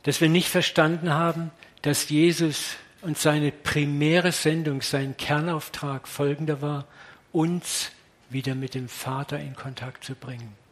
Dass 0.02 0.20
wir 0.20 0.28
nicht 0.28 0.48
verstanden 0.48 1.10
haben, 1.10 1.52
dass 1.82 2.08
Jesus 2.08 2.76
und 3.02 3.18
seine 3.18 3.52
primäre 3.52 4.32
Sendung, 4.32 4.82
sein 4.82 5.16
Kernauftrag 5.16 6.08
folgender 6.08 6.60
war, 6.60 6.86
uns 7.30 7.92
wieder 8.30 8.56
mit 8.56 8.74
dem 8.74 8.88
Vater 8.88 9.38
in 9.38 9.54
Kontakt 9.54 10.02
zu 10.02 10.16
bringen. 10.16 10.65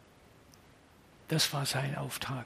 Das 1.27 1.53
war 1.53 1.65
sein 1.65 1.95
Auftrag. 1.95 2.45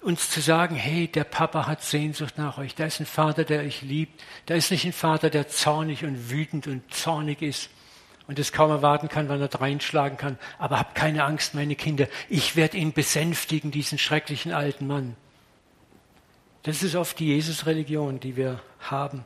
Uns 0.00 0.30
zu 0.30 0.40
sagen, 0.40 0.74
hey, 0.74 1.06
der 1.06 1.24
Papa 1.24 1.66
hat 1.66 1.82
Sehnsucht 1.82 2.36
nach 2.36 2.58
euch, 2.58 2.74
da 2.74 2.86
ist 2.86 3.00
ein 3.00 3.06
Vater, 3.06 3.44
der 3.44 3.60
euch 3.60 3.82
liebt, 3.82 4.20
da 4.46 4.54
ist 4.54 4.70
nicht 4.70 4.84
ein 4.84 4.92
Vater, 4.92 5.30
der 5.30 5.48
zornig 5.48 6.04
und 6.04 6.30
wütend 6.30 6.66
und 6.66 6.92
zornig 6.92 7.40
ist 7.40 7.70
und 8.26 8.38
es 8.38 8.52
kaum 8.52 8.70
erwarten 8.70 9.08
kann, 9.08 9.28
wann 9.28 9.40
er 9.40 9.60
reinschlagen 9.60 10.18
kann. 10.18 10.38
Aber 10.58 10.78
habt 10.78 10.94
keine 10.94 11.24
Angst, 11.24 11.54
meine 11.54 11.76
Kinder, 11.76 12.08
ich 12.28 12.56
werde 12.56 12.78
ihn 12.78 12.92
besänftigen, 12.92 13.70
diesen 13.70 13.98
schrecklichen 13.98 14.52
alten 14.52 14.86
Mann. 14.86 15.16
Das 16.64 16.82
ist 16.82 16.94
oft 16.94 17.18
die 17.18 17.26
Jesus-Religion, 17.26 18.20
die 18.20 18.36
wir 18.36 18.60
haben. 18.80 19.24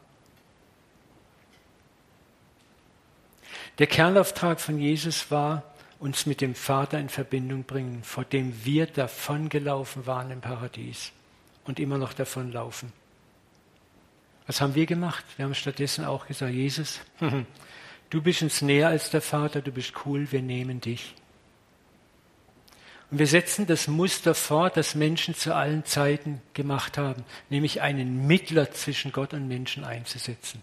Der 3.79 3.87
Kernauftrag 3.87 4.61
von 4.61 4.79
Jesus 4.79 5.31
war, 5.31 5.63
uns 5.99 6.27
mit 6.27 6.41
dem 6.41 6.55
Vater 6.55 6.99
in 6.99 7.09
Verbindung 7.09 7.65
bringen, 7.65 8.03
vor 8.03 8.25
dem 8.25 8.65
wir 8.65 8.87
davongelaufen 8.87 10.07
waren 10.07 10.31
im 10.31 10.41
Paradies 10.41 11.13
und 11.65 11.81
immer 11.81 11.99
noch 11.99 12.13
davonlaufen. 12.13 12.93
Was 14.47 14.61
haben 14.61 14.75
wir 14.75 14.87
gemacht? 14.87 15.25
Wir 15.37 15.45
haben 15.45 15.55
stattdessen 15.55 16.05
auch 16.05 16.27
gesagt, 16.27 16.53
Jesus, 16.53 17.01
du 18.11 18.23
bist 18.23 18.43
uns 18.43 18.63
näher 18.63 18.89
als 18.89 19.11
der 19.11 19.23
Vater, 19.23 19.61
du 19.61 19.73
bist 19.73 19.93
cool, 20.05 20.31
wir 20.31 20.43
nehmen 20.43 20.81
dich. 20.81 21.15
Und 23.11 23.19
wir 23.19 23.27
setzen 23.27 23.67
das 23.67 23.87
Muster 23.87 24.35
fort, 24.35 24.77
das 24.77 24.95
Menschen 24.95 25.35
zu 25.35 25.55
allen 25.55 25.85
Zeiten 25.85 26.43
gemacht 26.55 26.99
haben, 26.99 27.25
nämlich 27.51 27.81
einen 27.81 28.27
Mittler 28.27 28.73
zwischen 28.73 29.13
Gott 29.13 29.33
und 29.33 29.47
Menschen 29.47 29.85
einzusetzen. 29.85 30.63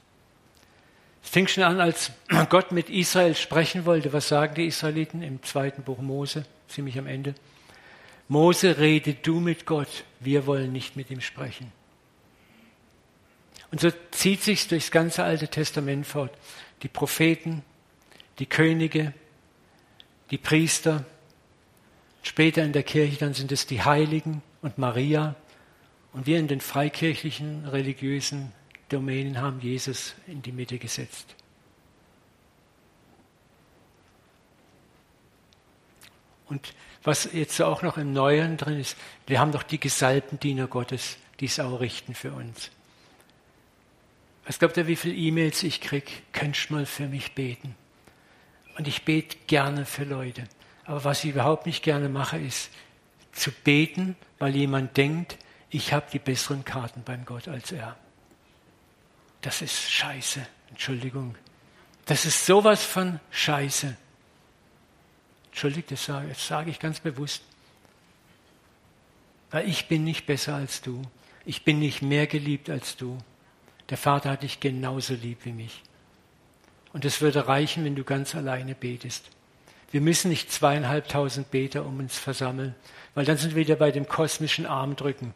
Es 1.24 1.30
fing 1.30 1.48
schon 1.48 1.64
an, 1.64 1.80
als 1.80 2.12
Gott 2.50 2.72
mit 2.72 2.90
Israel 2.90 3.36
sprechen 3.36 3.86
wollte. 3.86 4.14
Was 4.14 4.28
sagen 4.28 4.56
die 4.56 4.66
Israeliten 4.66 5.24
im 5.24 5.42
zweiten 5.44 5.84
Buch 5.84 6.00
Mose, 6.00 6.46
ziemlich 6.68 7.00
am 7.00 7.08
Ende? 7.08 7.34
Mose, 8.28 8.78
rede 8.78 9.14
du 9.14 9.40
mit 9.40 9.66
Gott, 9.66 10.06
wir 10.20 10.46
wollen 10.46 10.72
nicht 10.72 10.96
mit 10.96 11.10
ihm 11.12 11.22
sprechen. 11.22 11.72
Und 13.72 13.82
so 13.82 13.90
zieht 14.12 14.44
sich 14.44 14.68
durchs 14.68 14.92
ganze 14.92 15.24
Alte 15.24 15.48
Testament 15.48 16.06
fort. 16.06 16.32
Die 16.84 16.88
Propheten, 16.88 17.64
die 18.40 18.46
Könige, 18.46 19.14
die 20.30 20.38
Priester, 20.38 21.06
später 22.22 22.64
in 22.64 22.74
der 22.74 22.84
Kirche 22.84 23.18
dann 23.18 23.34
sind 23.34 23.52
es 23.52 23.66
die 23.66 23.82
Heiligen 23.82 24.42
und 24.62 24.78
Maria. 24.78 25.36
Und 26.14 26.28
wir 26.28 26.38
in 26.38 26.48
den 26.48 26.62
freikirchlichen 26.62 27.66
religiösen 27.66 28.52
Domänen 28.94 29.42
haben 29.42 29.60
Jesus 29.60 30.16
in 30.28 30.42
die 30.42 30.52
Mitte 30.52 30.78
gesetzt. 30.78 31.36
Und 36.48 36.74
was 37.04 37.30
jetzt 37.34 37.60
auch 37.62 37.82
noch 37.82 37.98
im 37.98 38.14
Neuen 38.14 38.58
drin 38.58 38.80
ist, 38.80 38.96
wir 39.26 39.40
haben 39.40 39.52
doch 39.52 39.64
die 39.64 39.80
gesalbten 39.80 40.40
Diener 40.40 40.68
Gottes, 40.68 41.18
die 41.40 41.46
es 41.46 41.60
auch 41.60 41.80
richten 41.80 42.14
für 42.14 42.32
uns. 42.32 42.70
Was 44.46 44.60
glaubt 44.60 44.78
ihr, 44.78 44.88
wie 44.88 44.96
viele 44.96 45.16
E-Mails 45.16 45.64
ich 45.64 45.82
kriege? 45.82 46.12
Könntest 46.32 46.70
du 46.70 46.76
mal 46.76 46.86
für 46.86 47.08
mich 47.08 47.34
beten? 47.34 47.76
Und 48.78 48.88
ich 48.88 49.04
bete 49.04 49.38
gerne 49.48 49.86
für 49.86 50.04
Leute. 50.04 50.44
Aber 50.86 51.04
was 51.04 51.24
ich 51.24 51.32
überhaupt 51.32 51.66
nicht 51.66 51.84
gerne 51.84 52.10
mache, 52.10 52.38
ist 52.38 52.70
zu 53.32 53.52
beten, 53.52 54.16
weil 54.38 54.56
jemand 54.56 54.98
denkt, 54.98 55.38
ich 55.70 55.94
habe 55.94 56.06
die 56.12 56.20
besseren 56.20 56.64
Karten 56.66 57.04
beim 57.04 57.26
Gott 57.26 57.48
als 57.48 57.72
er. 57.72 57.98
Das 59.44 59.62
ist 59.62 59.92
Scheiße. 59.92 60.46
Entschuldigung. 60.70 61.36
Das 62.06 62.26
ist 62.26 62.46
sowas 62.46 62.84
von 62.84 63.20
Scheiße. 63.30 63.96
Entschuldigt, 65.48 65.92
das 65.92 66.06
sage, 66.06 66.30
das 66.30 66.48
sage 66.48 66.72
ich 66.72 66.80
ganz 66.80 67.00
bewusst. 67.02 67.44
Weil 69.52 69.70
ich 69.70 69.88
bin 69.88 70.04
nicht 70.04 70.26
besser 70.26 70.56
als 70.56 70.82
du. 70.82 71.04
Ich 71.46 71.64
bin 71.64 71.80
nicht 71.80 72.02
mehr 72.02 72.26
geliebt 72.26 72.70
als 72.70 72.96
du. 72.96 73.18
Der 73.90 73.98
Vater 73.98 74.32
hat 74.32 74.44
dich 74.44 74.62
genauso 74.62 75.14
lieb 75.14 75.40
wie 75.44 75.52
mich. 75.52 75.84
Und 76.94 77.06
es 77.06 77.22
würde 77.22 77.48
reichen, 77.48 77.84
wenn 77.84 77.96
du 77.96 78.04
ganz 78.06 78.36
alleine 78.36 78.76
betest. 78.76 79.30
Wir 79.92 80.00
müssen 80.00 80.30
nicht 80.30 80.52
zweieinhalbtausend 80.52 81.52
Beter 81.52 81.86
um 81.86 82.00
uns 82.00 82.18
versammeln, 82.18 82.76
weil 83.14 83.26
dann 83.26 83.38
sind 83.38 83.56
wir 83.56 83.66
wieder 83.66 83.76
bei 83.76 83.92
dem 83.92 84.08
kosmischen 84.08 84.66
Armdrücken. 84.66 85.34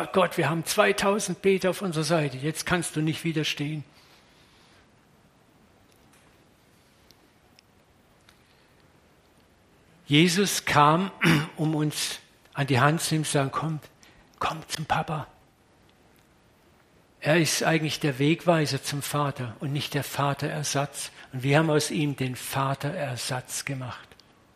Oh 0.00 0.06
Gott, 0.12 0.36
wir 0.36 0.48
haben 0.48 0.64
2000 0.64 1.42
Beter 1.42 1.70
auf 1.70 1.82
unserer 1.82 2.04
Seite, 2.04 2.36
jetzt 2.36 2.66
kannst 2.66 2.94
du 2.94 3.00
nicht 3.00 3.24
widerstehen. 3.24 3.82
Jesus 10.06 10.64
kam, 10.64 11.10
um 11.56 11.74
uns 11.74 12.20
an 12.54 12.68
die 12.68 12.78
Hand 12.78 13.00
zu 13.00 13.14
nehmen 13.14 13.24
zu 13.24 13.32
sagen, 13.32 13.50
komm, 13.50 13.80
komm 14.38 14.62
zum 14.68 14.84
Papa. 14.84 15.26
Er 17.20 17.40
ist 17.40 17.64
eigentlich 17.64 17.98
der 17.98 18.20
Wegweiser 18.20 18.80
zum 18.80 19.02
Vater 19.02 19.56
und 19.58 19.72
nicht 19.72 19.94
der 19.94 20.04
Vaterersatz. 20.04 21.10
Und 21.32 21.42
wir 21.42 21.58
haben 21.58 21.70
aus 21.70 21.90
ihm 21.90 22.14
den 22.14 22.36
Vaterersatz 22.36 23.64
gemacht. 23.64 24.08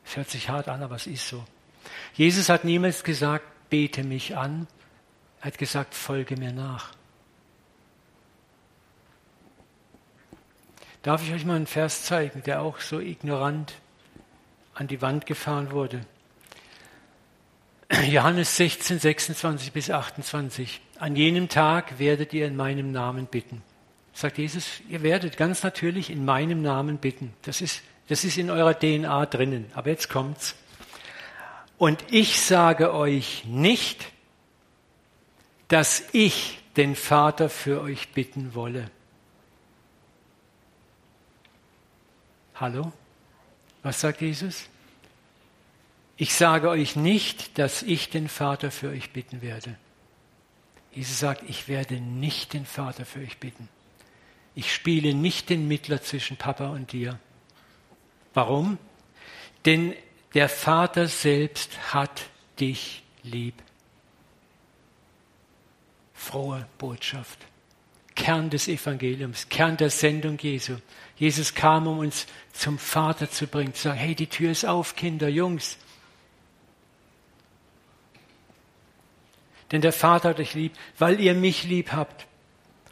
Es 0.05 0.17
hört 0.17 0.31
sich 0.31 0.49
hart 0.49 0.69
an, 0.69 0.85
aber 0.85 0.95
es 0.95 1.09
ist 1.09 1.27
so. 1.27 1.45
Jesus 2.15 2.49
hat 2.49 2.63
niemals 2.63 3.03
gesagt, 3.03 3.45
bete 3.71 4.05
mich 4.05 4.37
an. 4.37 4.69
Er 5.43 5.47
hat 5.47 5.59
gesagt, 5.59 5.95
folge 5.95 6.37
mir 6.37 6.53
nach. 6.53 6.93
Darf 11.03 11.25
ich 11.25 11.35
euch 11.35 11.45
mal 11.45 11.57
einen 11.57 11.67
Vers 11.67 12.05
zeigen, 12.05 12.45
der 12.45 12.63
auch 12.63 12.79
so 12.79 13.01
ignorant 13.01 13.75
an 14.75 14.87
die 14.87 15.03
Wand 15.03 15.27
gefahren 15.27 15.73
wurde? 15.73 16.07
Johannes 18.07 18.57
16, 18.57 19.01
26 19.01 19.73
bis 19.73 19.91
28. 19.91 20.81
An 21.01 21.17
jenem 21.17 21.49
Tag 21.49 21.99
werdet 21.99 22.33
ihr 22.33 22.47
in 22.47 22.55
meinem 22.55 22.93
Namen 22.93 23.27
bitten. 23.27 23.63
Sagt 24.13 24.39
Jesus, 24.39 24.81
ihr 24.89 25.03
werdet 25.03 25.37
ganz 25.37 25.65
natürlich 25.65 26.09
in 26.09 26.25
meinem 26.25 26.63
Namen 26.63 26.99
bitten. 26.99 27.35
Das 27.43 27.61
ist, 27.61 27.83
das 28.07 28.23
ist 28.23 28.39
in 28.39 28.49
eurer 28.49 28.79
DNA 28.79 29.27
drinnen. 29.27 29.67
Aber 29.75 29.91
jetzt 29.91 30.09
kommt's. 30.09 30.55
Und 31.79 32.05
ich 32.13 32.41
sage 32.41 32.95
euch 32.95 33.45
nicht, 33.45 34.13
dass 35.73 36.05
ich 36.13 36.59
den 36.77 36.95
Vater 36.95 37.49
für 37.49 37.81
euch 37.81 38.11
bitten 38.11 38.55
wolle. 38.55 38.91
Hallo? 42.57 42.93
Was 43.83 44.03
sagt 44.03 44.21
Jesus? 44.21 44.65
Ich 46.19 46.35
sage 46.35 46.69
euch 46.69 46.95
nicht, 46.95 47.59
dass 47.59 47.83
ich 47.83 48.11
den 48.11 48.29
Vater 48.29 48.71
für 48.71 48.91
euch 48.91 49.13
bitten 49.15 49.41
werde. 49.41 49.79
Jesus 50.93 51.19
sagt, 51.19 51.49
ich 51.49 51.69
werde 51.69 51.95
nicht 52.03 52.53
den 52.53 52.67
Vater 52.67 53.07
für 53.07 53.21
euch 53.21 53.39
bitten. 53.39 53.71
Ich 54.55 54.75
spiele 54.75 55.15
nicht 55.15 55.49
den 55.49 55.69
Mittler 55.69 56.03
zwischen 56.03 56.37
Papa 56.37 56.69
und 56.69 56.93
dir. 56.93 57.19
Warum? 58.35 58.77
Denn 59.65 59.95
der 60.35 60.51
Vater 60.51 61.09
selbst 61.09 61.95
hat 61.95 62.25
dich 62.61 63.03
lieb. 63.23 63.55
Frohe 66.23 66.67
Botschaft. 66.79 67.39
Kern 68.15 68.49
des 68.49 68.69
Evangeliums, 68.69 69.49
Kern 69.49 69.77
der 69.77 69.91
Sendung 69.91 70.39
Jesu. 70.39 70.77
Jesus 71.17 71.55
kam, 71.55 71.87
um 71.87 71.99
uns 71.99 72.27
zum 72.53 72.79
Vater 72.79 73.29
zu 73.29 73.47
bringen, 73.47 73.75
zu 73.75 73.85
sagen, 73.85 73.99
hey, 73.99 74.15
die 74.15 74.29
Tür 74.29 74.53
ist 74.53 74.65
auf, 74.65 74.95
Kinder, 74.95 75.29
Jungs. 75.29 75.79
Denn 79.73 79.81
der 79.81 79.93
Vater 79.93 80.29
hat 80.29 80.39
euch 80.39 80.55
lieb, 80.55 80.73
weil 80.99 81.19
ihr 81.19 81.35
mich 81.35 81.65
lieb 81.65 81.93
habt 81.93 82.27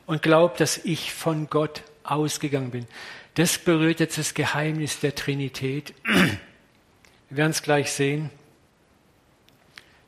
und 0.07 0.23
glaubt, 0.23 0.59
dass 0.59 0.79
ich 0.79 1.13
von 1.13 1.49
Gott 1.49 1.83
ausgegangen 2.03 2.71
bin. 2.71 2.87
Das 3.35 3.59
berührt 3.59 4.01
jetzt 4.01 4.19
das 4.19 4.35
Geheimnis 4.35 4.99
der 4.99 5.15
Trinität. 5.15 5.95
Wir 6.05 7.37
werden 7.37 7.53
es 7.53 7.63
gleich 7.63 7.93
sehen. 7.93 8.31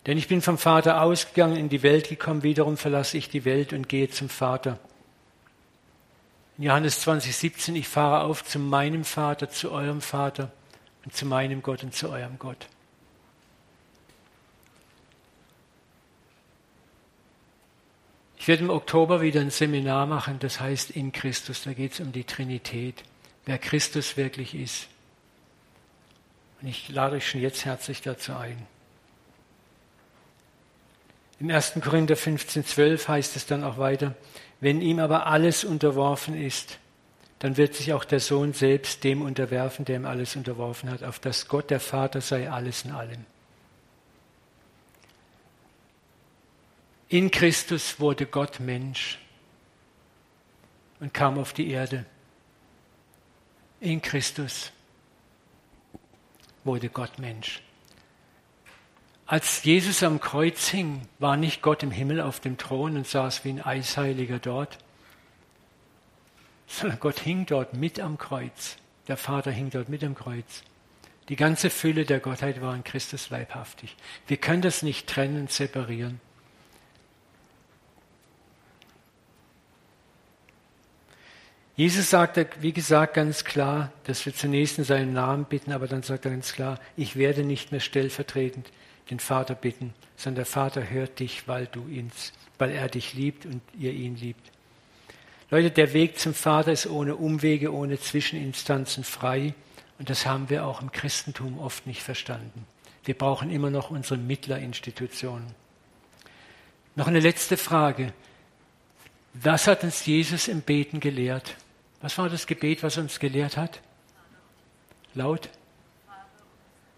Denn 0.06 0.18
ich 0.18 0.28
bin 0.28 0.42
vom 0.42 0.58
Vater 0.58 1.00
ausgegangen, 1.00 1.56
in 1.56 1.68
die 1.68 1.82
Welt 1.82 2.08
gekommen, 2.08 2.42
wiederum 2.42 2.76
verlasse 2.76 3.16
ich 3.16 3.28
die 3.28 3.44
Welt 3.44 3.72
und 3.72 3.88
gehe 3.88 4.10
zum 4.10 4.28
Vater. 4.28 4.78
In 6.58 6.64
Johannes 6.64 7.00
20, 7.00 7.36
17, 7.36 7.76
ich 7.76 7.88
fahre 7.88 8.24
auf 8.24 8.44
zu 8.44 8.58
meinem 8.58 9.04
Vater, 9.04 9.48
zu 9.48 9.70
eurem 9.70 10.00
Vater 10.00 10.50
und 11.04 11.14
zu 11.14 11.24
meinem 11.24 11.62
Gott 11.62 11.84
und 11.84 11.94
zu 11.94 12.08
eurem 12.08 12.38
Gott. 12.38 12.66
Ich 18.36 18.48
werde 18.48 18.64
im 18.64 18.70
Oktober 18.70 19.20
wieder 19.20 19.40
ein 19.40 19.50
Seminar 19.50 20.06
machen, 20.06 20.40
das 20.40 20.58
heißt 20.58 20.90
in 20.90 21.12
Christus. 21.12 21.62
Da 21.62 21.74
geht 21.74 21.92
es 21.92 22.00
um 22.00 22.10
die 22.10 22.24
Trinität, 22.24 23.04
wer 23.44 23.56
Christus 23.56 24.16
wirklich 24.16 24.56
ist. 24.56 24.88
Und 26.60 26.66
ich 26.66 26.88
lade 26.88 27.14
euch 27.14 27.30
schon 27.30 27.40
jetzt 27.40 27.64
herzlich 27.64 28.02
dazu 28.02 28.32
ein. 28.34 28.66
Im 31.42 31.50
1. 31.50 31.72
Korinther 31.82 32.14
15, 32.14 32.64
12 32.64 33.08
heißt 33.08 33.34
es 33.34 33.46
dann 33.46 33.64
auch 33.64 33.76
weiter, 33.76 34.14
wenn 34.60 34.80
ihm 34.80 35.00
aber 35.00 35.26
alles 35.26 35.64
unterworfen 35.64 36.40
ist, 36.40 36.78
dann 37.40 37.56
wird 37.56 37.74
sich 37.74 37.92
auch 37.92 38.04
der 38.04 38.20
Sohn 38.20 38.52
selbst 38.52 39.02
dem 39.02 39.22
unterwerfen, 39.22 39.84
der 39.84 39.96
ihm 39.96 40.06
alles 40.06 40.36
unterworfen 40.36 40.88
hat, 40.88 41.02
auf 41.02 41.18
dass 41.18 41.48
Gott 41.48 41.70
der 41.70 41.80
Vater 41.80 42.20
sei 42.20 42.48
alles 42.48 42.84
in 42.84 42.92
allem. 42.92 43.24
In 47.08 47.28
Christus 47.32 47.98
wurde 47.98 48.26
Gott 48.26 48.60
Mensch 48.60 49.18
und 51.00 51.12
kam 51.12 51.40
auf 51.40 51.52
die 51.54 51.72
Erde. 51.72 52.06
In 53.80 54.00
Christus 54.00 54.70
wurde 56.62 56.88
Gott 56.88 57.18
Mensch. 57.18 57.60
Als 59.26 59.62
Jesus 59.64 60.02
am 60.02 60.20
Kreuz 60.20 60.68
hing, 60.68 61.02
war 61.18 61.36
nicht 61.36 61.62
Gott 61.62 61.82
im 61.82 61.90
Himmel 61.90 62.20
auf 62.20 62.40
dem 62.40 62.58
Thron 62.58 62.96
und 62.96 63.06
saß 63.06 63.44
wie 63.44 63.50
ein 63.50 63.62
Eisheiliger 63.62 64.38
dort, 64.38 64.78
sondern 66.66 67.00
Gott 67.00 67.20
hing 67.20 67.46
dort 67.46 67.74
mit 67.74 68.00
am 68.00 68.18
Kreuz. 68.18 68.76
Der 69.08 69.16
Vater 69.16 69.50
hing 69.50 69.70
dort 69.70 69.88
mit 69.88 70.02
am 70.04 70.14
Kreuz. 70.14 70.62
Die 71.28 71.36
ganze 71.36 71.70
Fülle 71.70 72.04
der 72.04 72.20
Gottheit 72.20 72.60
war 72.60 72.74
in 72.74 72.84
Christus 72.84 73.30
leibhaftig. 73.30 73.96
Wir 74.26 74.36
können 74.36 74.62
das 74.62 74.82
nicht 74.82 75.06
trennen, 75.06 75.46
separieren. 75.48 76.20
Jesus 81.74 82.10
sagt, 82.10 82.38
wie 82.60 82.72
gesagt, 82.72 83.14
ganz 83.14 83.44
klar, 83.44 83.92
dass 84.04 84.26
wir 84.26 84.34
zunächst 84.34 84.78
in 84.78 84.84
seinem 84.84 85.14
Namen 85.14 85.46
bitten, 85.46 85.72
aber 85.72 85.88
dann 85.88 86.02
sagt 86.02 86.26
er 86.26 86.32
ganz 86.32 86.52
klar, 86.52 86.78
ich 86.96 87.16
werde 87.16 87.44
nicht 87.44 87.72
mehr 87.72 87.80
stellvertretend 87.80 88.70
den 89.10 89.18
Vater 89.18 89.54
bitten, 89.54 89.94
sondern 90.16 90.36
der 90.36 90.46
Vater 90.46 90.90
hört 90.90 91.18
dich, 91.18 91.48
weil 91.48 91.66
du 91.66 91.86
ihn, 91.88 92.10
weil 92.58 92.70
er 92.70 92.88
dich 92.88 93.14
liebt 93.14 93.46
und 93.46 93.60
ihr 93.78 93.92
ihn 93.92 94.16
liebt. 94.16 94.50
Leute, 95.50 95.70
der 95.70 95.92
Weg 95.92 96.18
zum 96.18 96.32
Vater 96.32 96.72
ist 96.72 96.86
ohne 96.86 97.16
Umwege, 97.16 97.74
ohne 97.74 98.00
Zwischeninstanzen 98.00 99.04
frei. 99.04 99.54
Und 99.98 100.08
das 100.08 100.24
haben 100.24 100.48
wir 100.48 100.64
auch 100.64 100.80
im 100.80 100.90
Christentum 100.90 101.58
oft 101.58 101.86
nicht 101.86 102.02
verstanden. 102.02 102.66
Wir 103.04 103.16
brauchen 103.16 103.50
immer 103.50 103.70
noch 103.70 103.90
unsere 103.90 104.16
Mittlerinstitutionen. 104.16 105.54
Noch 106.94 107.06
eine 107.06 107.20
letzte 107.20 107.56
Frage. 107.56 108.12
Was 109.34 109.66
hat 109.66 109.84
uns 109.84 110.06
Jesus 110.06 110.48
im 110.48 110.62
Beten 110.62 111.00
gelehrt? 111.00 111.56
Was 112.00 112.18
war 112.18 112.28
das 112.28 112.46
Gebet, 112.46 112.82
was 112.82 112.96
er 112.96 113.04
uns 113.04 113.18
gelehrt 113.18 113.56
hat? 113.56 113.80
Laut? 115.14 115.48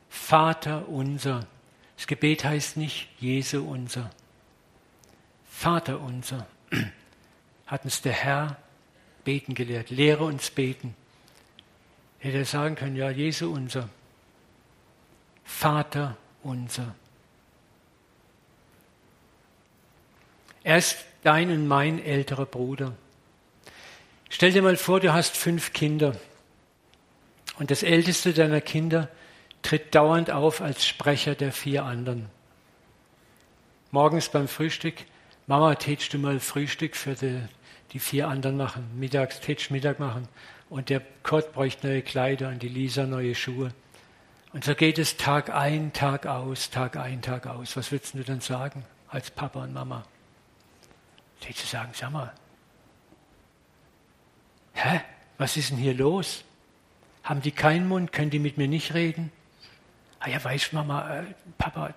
Vater 0.08 0.88
unser. 0.88 1.46
Das 2.04 2.08
Gebet 2.08 2.44
heißt 2.44 2.76
nicht 2.76 3.08
Jesu 3.18 3.66
unser. 3.66 4.10
Vater 5.48 5.98
unser. 6.00 6.46
Hat 7.66 7.84
uns 7.86 8.02
der 8.02 8.12
Herr 8.12 8.58
beten 9.24 9.54
gelehrt. 9.54 9.88
Lehre 9.88 10.24
uns 10.24 10.50
beten. 10.50 10.94
Hätte 12.18 12.36
er 12.36 12.44
sagen 12.44 12.74
können, 12.74 12.94
ja, 12.94 13.08
Jesu 13.08 13.50
unser. 13.50 13.88
Vater 15.46 16.18
unser. 16.42 16.94
Er 20.62 20.76
ist 20.76 20.98
dein 21.22 21.50
und 21.50 21.66
mein 21.66 22.04
älterer 22.04 22.44
Bruder. 22.44 22.94
Stell 24.28 24.52
dir 24.52 24.60
mal 24.60 24.76
vor, 24.76 25.00
du 25.00 25.14
hast 25.14 25.38
fünf 25.38 25.72
Kinder 25.72 26.14
und 27.58 27.70
das 27.70 27.82
älteste 27.82 28.34
deiner 28.34 28.60
Kinder 28.60 29.08
tritt 29.64 29.94
dauernd 29.94 30.30
auf 30.30 30.60
als 30.60 30.86
Sprecher 30.86 31.34
der 31.34 31.50
vier 31.50 31.84
anderen. 31.84 32.26
Morgens 33.90 34.28
beim 34.28 34.46
Frühstück, 34.46 34.94
Mama, 35.46 35.74
tätst 35.74 36.12
du 36.12 36.18
mal 36.18 36.38
Frühstück 36.38 36.94
für 36.94 37.14
die, 37.14 37.40
die 37.92 37.98
vier 37.98 38.28
anderen 38.28 38.56
machen, 38.56 38.88
mittags 38.98 39.40
tätst 39.40 39.70
Mittag 39.70 39.98
machen 39.98 40.28
und 40.68 40.90
der 40.90 41.00
Kurt 41.22 41.52
bräuchte 41.52 41.86
neue 41.86 42.02
Kleider 42.02 42.48
und 42.48 42.62
die 42.62 42.68
Lisa 42.68 43.06
neue 43.06 43.34
Schuhe. 43.34 43.72
Und 44.52 44.64
so 44.64 44.74
geht 44.74 44.98
es 44.98 45.16
Tag 45.16 45.50
ein, 45.50 45.92
Tag 45.92 46.26
aus, 46.26 46.70
Tag 46.70 46.96
ein, 46.96 47.22
Tag 47.22 47.46
aus. 47.46 47.76
Was 47.76 47.90
würdest 47.90 48.14
du 48.14 48.22
dann 48.22 48.40
sagen 48.40 48.84
als 49.08 49.30
Papa 49.30 49.64
und 49.64 49.72
Mama? 49.72 50.04
Tätst 51.40 51.64
du 51.64 51.66
sagen, 51.66 51.90
sag 51.94 52.12
mal, 52.12 52.32
hä, 54.74 55.00
was 55.38 55.56
ist 55.56 55.70
denn 55.70 55.78
hier 55.78 55.94
los? 55.94 56.44
Haben 57.22 57.40
die 57.40 57.50
keinen 57.50 57.88
Mund? 57.88 58.12
Können 58.12 58.30
die 58.30 58.38
mit 58.38 58.58
mir 58.58 58.68
nicht 58.68 58.92
reden? 58.92 59.32
Ah 60.24 60.30
ja, 60.30 60.42
weißt 60.42 60.72
Mama, 60.72 61.20
äh, 61.20 61.24
Papa, 61.58 61.92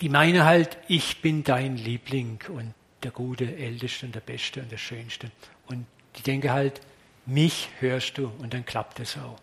die 0.00 0.08
meine 0.08 0.44
halt, 0.44 0.78
ich 0.86 1.20
bin 1.20 1.42
dein 1.42 1.76
Liebling 1.76 2.40
und 2.48 2.74
der 3.02 3.10
Gute, 3.10 3.56
Älteste 3.56 4.06
und 4.06 4.14
der 4.14 4.20
Beste 4.20 4.60
und 4.60 4.70
der 4.70 4.78
Schönste. 4.78 5.32
Und 5.66 5.84
die 6.16 6.22
denken 6.22 6.52
halt, 6.52 6.80
mich 7.26 7.70
hörst 7.80 8.18
du 8.18 8.30
und 8.38 8.54
dann 8.54 8.64
klappt 8.64 9.00
es 9.00 9.16
auch. 9.16 9.40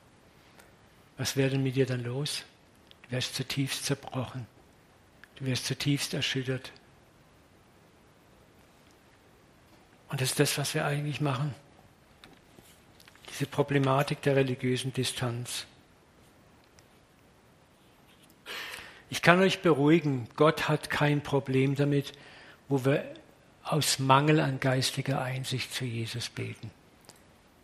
Was 1.18 1.36
wäre 1.36 1.50
denn 1.50 1.64
mit 1.64 1.76
dir 1.76 1.86
dann 1.86 2.04
los? 2.04 2.46
Du 3.04 3.12
wärst 3.12 3.36
zutiefst 3.36 3.84
zerbrochen. 3.84 4.48
Du 5.36 5.46
wärst 5.46 5.66
zutiefst 5.66 6.14
erschüttert. 6.14 6.72
Und 10.08 10.22
das 10.22 10.30
ist 10.30 10.40
das, 10.40 10.58
was 10.58 10.74
wir 10.74 10.86
eigentlich 10.86 11.20
machen 11.20 11.54
diese 13.40 13.50
Problematik 13.50 14.22
der 14.22 14.36
religiösen 14.36 14.92
Distanz. 14.92 15.66
Ich 19.10 19.22
kann 19.22 19.40
euch 19.40 19.62
beruhigen, 19.62 20.28
Gott 20.36 20.70
hat 20.70 20.90
kein 20.90 21.22
Problem 21.22 21.76
damit, 21.76 22.14
wo 22.68 22.86
wir 22.86 23.04
aus 23.64 24.00
Mangel 24.00 24.40
an 24.40 24.60
geistiger 24.60 25.22
Einsicht 25.22 25.74
zu 25.74 25.86
Jesus 25.86 26.30
beten. 26.30 26.72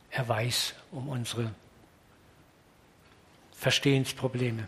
Er 0.10 0.28
weiß 0.28 0.74
um 0.92 1.10
unsere 1.10 1.54
Verstehensprobleme. 3.54 4.68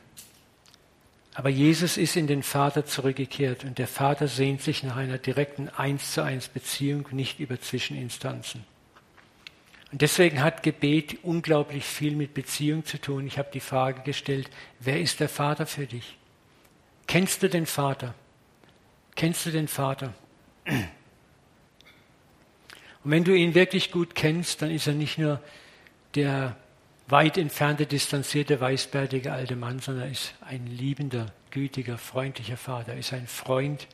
Aber 1.33 1.49
Jesus 1.49 1.97
ist 1.97 2.15
in 2.15 2.25
den 2.25 2.41
Vater 2.41 2.85
zurückgekehrt 2.85 3.63
und 3.63 3.77
der 3.77 3.87
Vater 3.87 4.27
sehnt 4.27 4.61
sich 4.61 4.81
nach 4.81 4.95
einer 4.95 5.19
direkten 5.19 5.69
Eins 5.69 6.13
zu 6.13 6.23
eins 6.23 6.47
Beziehung, 6.47 7.07
nicht 7.11 7.39
über 7.39 7.59
Zwischeninstanzen. 7.59 8.63
Und 9.91 10.01
deswegen 10.01 10.41
hat 10.41 10.63
Gebet 10.63 11.23
unglaublich 11.23 11.85
viel 11.85 12.15
mit 12.15 12.33
Beziehung 12.33 12.85
zu 12.85 12.99
tun. 12.99 13.27
Ich 13.27 13.37
habe 13.37 13.49
die 13.53 13.59
Frage 13.59 14.01
gestellt, 14.01 14.49
wer 14.79 14.99
ist 14.99 15.19
der 15.19 15.29
Vater 15.29 15.65
für 15.65 15.85
dich? 15.85 16.17
Kennst 17.07 17.41
du 17.41 17.49
den 17.49 17.65
Vater? 17.65 18.13
Kennst 19.15 19.45
du 19.45 19.51
den 19.51 19.67
Vater? 19.67 20.13
Und 23.03 23.11
wenn 23.11 23.23
du 23.23 23.33
ihn 23.33 23.55
wirklich 23.55 23.91
gut 23.91 24.13
kennst, 24.13 24.61
dann 24.61 24.69
ist 24.69 24.85
er 24.87 24.93
nicht 24.93 25.17
nur 25.17 25.41
der 26.15 26.57
weit 27.07 27.37
entfernte, 27.37 27.85
distanzierte, 27.85 28.59
weißbärtige 28.59 29.31
alte 29.31 29.55
Mann, 29.55 29.79
sondern 29.79 30.05
er 30.05 30.11
ist 30.11 30.35
ein 30.41 30.67
liebender, 30.67 31.33
gütiger, 31.51 31.97
freundlicher 31.97 32.57
Vater, 32.57 32.91
er 32.91 32.99
ist 32.99 33.13
ein 33.13 33.27
Freund. 33.27 33.87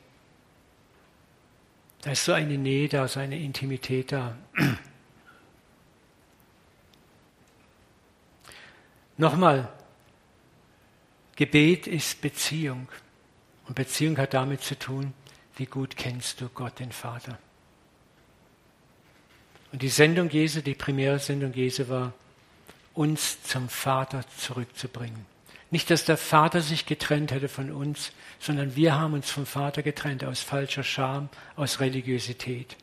Da 2.02 2.10
ist 2.10 2.24
so 2.24 2.32
eine 2.32 2.58
Nähe 2.58 2.88
da, 2.88 3.06
so 3.06 3.20
eine 3.20 3.38
Intimität 3.38 4.10
da. 4.10 4.36
Nochmal, 9.16 9.72
Gebet 11.36 11.86
ist 11.86 12.20
Beziehung. 12.20 12.88
Und 13.66 13.74
Beziehung 13.74 14.18
hat 14.18 14.34
damit 14.34 14.62
zu 14.62 14.78
tun, 14.78 15.14
wie 15.56 15.66
gut 15.66 15.96
kennst 15.96 16.40
du 16.40 16.48
Gott, 16.48 16.78
den 16.80 16.92
Vater. 16.92 17.38
Und 19.72 19.82
die 19.82 19.88
Sendung 19.88 20.30
Jesu, 20.30 20.60
die 20.60 20.74
primäre 20.74 21.18
Sendung 21.18 21.52
Jesu 21.52 21.88
war, 21.88 22.12
uns 22.92 23.42
zum 23.42 23.68
Vater 23.68 24.24
zurückzubringen. 24.36 25.26
Nicht, 25.70 25.90
dass 25.90 26.04
der 26.04 26.16
Vater 26.16 26.60
sich 26.60 26.86
getrennt 26.86 27.32
hätte 27.32 27.48
von 27.48 27.72
uns, 27.72 28.12
sondern 28.38 28.76
wir 28.76 28.94
haben 28.94 29.14
uns 29.14 29.30
vom 29.30 29.46
Vater 29.46 29.82
getrennt 29.82 30.22
aus 30.22 30.40
falscher 30.40 30.84
Scham, 30.84 31.28
aus 31.56 31.80
Religiosität. 31.80 32.76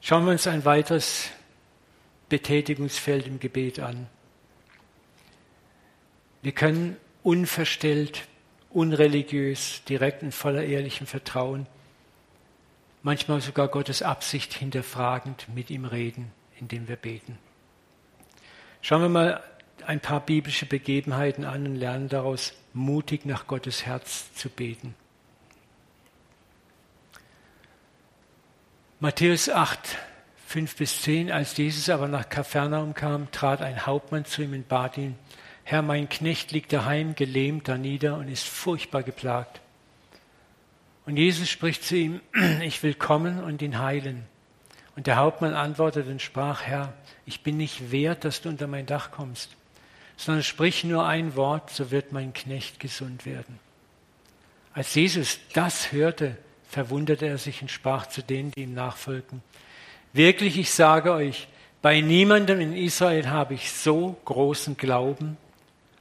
Schauen 0.00 0.24
wir 0.24 0.32
uns 0.32 0.46
ein 0.46 0.64
weiteres 0.64 1.30
Betätigungsfeld 2.28 3.26
im 3.26 3.38
Gebet 3.38 3.80
an. 3.80 4.08
Wir 6.42 6.52
können 6.52 6.96
unverstellt, 7.22 8.26
unreligiös, 8.70 9.82
direkt 9.88 10.22
und 10.22 10.32
voller 10.32 10.64
ehrlichem 10.64 11.06
Vertrauen, 11.06 11.66
manchmal 13.02 13.40
sogar 13.40 13.68
Gottes 13.68 14.02
Absicht 14.02 14.54
hinterfragend 14.54 15.46
mit 15.54 15.70
ihm 15.70 15.84
reden, 15.84 16.30
indem 16.58 16.88
wir 16.88 16.96
beten. 16.96 17.38
Schauen 18.82 19.02
wir 19.02 19.08
mal 19.08 19.42
ein 19.84 20.00
paar 20.00 20.20
biblische 20.20 20.66
Begebenheiten 20.66 21.44
an 21.44 21.66
und 21.66 21.76
lernen 21.76 22.08
daraus, 22.08 22.54
mutig 22.72 23.24
nach 23.24 23.46
Gottes 23.46 23.86
Herz 23.86 24.32
zu 24.34 24.48
beten. 24.48 24.94
Matthäus 28.98 29.48
8, 29.48 29.98
5 30.46 30.76
bis 30.76 31.02
10, 31.02 31.32
als 31.32 31.56
Jesus 31.56 31.88
aber 31.88 32.06
nach 32.06 32.28
Kapernaum 32.28 32.94
kam, 32.94 33.30
trat 33.32 33.60
ein 33.60 33.84
Hauptmann 33.84 34.24
zu 34.24 34.42
ihm 34.42 34.52
und 34.52 34.68
bat 34.68 34.96
ihn, 34.96 35.16
Herr, 35.64 35.82
mein 35.82 36.08
Knecht 36.08 36.52
liegt 36.52 36.72
daheim, 36.72 37.16
gelähmt 37.16 37.66
da 37.66 37.76
nieder 37.76 38.16
und 38.16 38.28
ist 38.28 38.46
furchtbar 38.46 39.02
geplagt. 39.02 39.60
Und 41.04 41.16
Jesus 41.16 41.48
spricht 41.48 41.82
zu 41.82 41.96
ihm, 41.96 42.20
ich 42.62 42.80
will 42.84 42.94
kommen 42.94 43.42
und 43.42 43.60
ihn 43.60 43.80
heilen. 43.80 44.24
Und 44.94 45.08
der 45.08 45.16
Hauptmann 45.16 45.54
antwortete 45.54 46.08
und 46.08 46.22
sprach, 46.22 46.62
Herr, 46.62 46.94
ich 47.26 47.42
bin 47.42 47.56
nicht 47.56 47.90
wert, 47.90 48.24
dass 48.24 48.42
du 48.42 48.48
unter 48.48 48.68
mein 48.68 48.86
Dach 48.86 49.10
kommst, 49.10 49.56
sondern 50.16 50.44
sprich 50.44 50.84
nur 50.84 51.04
ein 51.06 51.34
Wort, 51.34 51.70
so 51.70 51.90
wird 51.90 52.12
mein 52.12 52.32
Knecht 52.32 52.78
gesund 52.78 53.26
werden. 53.26 53.58
Als 54.72 54.94
Jesus 54.94 55.40
das 55.54 55.90
hörte, 55.90 56.38
verwunderte 56.68 57.26
er 57.26 57.38
sich 57.38 57.62
und 57.62 57.70
sprach 57.72 58.06
zu 58.06 58.22
denen, 58.22 58.52
die 58.52 58.62
ihm 58.62 58.74
nachfolgten. 58.74 59.42
Wirklich, 60.16 60.56
ich 60.56 60.70
sage 60.70 61.12
euch, 61.12 61.46
bei 61.82 62.00
niemandem 62.00 62.58
in 62.58 62.72
Israel 62.72 63.28
habe 63.28 63.52
ich 63.52 63.70
so 63.70 64.16
großen 64.24 64.78
Glauben, 64.78 65.36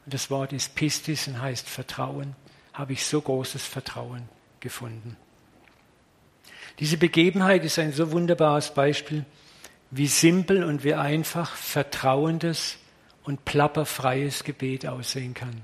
und 0.05 0.13
das 0.13 0.31
Wort 0.31 0.53
ist 0.53 0.73
Pistis 0.73 1.27
und 1.27 1.41
heißt 1.41 1.67
Vertrauen, 1.67 2.33
habe 2.71 2.93
ich 2.93 3.05
so 3.05 3.19
großes 3.19 3.65
Vertrauen 3.65 4.29
gefunden. 4.61 5.17
Diese 6.79 6.95
Begebenheit 6.95 7.65
ist 7.65 7.77
ein 7.77 7.91
so 7.91 8.13
wunderbares 8.13 8.73
Beispiel, 8.73 9.25
wie 9.91 10.07
simpel 10.07 10.63
und 10.63 10.85
wie 10.85 10.93
einfach 10.93 11.53
vertrauendes 11.53 12.77
und 13.25 13.43
plapperfreies 13.43 14.45
Gebet 14.45 14.87
aussehen 14.87 15.33
kann. 15.33 15.61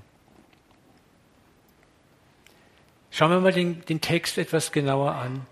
Schauen 3.10 3.30
wir 3.30 3.40
mal 3.40 3.52
den, 3.52 3.82
den 3.86 4.02
Text 4.02 4.36
etwas 4.36 4.72
genauer 4.72 5.12
an. 5.12 5.46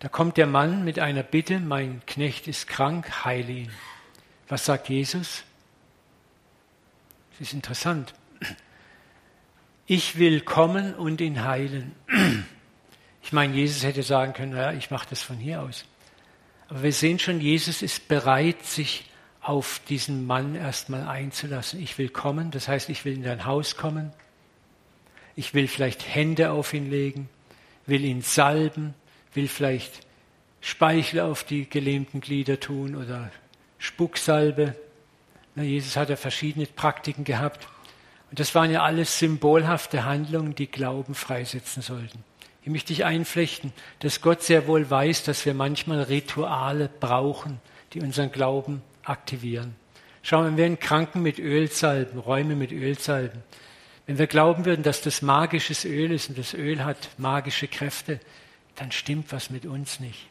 Da 0.00 0.08
kommt 0.08 0.36
der 0.36 0.46
Mann 0.46 0.84
mit 0.84 0.98
einer 0.98 1.24
Bitte, 1.24 1.58
mein 1.58 2.02
Knecht 2.06 2.46
ist 2.46 2.68
krank, 2.68 3.24
heile 3.24 3.50
ihn. 3.50 3.72
Was 4.46 4.64
sagt 4.64 4.88
Jesus? 4.88 5.42
Das 7.30 7.40
ist 7.48 7.52
interessant. 7.52 8.14
ich 9.86 10.16
will 10.18 10.40
kommen 10.40 10.94
und 10.94 11.20
ihn 11.20 11.44
heilen. 11.44 11.94
Ich 13.22 13.32
meine, 13.32 13.54
Jesus 13.54 13.82
hätte 13.82 14.02
sagen 14.02 14.32
können, 14.32 14.56
ja, 14.56 14.72
ich 14.72 14.90
mache 14.90 15.06
das 15.10 15.20
von 15.20 15.36
hier 15.36 15.62
aus. 15.62 15.84
Aber 16.68 16.82
wir 16.82 16.92
sehen 16.92 17.18
schon, 17.18 17.40
Jesus 17.40 17.82
ist 17.82 18.08
bereit, 18.08 18.64
sich 18.64 19.04
auf 19.40 19.80
diesen 19.88 20.26
Mann 20.26 20.54
erstmal 20.54 21.08
einzulassen. 21.08 21.82
Ich 21.82 21.98
will 21.98 22.08
kommen, 22.08 22.50
das 22.50 22.68
heißt, 22.68 22.88
ich 22.88 23.04
will 23.04 23.14
in 23.14 23.22
dein 23.22 23.44
Haus 23.44 23.76
kommen. 23.76 24.12
Ich 25.36 25.54
will 25.54 25.68
vielleicht 25.68 26.06
Hände 26.14 26.52
auf 26.52 26.72
ihn 26.72 26.90
legen, 26.90 27.28
will 27.86 28.04
ihn 28.04 28.22
salben, 28.22 28.94
will 29.38 29.46
vielleicht 29.46 30.00
Speichel 30.60 31.20
auf 31.20 31.44
die 31.44 31.70
gelähmten 31.70 32.20
Glieder 32.20 32.58
tun 32.58 32.96
oder 32.96 33.30
Spucksalbe. 33.78 34.74
Jesus 35.54 35.96
hat 35.96 36.10
ja 36.10 36.16
verschiedene 36.16 36.66
Praktiken 36.66 37.22
gehabt. 37.22 37.68
Und 38.30 38.40
das 38.40 38.56
waren 38.56 38.72
ja 38.72 38.82
alles 38.82 39.20
symbolhafte 39.20 40.04
Handlungen, 40.04 40.56
die 40.56 40.66
Glauben 40.66 41.14
freisetzen 41.14 41.82
sollten. 41.82 42.24
Hier 42.62 42.72
möchte 42.72 42.92
ich 42.92 43.04
einflechten, 43.04 43.72
dass 44.00 44.20
Gott 44.20 44.42
sehr 44.42 44.66
wohl 44.66 44.90
weiß, 44.90 45.22
dass 45.22 45.46
wir 45.46 45.54
manchmal 45.54 46.02
Rituale 46.02 46.90
brauchen, 46.98 47.60
die 47.92 48.00
unseren 48.00 48.32
Glauben 48.32 48.82
aktivieren. 49.04 49.76
Schauen 50.22 50.42
wir, 50.42 50.50
wenn 50.50 50.56
wir 50.56 50.66
einen 50.66 50.80
Kranken 50.80 51.22
mit 51.22 51.38
Öl 51.38 51.70
salben, 51.70 52.18
Räume 52.18 52.56
mit 52.56 52.72
Öl 52.72 52.98
salben, 52.98 53.44
wenn 54.06 54.18
wir 54.18 54.26
glauben 54.26 54.64
würden, 54.64 54.82
dass 54.82 55.00
das 55.00 55.22
magisches 55.22 55.84
Öl 55.84 56.10
ist 56.10 56.28
und 56.28 56.38
das 56.38 56.54
Öl 56.54 56.84
hat 56.84 57.08
magische 57.18 57.68
Kräfte, 57.68 58.18
dann 58.78 58.92
stimmt 58.92 59.32
was 59.32 59.50
mit 59.50 59.66
uns 59.66 60.00
nicht. 60.00 60.28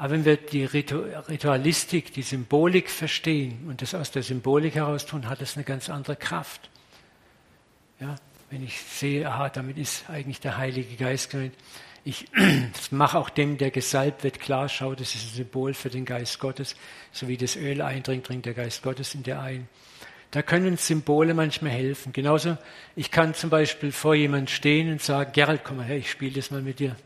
Aber 0.00 0.12
wenn 0.12 0.24
wir 0.24 0.36
die 0.36 0.64
Ritualistik, 0.64 2.14
die 2.14 2.22
Symbolik 2.22 2.88
verstehen 2.88 3.66
und 3.68 3.82
das 3.82 3.94
aus 3.94 4.10
der 4.10 4.22
Symbolik 4.22 4.74
heraus 4.74 5.04
tun, 5.04 5.28
hat 5.28 5.42
es 5.42 5.56
eine 5.56 5.64
ganz 5.64 5.90
andere 5.90 6.16
Kraft. 6.16 6.70
Ja, 8.00 8.16
wenn 8.48 8.64
ich 8.64 8.80
sehe, 8.80 9.28
aha, 9.28 9.50
damit 9.50 9.76
ist 9.76 10.08
eigentlich 10.08 10.40
der 10.40 10.56
Heilige 10.56 10.96
Geist 10.96 11.28
gemeint. 11.28 11.54
Ich 12.02 12.28
mache 12.90 13.18
auch 13.18 13.28
dem, 13.28 13.58
der 13.58 13.70
gesalbt 13.70 14.24
wird, 14.24 14.40
klar, 14.40 14.70
schau, 14.70 14.94
das 14.94 15.14
ist 15.14 15.26
ein 15.26 15.36
Symbol 15.36 15.74
für 15.74 15.90
den 15.90 16.06
Geist 16.06 16.38
Gottes. 16.38 16.76
So 17.12 17.28
wie 17.28 17.36
das 17.36 17.56
Öl 17.56 17.82
eindringt, 17.82 18.26
dringt 18.26 18.46
der 18.46 18.54
Geist 18.54 18.82
Gottes 18.82 19.14
in 19.14 19.22
dir 19.22 19.38
ein. 19.40 19.68
Da 20.30 20.42
können 20.42 20.78
Symbole 20.78 21.34
manchmal 21.34 21.72
helfen. 21.72 22.14
Genauso, 22.14 22.56
ich 22.96 23.10
kann 23.10 23.34
zum 23.34 23.50
Beispiel 23.50 23.92
vor 23.92 24.14
jemand 24.14 24.48
stehen 24.48 24.90
und 24.90 25.02
sagen, 25.02 25.32
Gerald, 25.34 25.62
komm 25.62 25.76
mal 25.76 25.86
her, 25.86 25.98
ich 25.98 26.10
spiele 26.10 26.32
das 26.32 26.50
mal 26.50 26.62
mit 26.62 26.78
dir. 26.78 26.96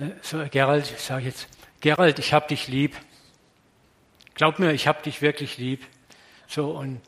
Ne, 0.00 0.16
so, 0.22 0.42
Gerald, 0.50 0.90
ich 0.90 1.02
sage 1.02 1.26
jetzt, 1.26 1.46
Gerald, 1.82 2.18
ich 2.18 2.32
hab 2.32 2.48
dich 2.48 2.68
lieb. 2.68 2.96
Glaub 4.32 4.58
mir, 4.58 4.72
ich 4.72 4.88
hab 4.88 5.02
dich 5.02 5.20
wirklich 5.20 5.58
lieb. 5.58 5.86
So, 6.48 6.70
und 6.70 7.02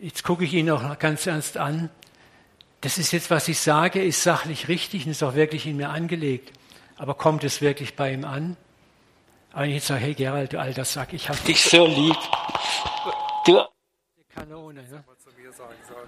jetzt 0.00 0.24
gucke 0.24 0.42
ich 0.42 0.52
ihn 0.52 0.68
auch 0.68 0.98
ganz 0.98 1.24
ernst 1.28 1.56
an. 1.56 1.88
Das 2.80 2.98
ist 2.98 3.12
jetzt, 3.12 3.30
was 3.30 3.46
ich 3.46 3.60
sage, 3.60 4.02
ist 4.02 4.24
sachlich 4.24 4.66
richtig 4.66 5.04
und 5.04 5.12
ist 5.12 5.22
auch 5.22 5.36
wirklich 5.36 5.68
in 5.68 5.76
mir 5.76 5.90
angelegt. 5.90 6.50
Aber 6.96 7.14
kommt 7.14 7.44
es 7.44 7.60
wirklich 7.60 7.94
bei 7.94 8.12
ihm 8.12 8.24
an? 8.24 8.56
Aber 9.52 9.62
wenn 9.62 9.70
ich 9.70 9.76
jetzt 9.76 9.86
sage, 9.86 10.00
hey 10.00 10.14
Gerald, 10.14 10.52
du 10.52 10.58
alter 10.58 10.84
Sack, 10.84 11.12
ich 11.12 11.28
hab 11.28 11.44
dich 11.44 11.62
so 11.62 11.86
lieb. 11.86 12.18
Du 13.46 13.62
Kanone. 14.34 14.82
Ne? 14.82 15.04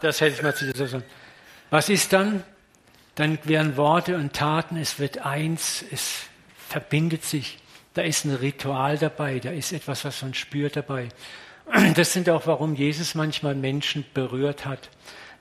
Das 0.01 0.21
hätte 0.21 0.35
ich 0.35 0.43
mal 0.43 0.53
zu 0.53 0.73
dir 0.73 0.89
sagen. 0.89 1.05
Was 1.71 1.89
ist 1.89 2.13
dann? 2.13 2.43
Dann 3.15 3.39
werden 3.45 3.77
Worte 3.77 4.17
und 4.17 4.33
Taten, 4.33 4.77
es 4.77 4.99
wird 4.99 5.19
eins, 5.19 5.85
es 5.91 6.25
verbindet 6.69 7.25
sich. 7.25 7.59
Da 7.95 8.03
ist 8.03 8.25
ein 8.25 8.35
Ritual 8.35 8.99
dabei, 8.99 9.39
da 9.39 9.51
ist 9.51 9.73
etwas, 9.73 10.05
was 10.05 10.23
man 10.23 10.35
spürt 10.35 10.77
dabei. 10.77 11.09
Das 11.95 12.13
sind 12.13 12.29
auch, 12.29 12.47
warum 12.47 12.75
Jesus 12.75 13.15
manchmal 13.15 13.55
Menschen 13.55 14.05
berührt 14.13 14.67
hat, 14.67 14.91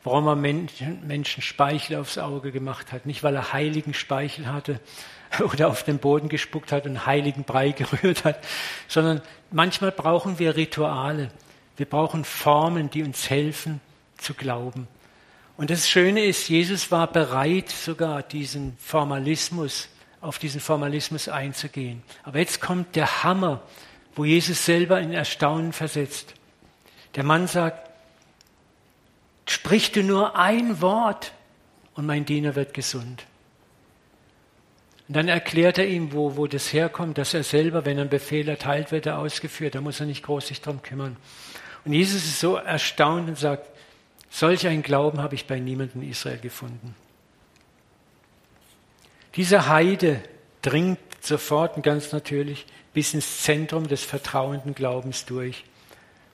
warum 0.03 0.27
er 0.27 0.35
Menschen 0.35 1.41
Speichel 1.41 1.97
aufs 1.97 2.17
Auge 2.17 2.51
gemacht 2.51 2.91
hat. 2.91 3.05
Nicht, 3.05 3.23
weil 3.23 3.35
er 3.35 3.51
heiligen 3.53 3.93
Speichel 3.93 4.47
hatte 4.47 4.79
oder 5.39 5.67
auf 5.67 5.83
den 5.83 5.97
Boden 5.97 6.29
gespuckt 6.29 6.71
hat 6.71 6.85
und 6.85 7.05
heiligen 7.05 7.43
Brei 7.43 7.71
gerührt 7.71 8.23
hat, 8.23 8.39
sondern 8.87 9.21
manchmal 9.51 9.91
brauchen 9.91 10.39
wir 10.39 10.55
Rituale. 10.55 11.29
Wir 11.75 11.87
brauchen 11.87 12.23
Formen, 12.23 12.89
die 12.91 13.03
uns 13.03 13.29
helfen 13.29 13.81
zu 14.17 14.35
glauben. 14.35 14.87
Und 15.55 15.69
das 15.69 15.87
Schöne 15.87 16.25
ist, 16.25 16.49
Jesus 16.49 16.91
war 16.91 17.07
bereit, 17.07 17.69
sogar 17.69 18.23
diesen 18.23 18.75
Formalismus, 18.79 19.87
auf 20.19 20.39
diesen 20.39 20.59
Formalismus 20.59 21.27
einzugehen. 21.27 22.01
Aber 22.23 22.39
jetzt 22.39 22.59
kommt 22.59 22.95
der 22.95 23.23
Hammer, 23.23 23.61
wo 24.15 24.25
Jesus 24.25 24.65
selber 24.65 24.99
in 24.99 25.13
Erstaunen 25.13 25.73
versetzt. 25.73 26.33
Der 27.15 27.23
Mann 27.23 27.47
sagt, 27.47 27.89
sprich 29.45 29.91
du 29.91 30.01
nur 30.01 30.37
ein 30.37 30.81
Wort 30.81 31.33
und 31.93 32.05
mein 32.05 32.25
Diener 32.25 32.55
wird 32.55 32.73
gesund. 32.73 33.25
Und 35.07 35.17
dann 35.17 35.27
erklärt 35.27 35.77
er 35.77 35.87
ihm, 35.87 36.13
wo, 36.13 36.37
wo 36.37 36.47
das 36.47 36.71
herkommt, 36.71 37.17
dass 37.17 37.33
er 37.33 37.43
selber, 37.43 37.85
wenn 37.85 37.99
einen 37.99 38.09
Befehl 38.09 38.47
erteilt, 38.47 38.91
wird 38.91 39.05
er 39.05 39.19
ausgeführt. 39.19 39.75
Da 39.75 39.81
muss 39.81 39.99
er 39.99 40.05
nicht 40.05 40.23
groß 40.23 40.47
sich 40.47 40.61
drum 40.61 40.81
kümmern. 40.81 41.17
Und 41.85 41.93
Jesus 41.93 42.23
ist 42.23 42.39
so 42.39 42.55
erstaunt 42.55 43.27
und 43.27 43.37
sagt, 43.37 43.69
Solch 44.35 44.65
einen 44.65 44.81
Glauben 44.81 45.21
habe 45.21 45.35
ich 45.35 45.45
bei 45.45 45.59
niemandem 45.59 46.01
in 46.01 46.09
Israel 46.09 46.39
gefunden. 46.39 46.95
Dieser 49.35 49.67
Heide 49.67 50.23
dringt 50.63 50.97
sofort 51.21 51.75
und 51.75 51.83
ganz 51.83 52.11
natürlich 52.13 52.65
bis 52.95 53.13
ins 53.13 53.43
Zentrum 53.43 53.87
des 53.87 54.03
vertrauenden 54.03 54.73
Glaubens 54.73 55.25
durch, 55.25 55.65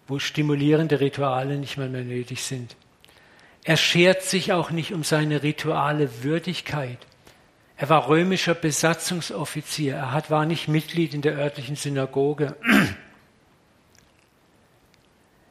wo 0.08 0.18
stimulierende 0.18 1.02
Rituale 1.02 1.58
nicht 1.58 1.76
mal 1.76 1.90
mehr 1.90 2.06
nötig 2.06 2.42
sind. 2.42 2.78
Er 3.66 3.76
schert 3.76 4.22
sich 4.24 4.54
auch 4.54 4.72
nicht 4.72 4.94
um 4.94 5.04
seine 5.04 5.44
rituale 5.44 6.24
Würdigkeit. 6.24 7.00
Er 7.76 7.90
war 7.90 8.08
römischer 8.08 8.56
Besatzungsoffizier. 8.56 9.96
Er 9.96 10.14
hat, 10.14 10.32
war 10.32 10.46
nicht 10.46 10.70
Mitglied 10.70 11.14
in 11.14 11.22
der 11.22 11.36
örtlichen 11.36 11.76
Synagoge. 11.76 12.56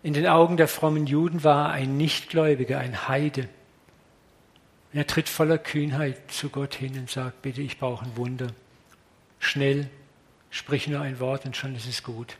In 0.09 0.15
den 0.15 0.27
Augen 0.27 0.57
der 0.57 0.69
frommen 0.69 1.07
Juden 1.07 1.45
war 1.45 1.69
er 1.69 1.73
ein 1.75 1.99
Nichtgläubiger, 1.99 2.79
ein 2.79 3.09
Heide. 3.09 3.43
Und 3.43 4.99
er 4.99 5.07
tritt 5.07 5.29
voller 5.29 5.59
Kühnheit 5.59 6.33
zu 6.33 6.49
Gott 6.49 6.75
hin 6.75 6.99
und 6.99 7.11
sagt, 7.11 7.43
bitte, 7.43 7.61
ich 7.61 7.79
brauche 7.79 8.07
ein 8.07 8.17
Wunder. 8.17 8.47
Schnell, 9.39 9.91
sprich 10.49 10.89
nur 10.89 11.03
ein 11.03 11.21
Wort 11.21 11.45
und 11.45 11.59
schon 11.59 11.77
ist 11.77 11.87
es 11.87 12.03
gut. 12.03 12.37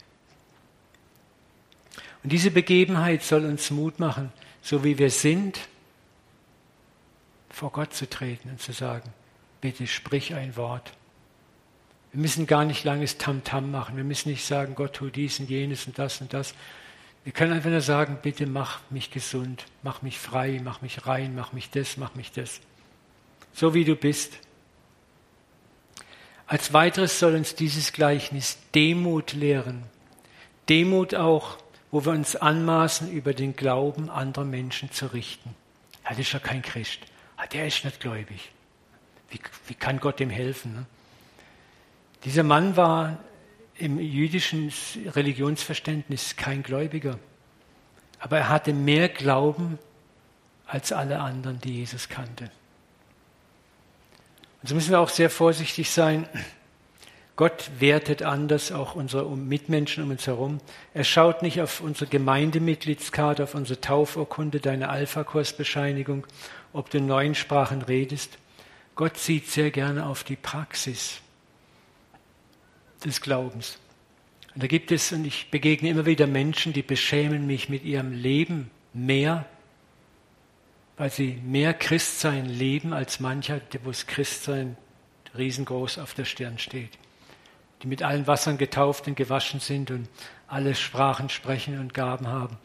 Und 2.23 2.31
diese 2.31 2.49
Begebenheit 2.49 3.21
soll 3.21 3.45
uns 3.45 3.69
Mut 3.69 3.99
machen, 3.99 4.31
so 4.63 4.83
wie 4.83 4.97
wir 4.97 5.11
sind, 5.11 5.59
vor 7.51 7.71
Gott 7.71 7.93
zu 7.93 8.09
treten 8.09 8.49
und 8.49 8.59
zu 8.59 8.71
sagen, 8.71 9.13
bitte 9.61 9.85
sprich 9.85 10.33
ein 10.33 10.55
Wort. 10.55 10.91
Wir 12.13 12.21
müssen 12.21 12.47
gar 12.47 12.65
nicht 12.65 12.83
langes 12.83 13.19
Tamtam 13.19 13.65
-Tam 13.65 13.67
machen. 13.67 13.95
Wir 13.95 14.03
müssen 14.03 14.29
nicht 14.29 14.43
sagen, 14.43 14.73
Gott 14.73 14.93
tu 14.93 15.11
dies 15.11 15.39
und 15.39 15.51
jenes 15.51 15.85
und 15.85 15.99
das 15.99 16.19
und 16.19 16.33
das, 16.33 16.55
wir 17.29 17.33
können 17.33 17.53
einfach 17.53 17.69
nur 17.69 17.81
sagen, 17.81 18.17
bitte 18.23 18.47
mach 18.47 18.79
mich 18.89 19.11
gesund, 19.11 19.65
mach 19.83 20.01
mich 20.01 20.17
frei, 20.17 20.59
mach 20.63 20.81
mich 20.81 21.05
rein, 21.05 21.35
mach 21.35 21.53
mich 21.53 21.69
das, 21.69 21.95
mach 21.95 22.15
mich 22.15 22.31
das. 22.31 22.59
So 23.53 23.75
wie 23.75 23.85
du 23.85 23.95
bist. 23.95 24.39
Als 26.47 26.73
weiteres 26.73 27.19
soll 27.19 27.35
uns 27.35 27.53
dieses 27.53 27.93
Gleichnis 27.93 28.57
Demut 28.73 29.33
lehren. 29.33 29.83
Demut 30.69 31.13
auch, 31.13 31.59
wo 31.91 32.03
wir 32.03 32.13
uns 32.13 32.35
anmaßen, 32.35 33.11
über 33.11 33.35
den 33.35 33.55
Glauben 33.55 34.09
anderer 34.09 34.45
Menschen 34.45 34.91
zu 34.91 35.13
richten. 35.13 35.53
Ja, 36.05 36.09
das 36.09 36.21
ist 36.21 36.33
ja 36.33 36.39
kein 36.39 36.63
Christ. 36.63 37.01
Ja, 37.37 37.45
der 37.45 37.67
ist 37.67 37.85
nicht 37.85 37.99
gläubig. 37.99 38.51
Wie, 39.29 39.39
wie 39.67 39.75
kann 39.75 39.99
Gott 39.99 40.19
dem 40.19 40.31
helfen? 40.31 40.73
Ne? 40.73 40.85
Dieser 42.23 42.41
Mann 42.41 42.75
war 42.75 43.19
im 43.79 43.99
jüdischen 43.99 44.71
Religionsverständnis 45.05 46.35
kein 46.35 46.63
Gläubiger. 46.63 47.17
Aber 48.19 48.37
er 48.37 48.49
hatte 48.49 48.73
mehr 48.73 49.09
Glauben 49.09 49.79
als 50.67 50.91
alle 50.91 51.19
anderen, 51.19 51.59
die 51.61 51.77
Jesus 51.77 52.09
kannte. 52.09 52.51
Und 54.61 54.69
so 54.69 54.75
müssen 54.75 54.91
wir 54.91 54.99
auch 54.99 55.09
sehr 55.09 55.29
vorsichtig 55.29 55.89
sein. 55.89 56.27
Gott 57.37 57.71
wertet 57.79 58.21
anders 58.21 58.73
auch 58.73 58.95
unsere 58.95 59.25
Mitmenschen 59.37 60.03
um 60.03 60.11
uns 60.11 60.27
herum. 60.27 60.59
Er 60.93 61.05
schaut 61.05 61.41
nicht 61.41 61.61
auf 61.61 61.79
unsere 61.79 62.07
Gemeindemitgliedskarte, 62.07 63.43
auf 63.43 63.55
unsere 63.55 63.79
Taufurkunde, 63.79 64.59
deine 64.59 64.89
Alpha-Kursbescheinigung, 64.89 66.27
ob 66.73 66.89
du 66.89 66.97
in 66.97 67.05
neuen 67.05 67.35
Sprachen 67.35 67.81
redest. 67.81 68.37
Gott 68.95 69.17
sieht 69.17 69.49
sehr 69.49 69.71
gerne 69.71 70.05
auf 70.05 70.25
die 70.25 70.35
Praxis 70.35 71.21
des 73.05 73.21
Glaubens. 73.21 73.79
Und 74.53 74.63
da 74.63 74.67
gibt 74.67 74.91
es, 74.91 75.11
und 75.11 75.25
ich 75.25 75.51
begegne 75.51 75.89
immer 75.89 76.05
wieder 76.05 76.27
Menschen, 76.27 76.73
die 76.73 76.81
beschämen 76.81 77.47
mich 77.47 77.69
mit 77.69 77.83
ihrem 77.83 78.11
Leben 78.11 78.71
mehr, 78.93 79.45
weil 80.97 81.11
sie 81.11 81.39
mehr 81.45 81.73
Christsein 81.73 82.45
leben 82.45 82.91
als 82.93 83.19
mancher, 83.19 83.61
wo 83.83 83.89
das 83.89 84.07
Christsein 84.07 84.75
riesengroß 85.37 85.99
auf 85.99 86.13
der 86.13 86.25
Stirn 86.25 86.57
steht. 86.57 86.97
Die 87.83 87.87
mit 87.87 88.03
allen 88.03 88.27
Wassern 88.27 88.57
getauft 88.57 89.07
und 89.07 89.15
gewaschen 89.15 89.59
sind 89.59 89.91
und 89.91 90.09
alle 90.47 90.75
Sprachen 90.75 91.29
sprechen 91.29 91.79
und 91.79 91.93
Gaben 91.93 92.27
haben. 92.27 92.57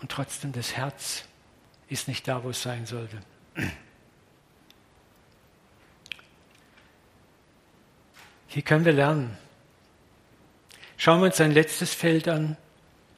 Und 0.00 0.10
trotzdem 0.10 0.52
das 0.52 0.76
Herz 0.76 1.24
ist 1.88 2.08
nicht 2.08 2.28
da, 2.28 2.44
wo 2.44 2.50
es 2.50 2.62
sein 2.62 2.84
sollte. 2.84 3.18
Hier 8.52 8.62
können 8.62 8.84
wir 8.84 8.92
lernen. 8.92 9.34
Schauen 10.98 11.20
wir 11.20 11.26
uns 11.26 11.40
ein 11.40 11.52
letztes 11.52 11.94
Feld 11.94 12.28
an, 12.28 12.58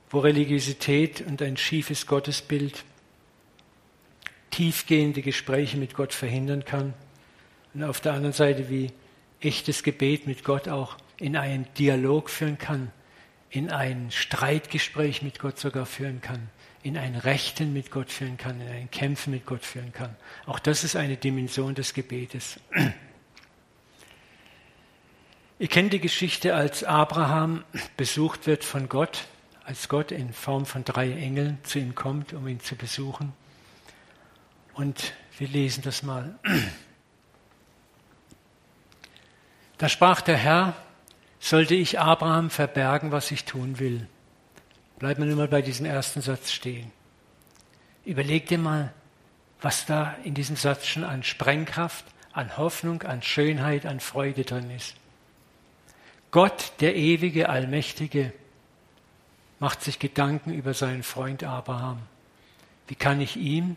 wo 0.08 0.20
Religiosität 0.20 1.22
und 1.22 1.42
ein 1.42 1.56
schiefes 1.56 2.06
Gottesbild 2.06 2.84
tiefgehende 4.52 5.22
Gespräche 5.22 5.76
mit 5.76 5.94
Gott 5.94 6.12
verhindern 6.12 6.64
kann. 6.64 6.94
Und 7.74 7.82
auf 7.82 8.00
der 8.00 8.12
anderen 8.12 8.32
Seite, 8.32 8.70
wie 8.70 8.92
echtes 9.40 9.82
Gebet 9.82 10.28
mit 10.28 10.44
Gott 10.44 10.68
auch 10.68 10.96
in 11.16 11.36
einen 11.36 11.66
Dialog 11.76 12.30
führen 12.30 12.56
kann, 12.56 12.92
in 13.50 13.70
ein 13.70 14.12
Streitgespräch 14.12 15.22
mit 15.22 15.40
Gott 15.40 15.58
sogar 15.58 15.84
führen 15.84 16.20
kann, 16.20 16.48
in 16.84 16.96
ein 16.96 17.16
Rechten 17.16 17.72
mit 17.72 17.90
Gott 17.90 18.12
führen 18.12 18.36
kann, 18.36 18.60
in 18.60 18.68
ein 18.68 18.90
Kämpfen 18.92 19.32
mit 19.32 19.46
Gott 19.46 19.64
führen 19.64 19.92
kann. 19.92 20.14
Auch 20.46 20.60
das 20.60 20.84
ist 20.84 20.94
eine 20.94 21.16
Dimension 21.16 21.74
des 21.74 21.92
Gebetes. 21.92 22.60
Ihr 25.64 25.70
kennt 25.70 25.94
die 25.94 25.98
Geschichte, 25.98 26.54
als 26.54 26.84
Abraham 26.84 27.64
besucht 27.96 28.46
wird 28.46 28.64
von 28.64 28.86
Gott, 28.90 29.24
als 29.64 29.88
Gott 29.88 30.12
in 30.12 30.34
Form 30.34 30.66
von 30.66 30.84
drei 30.84 31.10
Engeln 31.10 31.56
zu 31.62 31.78
ihm 31.78 31.94
kommt, 31.94 32.34
um 32.34 32.46
ihn 32.46 32.60
zu 32.60 32.76
besuchen. 32.76 33.32
Und 34.74 35.14
wir 35.38 35.48
lesen 35.48 35.80
das 35.82 36.02
mal. 36.02 36.38
Da 39.78 39.88
sprach 39.88 40.20
der 40.20 40.36
Herr, 40.36 40.74
sollte 41.40 41.74
ich 41.74 41.98
Abraham 41.98 42.50
verbergen, 42.50 43.10
was 43.10 43.30
ich 43.30 43.46
tun 43.46 43.78
will. 43.78 44.06
Bleiben 44.98 45.22
wir 45.22 45.28
nur 45.28 45.38
mal 45.38 45.48
bei 45.48 45.62
diesem 45.62 45.86
ersten 45.86 46.20
Satz 46.20 46.52
stehen. 46.52 46.92
Überleg 48.04 48.48
dir 48.48 48.58
mal, 48.58 48.92
was 49.62 49.86
da 49.86 50.14
in 50.24 50.34
diesem 50.34 50.56
Satz 50.56 50.84
schon 50.84 51.04
an 51.04 51.22
Sprengkraft, 51.22 52.04
an 52.34 52.58
Hoffnung, 52.58 53.00
an 53.04 53.22
Schönheit, 53.22 53.86
an 53.86 54.00
Freude 54.00 54.44
drin 54.44 54.70
ist. 54.70 54.96
Gott, 56.34 56.72
der 56.80 56.96
ewige, 56.96 57.48
allmächtige, 57.48 58.32
macht 59.60 59.82
sich 59.82 60.00
Gedanken 60.00 60.52
über 60.52 60.74
seinen 60.74 61.04
Freund 61.04 61.44
Abraham. 61.44 62.00
Wie 62.88 62.96
kann 62.96 63.20
ich 63.20 63.36
ihm 63.36 63.76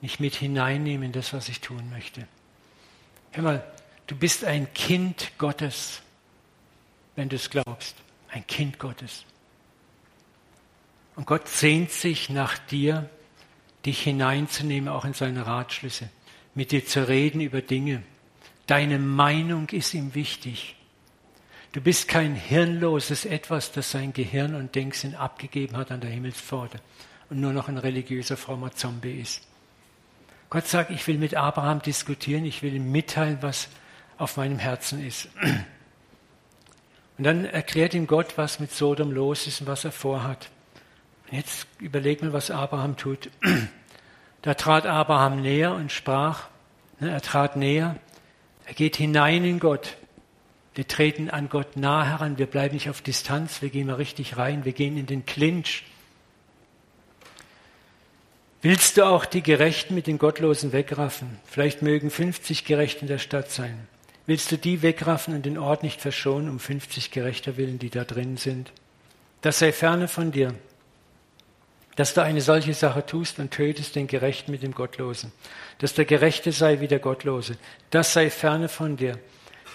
nicht 0.00 0.18
mit 0.18 0.34
hineinnehmen 0.34 1.02
in 1.02 1.12
das, 1.12 1.34
was 1.34 1.50
ich 1.50 1.60
tun 1.60 1.90
möchte? 1.90 2.26
Hör 3.32 3.42
mal, 3.42 3.72
du 4.06 4.16
bist 4.16 4.46
ein 4.46 4.72
Kind 4.72 5.32
Gottes, 5.36 6.00
wenn 7.14 7.28
du 7.28 7.36
es 7.36 7.50
glaubst. 7.50 7.94
Ein 8.30 8.46
Kind 8.46 8.78
Gottes. 8.78 9.26
Und 11.14 11.26
Gott 11.26 11.46
sehnt 11.46 11.90
sich 11.90 12.30
nach 12.30 12.56
dir, 12.56 13.10
dich 13.84 14.00
hineinzunehmen, 14.00 14.88
auch 14.88 15.04
in 15.04 15.12
seine 15.12 15.46
Ratschlüsse, 15.46 16.08
mit 16.54 16.72
dir 16.72 16.86
zu 16.86 17.06
reden 17.06 17.42
über 17.42 17.60
Dinge. 17.60 18.02
Deine 18.66 18.98
Meinung 18.98 19.68
ist 19.68 19.92
ihm 19.92 20.14
wichtig. 20.14 20.74
Du 21.72 21.82
bist 21.82 22.08
kein 22.08 22.34
hirnloses 22.34 23.26
Etwas, 23.26 23.72
das 23.72 23.90
sein 23.90 24.14
Gehirn 24.14 24.54
und 24.54 24.74
Denksinn 24.74 25.14
abgegeben 25.14 25.76
hat 25.76 25.90
an 25.90 26.00
der 26.00 26.10
Himmelspforte 26.10 26.80
und 27.28 27.40
nur 27.40 27.52
noch 27.52 27.68
ein 27.68 27.76
religiöser, 27.76 28.38
frommer 28.38 28.72
Zombie 28.72 29.20
ist. 29.20 29.42
Gott 30.48 30.66
sagt, 30.66 30.90
ich 30.90 31.06
will 31.06 31.18
mit 31.18 31.34
Abraham 31.34 31.82
diskutieren, 31.82 32.46
ich 32.46 32.62
will 32.62 32.72
ihm 32.72 32.90
mitteilen, 32.90 33.38
was 33.42 33.68
auf 34.16 34.38
meinem 34.38 34.58
Herzen 34.58 35.06
ist. 35.06 35.28
Und 37.18 37.24
dann 37.24 37.44
erklärt 37.44 37.94
ihm 37.94 38.06
Gott, 38.06 38.38
was 38.38 38.60
mit 38.60 38.70
Sodom 38.70 39.10
los 39.10 39.48
ist 39.48 39.60
und 39.60 39.66
was 39.66 39.84
er 39.84 39.90
vorhat. 39.90 40.50
Und 41.26 41.36
jetzt 41.36 41.66
überlegt 41.80 42.22
mal, 42.22 42.32
was 42.32 42.50
Abraham 42.50 42.96
tut. 42.96 43.30
Da 44.42 44.54
trat 44.54 44.86
Abraham 44.86 45.42
näher 45.42 45.74
und 45.74 45.90
sprach, 45.90 46.46
ne, 47.00 47.10
er 47.10 47.20
trat 47.20 47.56
näher, 47.56 47.96
er 48.66 48.74
geht 48.74 48.94
hinein 48.94 49.44
in 49.44 49.58
Gott. 49.58 49.96
Wir 50.78 50.86
treten 50.86 51.28
an 51.28 51.48
Gott 51.48 51.76
nah 51.76 52.04
heran, 52.04 52.38
wir 52.38 52.46
bleiben 52.46 52.74
nicht 52.74 52.88
auf 52.88 53.02
Distanz, 53.02 53.62
wir 53.62 53.68
gehen 53.68 53.88
mal 53.88 53.94
richtig 53.94 54.36
rein, 54.36 54.64
wir 54.64 54.70
gehen 54.70 54.96
in 54.96 55.06
den 55.06 55.26
Clinch. 55.26 55.82
Willst 58.62 58.96
du 58.96 59.02
auch 59.04 59.24
die 59.24 59.42
Gerechten 59.42 59.96
mit 59.96 60.06
den 60.06 60.18
Gottlosen 60.18 60.70
wegraffen? 60.70 61.40
Vielleicht 61.46 61.82
mögen 61.82 62.12
50 62.12 62.64
Gerechte 62.64 63.00
in 63.00 63.06
der 63.08 63.18
Stadt 63.18 63.50
sein. 63.50 63.88
Willst 64.26 64.52
du 64.52 64.56
die 64.56 64.80
wegraffen 64.80 65.34
und 65.34 65.44
den 65.44 65.58
Ort 65.58 65.82
nicht 65.82 66.00
verschonen, 66.00 66.48
um 66.48 66.60
50 66.60 67.10
Gerechter 67.10 67.56
willen, 67.56 67.80
die 67.80 67.90
da 67.90 68.04
drin 68.04 68.36
sind? 68.36 68.70
Das 69.40 69.58
sei 69.58 69.72
ferne 69.72 70.06
von 70.06 70.30
dir, 70.30 70.54
dass 71.96 72.14
du 72.14 72.22
eine 72.22 72.40
solche 72.40 72.74
Sache 72.74 73.04
tust 73.04 73.40
und 73.40 73.50
tötest 73.50 73.96
den 73.96 74.06
Gerechten 74.06 74.52
mit 74.52 74.62
dem 74.62 74.74
Gottlosen. 74.74 75.32
Dass 75.78 75.94
der 75.94 76.04
Gerechte 76.04 76.52
sei 76.52 76.78
wie 76.78 76.86
der 76.86 77.00
Gottlose. 77.00 77.56
Das 77.90 78.12
sei 78.12 78.30
ferne 78.30 78.68
von 78.68 78.96
dir. 78.96 79.18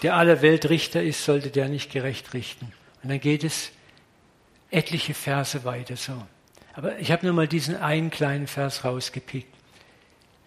Der 0.03 0.15
aller 0.15 0.41
Welt 0.41 0.69
Richter 0.69 1.01
ist, 1.01 1.23
sollte 1.25 1.49
der 1.49 1.69
nicht 1.69 1.91
gerecht 1.91 2.33
richten. 2.33 2.71
Und 3.01 3.09
dann 3.09 3.19
geht 3.19 3.43
es 3.43 3.71
etliche 4.69 5.13
Verse 5.13 5.63
weiter 5.63 5.95
so. 5.95 6.21
Aber 6.73 6.99
ich 6.99 7.11
habe 7.11 7.25
nur 7.25 7.33
mal 7.33 7.47
diesen 7.47 7.75
einen 7.77 8.09
kleinen 8.09 8.47
Vers 8.47 8.83
rausgepickt. 8.83 9.53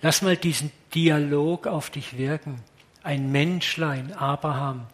Lass 0.02 0.22
mal 0.22 0.36
diesen 0.36 0.70
Dialog 0.94 1.66
auf 1.66 1.90
dich 1.90 2.18
wirken. 2.18 2.62
Ein 3.02 3.32
Menschlein, 3.32 4.12
Abraham, 4.12 4.86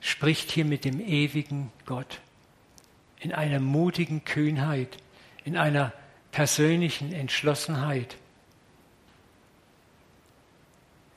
spricht 0.00 0.50
hier 0.50 0.64
mit 0.64 0.84
dem 0.84 1.00
ewigen 1.00 1.70
Gott 1.86 2.20
in 3.20 3.32
einer 3.32 3.60
mutigen 3.60 4.24
Kühnheit, 4.24 4.96
in 5.44 5.56
einer 5.56 5.92
persönlichen 6.32 7.12
Entschlossenheit. 7.12 8.16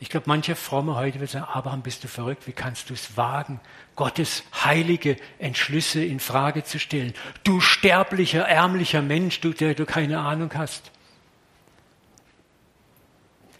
Ich 0.05 0.11
glaube, 0.11 0.27
mancher 0.27 0.55
Fromme 0.55 0.97
heute 0.97 1.19
wird 1.19 1.31
sagen, 1.31 1.47
Abraham, 1.51 1.81
bist 1.81 2.03
du 2.03 2.07
verrückt? 2.07 2.45
Wie 2.45 2.51
kannst 2.51 2.91
du 2.91 2.93
es 2.93 3.17
wagen, 3.17 3.59
Gottes 3.95 4.43
heilige 4.63 5.17
Entschlüsse 5.39 6.05
in 6.05 6.19
Frage 6.19 6.63
zu 6.63 6.77
stellen? 6.77 7.15
Du 7.43 7.59
sterblicher, 7.59 8.47
ärmlicher 8.47 9.01
Mensch, 9.01 9.41
du, 9.41 9.51
der 9.51 9.73
du 9.73 9.87
keine 9.87 10.19
Ahnung 10.19 10.51
hast. 10.53 10.91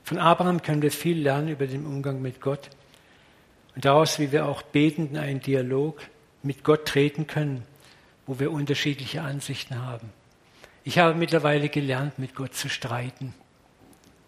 Von 0.04 0.20
Abraham 0.20 0.62
können 0.62 0.84
wir 0.84 0.91
viel 0.91 1.20
lernen 1.20 1.48
über 1.48 1.66
den 1.66 1.84
Umgang 1.84 2.22
mit 2.22 2.41
Gott 2.41 2.70
und 3.74 3.84
daraus, 3.84 4.20
wie 4.20 4.32
wir 4.32 4.46
auch 4.46 4.62
betend 4.62 5.14
in 5.14 5.18
einen 5.18 5.39
Dialog 5.39 6.00
mit 6.43 6.64
Gott 6.64 6.86
treten 6.86 7.26
können, 7.26 7.64
wo 8.28 8.38
wir 8.38 8.52
unterschiedliche 8.52 9.24
Ansichten 9.24 9.82
haben. 9.82 10.14
Ich 10.84 11.00
habe 11.00 11.16
mittlerweile 11.16 11.70
gelernt, 11.70 12.20
mit 12.20 12.36
Gott 12.36 12.54
zu 12.54 12.70
streiten. 12.70 13.34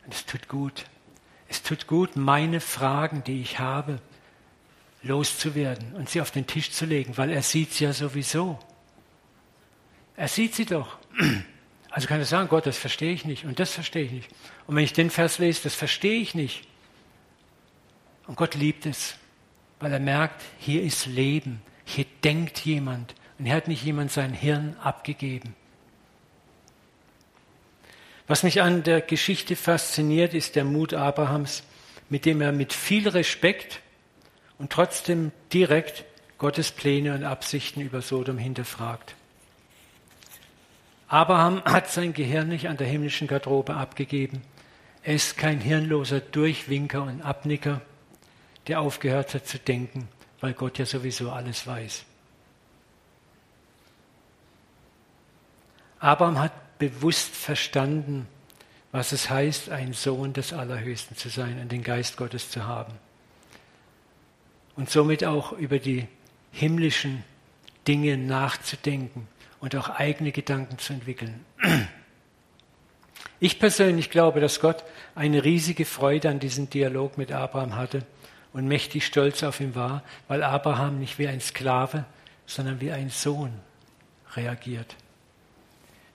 Und 0.03 0.15
es 0.15 0.25
tut 0.25 0.47
gut. 0.47 0.85
Es 1.49 1.63
tut 1.63 1.87
gut, 1.87 2.15
meine 2.15 2.59
Fragen, 2.59 3.23
die 3.23 3.41
ich 3.41 3.59
habe, 3.59 3.99
loszuwerden 5.01 5.93
und 5.93 6.09
sie 6.09 6.21
auf 6.21 6.31
den 6.31 6.47
Tisch 6.47 6.71
zu 6.71 6.85
legen, 6.85 7.17
weil 7.17 7.31
er 7.31 7.41
sieht 7.41 7.73
sie 7.73 7.85
ja 7.85 7.93
sowieso. 7.93 8.59
Er 10.15 10.27
sieht 10.27 10.55
sie 10.55 10.65
doch. 10.65 10.97
Also 11.89 12.07
kann 12.07 12.19
er 12.19 12.25
sagen, 12.25 12.47
Gott, 12.47 12.67
das 12.67 12.77
verstehe 12.77 13.11
ich 13.11 13.25
nicht 13.25 13.45
und 13.45 13.59
das 13.59 13.71
verstehe 13.71 14.03
ich 14.03 14.11
nicht. 14.11 14.29
Und 14.67 14.75
wenn 14.75 14.83
ich 14.83 14.93
den 14.93 15.09
Vers 15.09 15.39
lese, 15.39 15.63
das 15.63 15.73
verstehe 15.73 16.19
ich 16.19 16.35
nicht. 16.35 16.67
Und 18.27 18.35
Gott 18.35 18.53
liebt 18.53 18.85
es, 18.85 19.15
weil 19.79 19.91
er 19.93 19.99
merkt, 19.99 20.43
hier 20.59 20.83
ist 20.83 21.07
Leben, 21.07 21.59
hier 21.85 22.05
denkt 22.23 22.59
jemand 22.59 23.15
und 23.39 23.47
er 23.47 23.55
hat 23.55 23.67
nicht 23.67 23.83
jemand 23.83 24.11
sein 24.11 24.33
Hirn 24.33 24.75
abgegeben. 24.83 25.55
Was 28.27 28.43
mich 28.43 28.61
an 28.61 28.83
der 28.83 28.99
Geschichte 28.99 29.55
fasziniert, 29.55 30.33
ist 30.33 30.57
der 30.57 30.65
Mut 30.65 30.93
Abrahams, 30.93 31.63
mit 32.09 32.25
dem 32.25 32.41
er 32.41 32.51
mit 32.51 32.73
viel 32.73 33.07
Respekt 33.07 33.81
und 34.57 34.69
trotzdem 34.69 35.31
direkt 35.53 36.03
Gottes 36.37 36.71
Pläne 36.71 37.15
und 37.15 37.23
Absichten 37.23 37.81
über 37.81 38.01
Sodom 38.01 38.37
hinterfragt. 38.37 39.15
Abraham 41.07 41.63
hat 41.63 41.89
sein 41.89 42.13
Gehirn 42.13 42.49
nicht 42.49 42.67
an 42.67 42.75
der 42.75 42.87
himmlischen 42.87 43.27
Garderobe 43.27 43.75
abgegeben. 43.75 44.41
Er 45.03 45.15
ist 45.15 45.37
kein 45.37 45.61
hirnloser 45.61 46.19
Durchwinker 46.19 47.03
und 47.03 47.21
Abnicker, 47.21 47.79
der 48.67 48.81
aufgehört 48.81 49.33
hat 49.33 49.47
zu 49.47 49.57
denken, 49.57 50.09
weil 50.41 50.51
Gott 50.51 50.79
ja 50.79 50.85
sowieso 50.85 51.31
alles 51.31 51.65
weiß. 51.65 52.03
Abraham 55.99 56.39
hat 56.39 56.51
bewusst 56.79 57.35
verstanden, 57.35 58.27
was 58.91 59.11
es 59.11 59.29
heißt, 59.29 59.69
ein 59.69 59.93
Sohn 59.93 60.33
des 60.33 60.53
Allerhöchsten 60.53 61.17
zu 61.17 61.29
sein 61.29 61.59
und 61.59 61.71
den 61.71 61.83
Geist 61.83 62.17
Gottes 62.17 62.49
zu 62.49 62.65
haben. 62.65 62.93
Und 64.75 64.89
somit 64.89 65.23
auch 65.23 65.51
über 65.51 65.79
die 65.79 66.07
himmlischen 66.51 67.23
Dinge 67.87 68.17
nachzudenken 68.17 69.27
und 69.59 69.75
auch 69.75 69.89
eigene 69.89 70.31
Gedanken 70.31 70.77
zu 70.77 70.93
entwickeln. 70.93 71.45
Ich 73.39 73.59
persönlich 73.59 74.09
glaube, 74.09 74.39
dass 74.39 74.59
Gott 74.59 74.83
eine 75.13 75.43
riesige 75.43 75.85
Freude 75.85 76.29
an 76.29 76.39
diesem 76.39 76.69
Dialog 76.69 77.17
mit 77.17 77.31
Abraham 77.31 77.75
hatte 77.75 78.03
und 78.53 78.67
mächtig 78.67 79.05
stolz 79.05 79.43
auf 79.43 79.59
ihn 79.59 79.75
war, 79.75 80.03
weil 80.27 80.41
Abraham 80.41 80.99
nicht 80.99 81.19
wie 81.19 81.27
ein 81.27 81.41
Sklave, 81.41 82.05
sondern 82.47 82.81
wie 82.81 82.91
ein 82.91 83.09
Sohn 83.09 83.53
reagiert. 84.35 84.95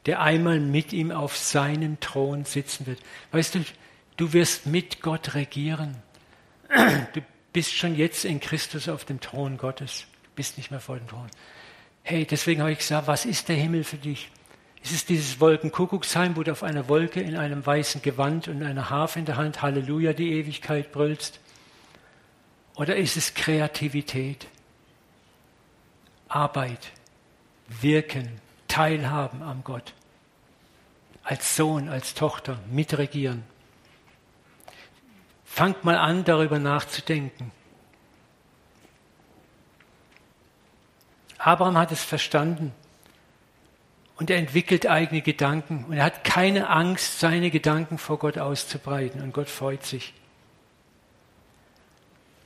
Der 0.07 0.21
einmal 0.21 0.61
mit 0.61 0.93
ihm 0.93 1.11
auf 1.11 1.37
seinem 1.37 2.01
Thron 2.01 2.45
sitzen 2.45 2.87
wird. 2.87 3.01
Weißt 3.31 3.55
du, 3.55 3.65
du 4.17 4.33
wirst 4.33 4.67
mit 4.67 5.01
Gott 5.01 5.35
regieren. 5.35 5.97
Du 7.13 7.21
bist 7.53 7.73
schon 7.75 7.95
jetzt 7.95 8.25
in 8.25 8.41
Christus 8.41 8.89
auf 8.89 9.05
dem 9.05 9.21
Thron 9.21 9.59
Gottes. 9.59 10.07
Du 10.25 10.31
bist 10.37 10.57
nicht 10.57 10.71
mehr 10.71 10.81
vor 10.81 10.97
dem 10.97 11.07
Thron. 11.07 11.29
Hey, 12.03 12.27
deswegen 12.27 12.61
habe 12.63 12.73
ich 12.73 12.79
gesagt, 12.79 13.07
was 13.07 13.25
ist 13.27 13.49
der 13.49 13.57
Himmel 13.57 13.85
für 13.85 13.99
dich? 13.99 14.31
Ist 14.83 14.93
es 14.93 15.05
dieses 15.05 15.39
Wolkenkuckucksheim, 15.39 16.35
wo 16.35 16.43
du 16.43 16.51
auf 16.51 16.65
einer 16.65 16.89
Wolke 16.89 17.21
in 17.21 17.37
einem 17.37 17.65
weißen 17.65 18.03
Gewand 18.03 18.49
und 18.49 18.65
einer 18.65 18.91
Harfe 18.91 19.21
in 19.21 19.25
der 19.25 19.37
Hand 19.37 19.63
Halleluja 19.63 20.13
die 20.13 20.33
Ewigkeit 20.33 20.91
brüllst? 20.91 21.39
Oder 22.75 22.97
ist 22.97 23.17
es 23.17 23.35
Kreativität, 23.35 24.49
Arbeit, 26.27 26.91
Wirken, 27.69 28.41
Teilhaben 28.73 29.43
am 29.43 29.63
Gott? 29.65 29.93
Als 31.23 31.57
Sohn, 31.57 31.91
als 31.91 32.15
Tochter, 32.15 32.59
mitregieren. 32.71 33.45
Fangt 35.45 35.85
mal 35.85 35.99
an, 35.99 36.25
darüber 36.25 36.59
nachzudenken. 36.59 37.53
Abraham 41.37 41.77
hat 41.77 41.93
es 41.93 42.03
verstanden 42.03 42.73
und 44.17 44.31
er 44.31 44.39
entwickelt 44.39 44.87
eigene 44.87 45.21
Gedanken 45.21 45.85
und 45.85 45.99
er 45.99 46.05
hat 46.05 46.25
keine 46.25 46.71
Angst, 46.71 47.21
seine 47.21 47.51
Gedanken 47.51 47.99
vor 47.99 48.19
Gott 48.19 48.39
auszubreiten 48.39 49.21
und 49.21 49.35
Gott 49.35 49.51
freut 49.51 49.85
sich. 49.85 50.15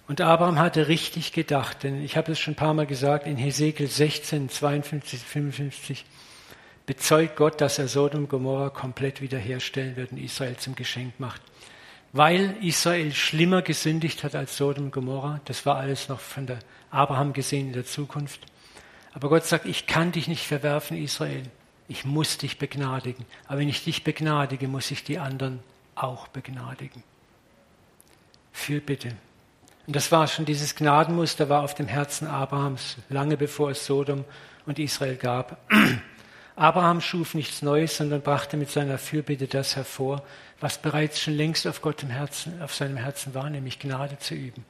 Und 0.09 0.21
Abraham 0.21 0.59
hatte 0.59 0.87
richtig 0.87 1.33
gedacht, 1.33 1.83
denn 1.83 2.05
ich 2.05 2.17
habe 2.17 2.33
es 2.33 2.39
schon 2.39 2.53
ein 2.53 2.57
paar 2.57 2.75
Mal 2.75 2.87
gesagt, 2.87 3.27
in 3.27 3.37
Hesekiel 3.37 3.89
16, 3.89 4.49
52, 4.49 5.21
55 5.21 6.05
bezeugt 6.87 7.35
Gott, 7.37 7.61
dass 7.61 7.79
er 7.79 7.89
Sodom 7.89 8.23
und 8.23 8.29
Gomorra 8.29 8.71
komplett 8.71 9.21
wiederherstellen 9.21 9.97
wird 9.97 10.13
und 10.13 10.19
Israel 10.19 10.57
zum 10.57 10.77
Geschenk 10.77 11.19
macht. 11.19 11.43
Weil 12.13 12.57
Israel 12.63 13.13
schlimmer 13.13 13.63
gesündigt 13.63 14.23
hat 14.23 14.37
als 14.37 14.57
Sodom 14.57 14.87
und 14.87 14.91
Gomorra, 14.93 15.41
das 15.45 15.67
war 15.67 15.77
alles 15.77 16.09
noch 16.09 16.21
von 16.21 16.47
der 16.47 16.61
Abraham 16.91 17.33
gesehen 17.33 17.69
in 17.69 17.73
der 17.73 17.85
Zukunft. 17.85 18.41
Aber 19.13 19.29
Gott 19.29 19.45
sagt, 19.45 19.67
ich 19.67 19.87
kann 19.87 20.13
dich 20.13 20.29
nicht 20.29 20.47
verwerfen, 20.47 21.03
Israel. 21.03 21.43
Ich 21.89 22.05
muss 22.05 22.39
dich 22.39 22.59
begnadigen. 22.59 23.27
Aber 23.47 23.59
wenn 23.59 23.69
ich 23.69 23.83
dich 23.83 24.05
begnadige, 24.05 24.69
muss 24.69 24.91
ich 24.91 25.03
die 25.05 25.19
anderen 25.19 25.61
auch 25.95 26.29
begnadigen. 26.29 27.03
Für 28.53 28.81
bitte. 28.81 29.17
Und 29.87 29.95
das 29.95 30.11
war 30.11 30.27
schon 30.27 30.45
dieses 30.45 30.75
Gnadenmuster 30.75 31.49
war 31.49 31.63
auf 31.63 31.75
dem 31.75 31.87
Herzen 31.87 32.27
Abrahams, 32.27 32.97
lange 33.09 33.37
bevor 33.37 33.71
es 33.71 33.87
Sodom 33.87 34.25
und 34.67 34.79
Israel 34.79 35.17
gab. 35.17 35.59
Abraham 36.57 37.01
schuf 37.01 37.35
nichts 37.35 37.63
Neues, 37.63 37.97
sondern 37.97 38.23
brachte 38.23 38.57
mit 38.57 38.71
seiner 38.71 38.99
Fürbitte 38.99 39.47
das 39.47 39.77
hervor, 39.77 40.23
was 40.59 40.79
bereits 40.79 41.21
schon 41.21 41.35
längst 41.35 41.67
auf 41.67 41.83
Gott 41.83 42.03
im 42.03 42.11
Herzen, 42.11 42.61
auf 42.63 42.75
seinem 42.75 42.97
Herzen 42.97 43.35
war, 43.35 43.49
nämlich 43.51 43.79
Gnade 43.79 44.19
zu 44.19 44.35
üben. 44.35 44.65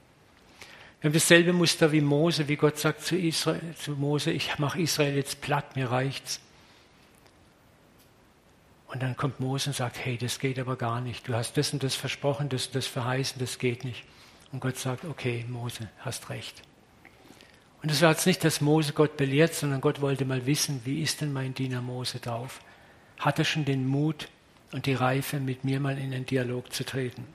Wir 1.01 1.09
haben 1.09 1.15
dasselbe 1.15 1.53
Muster 1.53 1.93
wie 1.93 2.01
Mose, 2.01 2.49
wie 2.49 2.57
Gott 2.57 2.79
sagt 2.79 3.03
zu, 3.03 3.17
Israel, 3.17 3.61
zu 3.79 3.93
Mose, 3.93 4.33
ich 4.33 4.59
mache 4.59 4.81
Israel 4.81 5.15
jetzt 5.15 5.41
platt, 5.41 5.77
mir 5.77 5.91
reicht's. 5.91 6.41
Und 8.89 9.03
dann 9.03 9.17
kommt 9.17 9.41
Mose 9.41 9.71
und 9.71 9.77
sagt, 9.77 9.99
hey, 10.05 10.19
das 10.19 10.39
geht 10.39 10.59
aber 10.59 10.77
gar 10.77 11.01
nicht. 11.01 11.29
Du 11.29 11.35
hast 11.35 11.57
das 11.57 11.73
und 11.73 11.83
das 11.83 11.95
versprochen, 11.95 12.49
das 12.49 12.67
und 12.67 12.75
das 12.75 12.87
verheißen, 12.87 13.39
das 13.39 13.59
geht 13.59 13.85
nicht. 13.85 14.05
Und 14.53 14.61
Gott 14.61 14.77
sagt, 14.77 15.05
okay, 15.05 15.45
Mose, 15.49 15.89
hast 15.99 16.31
recht. 16.31 16.63
Und 17.83 17.91
es 17.91 18.03
war 18.03 18.11
jetzt 18.11 18.27
nicht, 18.27 18.43
dass 18.43 18.61
Mose 18.61 18.93
Gott 18.93 19.17
belehrt, 19.17 19.55
sondern 19.55 19.81
Gott 19.81 20.01
wollte 20.01 20.25
mal 20.25 20.47
wissen, 20.47 20.81
wie 20.85 21.03
ist 21.03 21.21
denn 21.21 21.33
mein 21.33 21.55
Diener 21.55 21.83
Mose 21.83 22.19
drauf? 22.19 22.61
Hat 23.19 23.39
er 23.39 23.45
schon 23.45 23.65
den 23.65 23.87
Mut 23.87 24.29
und 24.73 24.87
die 24.87 24.95
Reife, 24.95 25.41
mit 25.41 25.65
mir 25.65 25.81
mal 25.81 25.99
in 25.99 26.13
einen 26.13 26.27
Dialog 26.27 26.73
zu 26.73 26.85
treten? 26.85 27.27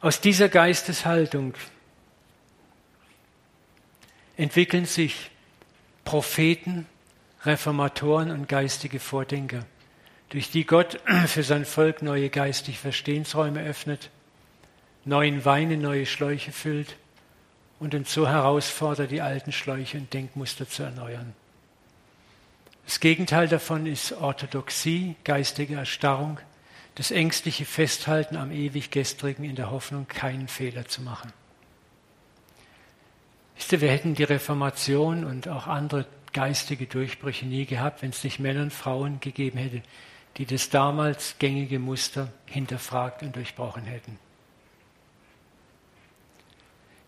Aus 0.00 0.20
dieser 0.20 0.48
Geisteshaltung 0.48 1.54
entwickeln 4.36 4.86
sich 4.86 5.30
Propheten, 6.04 6.86
Reformatoren 7.44 8.30
und 8.30 8.48
geistige 8.48 9.00
Vordenker 9.00 9.66
durch 10.28 10.50
die 10.50 10.64
Gott 10.64 11.00
für 11.26 11.42
sein 11.42 11.64
Volk 11.64 12.02
neue 12.02 12.30
geistige 12.30 12.78
Verstehensräume 12.78 13.62
öffnet, 13.62 14.10
neuen 15.08 15.44
Wein 15.44 15.70
in 15.70 15.80
neue 15.80 16.06
Schläuche 16.06 16.52
füllt 16.52 16.96
und 17.80 17.94
uns 17.94 18.12
so 18.12 18.28
herausfordert, 18.28 19.10
die 19.10 19.22
alten 19.22 19.52
Schläuche 19.52 19.98
und 19.98 20.12
Denkmuster 20.12 20.68
zu 20.68 20.82
erneuern. 20.82 21.32
Das 22.84 23.00
Gegenteil 23.00 23.48
davon 23.48 23.86
ist 23.86 24.12
Orthodoxie, 24.12 25.14
geistige 25.24 25.74
Erstarrung, 25.74 26.38
das 26.94 27.10
ängstliche 27.10 27.64
Festhalten 27.64 28.36
am 28.36 28.50
ewig 28.50 28.90
Gestrigen 28.90 29.44
in 29.44 29.56
der 29.56 29.70
Hoffnung, 29.70 30.08
keinen 30.08 30.48
Fehler 30.48 30.86
zu 30.86 31.02
machen. 31.02 31.32
Wisst 33.56 33.72
ihr, 33.72 33.80
wir 33.80 33.90
hätten 33.90 34.14
die 34.14 34.24
Reformation 34.24 35.24
und 35.24 35.48
auch 35.48 35.66
andere 35.66 36.06
geistige 36.32 36.86
Durchbrüche 36.86 37.46
nie 37.46 37.66
gehabt, 37.66 38.02
wenn 38.02 38.10
es 38.10 38.24
nicht 38.24 38.38
Männer 38.38 38.62
und 38.62 38.72
Frauen 38.72 39.20
gegeben 39.20 39.58
hätte, 39.58 39.82
die 40.36 40.46
das 40.46 40.70
damals 40.70 41.36
gängige 41.38 41.78
Muster 41.78 42.32
hinterfragt 42.46 43.22
und 43.22 43.36
durchbrochen 43.36 43.84
hätten. 43.84 44.18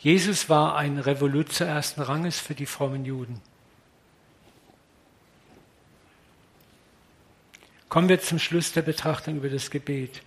Jesus 0.00 0.48
war 0.48 0.76
ein 0.76 0.98
Revoluzer 0.98 1.66
ersten 1.66 2.00
Ranges 2.00 2.40
für 2.40 2.54
die 2.54 2.64
frommen 2.64 3.04
Juden. 3.04 3.40
Kommen 7.90 8.08
wir 8.08 8.20
zum 8.20 8.38
Schluss 8.38 8.72
der 8.72 8.80
Betrachtung 8.80 9.36
über 9.36 9.50
das 9.50 9.70
Gebet. 9.70 10.22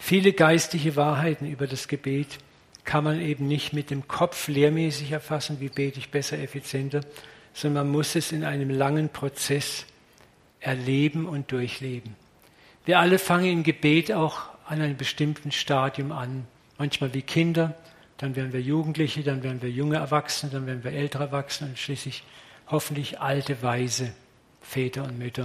Viele 0.00 0.32
geistliche 0.32 0.96
Wahrheiten 0.96 1.46
über 1.46 1.68
das 1.68 1.86
Gebet 1.86 2.38
kann 2.82 3.04
man 3.04 3.20
eben 3.20 3.46
nicht 3.46 3.72
mit 3.72 3.90
dem 3.90 4.08
Kopf 4.08 4.48
lehrmäßig 4.48 5.12
erfassen, 5.12 5.60
wie 5.60 5.68
bete 5.68 6.00
ich 6.00 6.10
besser, 6.10 6.40
effizienter, 6.40 7.02
sondern 7.54 7.86
man 7.86 7.92
muss 7.92 8.16
es 8.16 8.32
in 8.32 8.42
einem 8.42 8.70
langen 8.70 9.10
Prozess 9.10 9.86
erleben 10.58 11.26
und 11.26 11.52
durchleben. 11.52 12.16
Wir 12.84 12.98
alle 12.98 13.20
fangen 13.20 13.46
im 13.46 13.62
Gebet 13.62 14.10
auch 14.10 14.40
an 14.66 14.80
einem 14.80 14.96
bestimmten 14.96 15.52
Stadium 15.52 16.10
an. 16.10 16.48
Manchmal 16.82 17.14
wie 17.14 17.22
Kinder, 17.22 17.76
dann 18.16 18.34
werden 18.34 18.52
wir 18.52 18.60
Jugendliche, 18.60 19.22
dann 19.22 19.44
werden 19.44 19.62
wir 19.62 19.70
junge 19.70 19.98
Erwachsene, 19.98 20.50
dann 20.50 20.66
werden 20.66 20.82
wir 20.82 20.90
ältere 20.90 21.22
Erwachsene 21.22 21.70
und 21.70 21.78
schließlich 21.78 22.24
hoffentlich 22.66 23.20
alte, 23.20 23.62
weise 23.62 24.12
Väter 24.60 25.04
und 25.04 25.16
Mütter. 25.16 25.44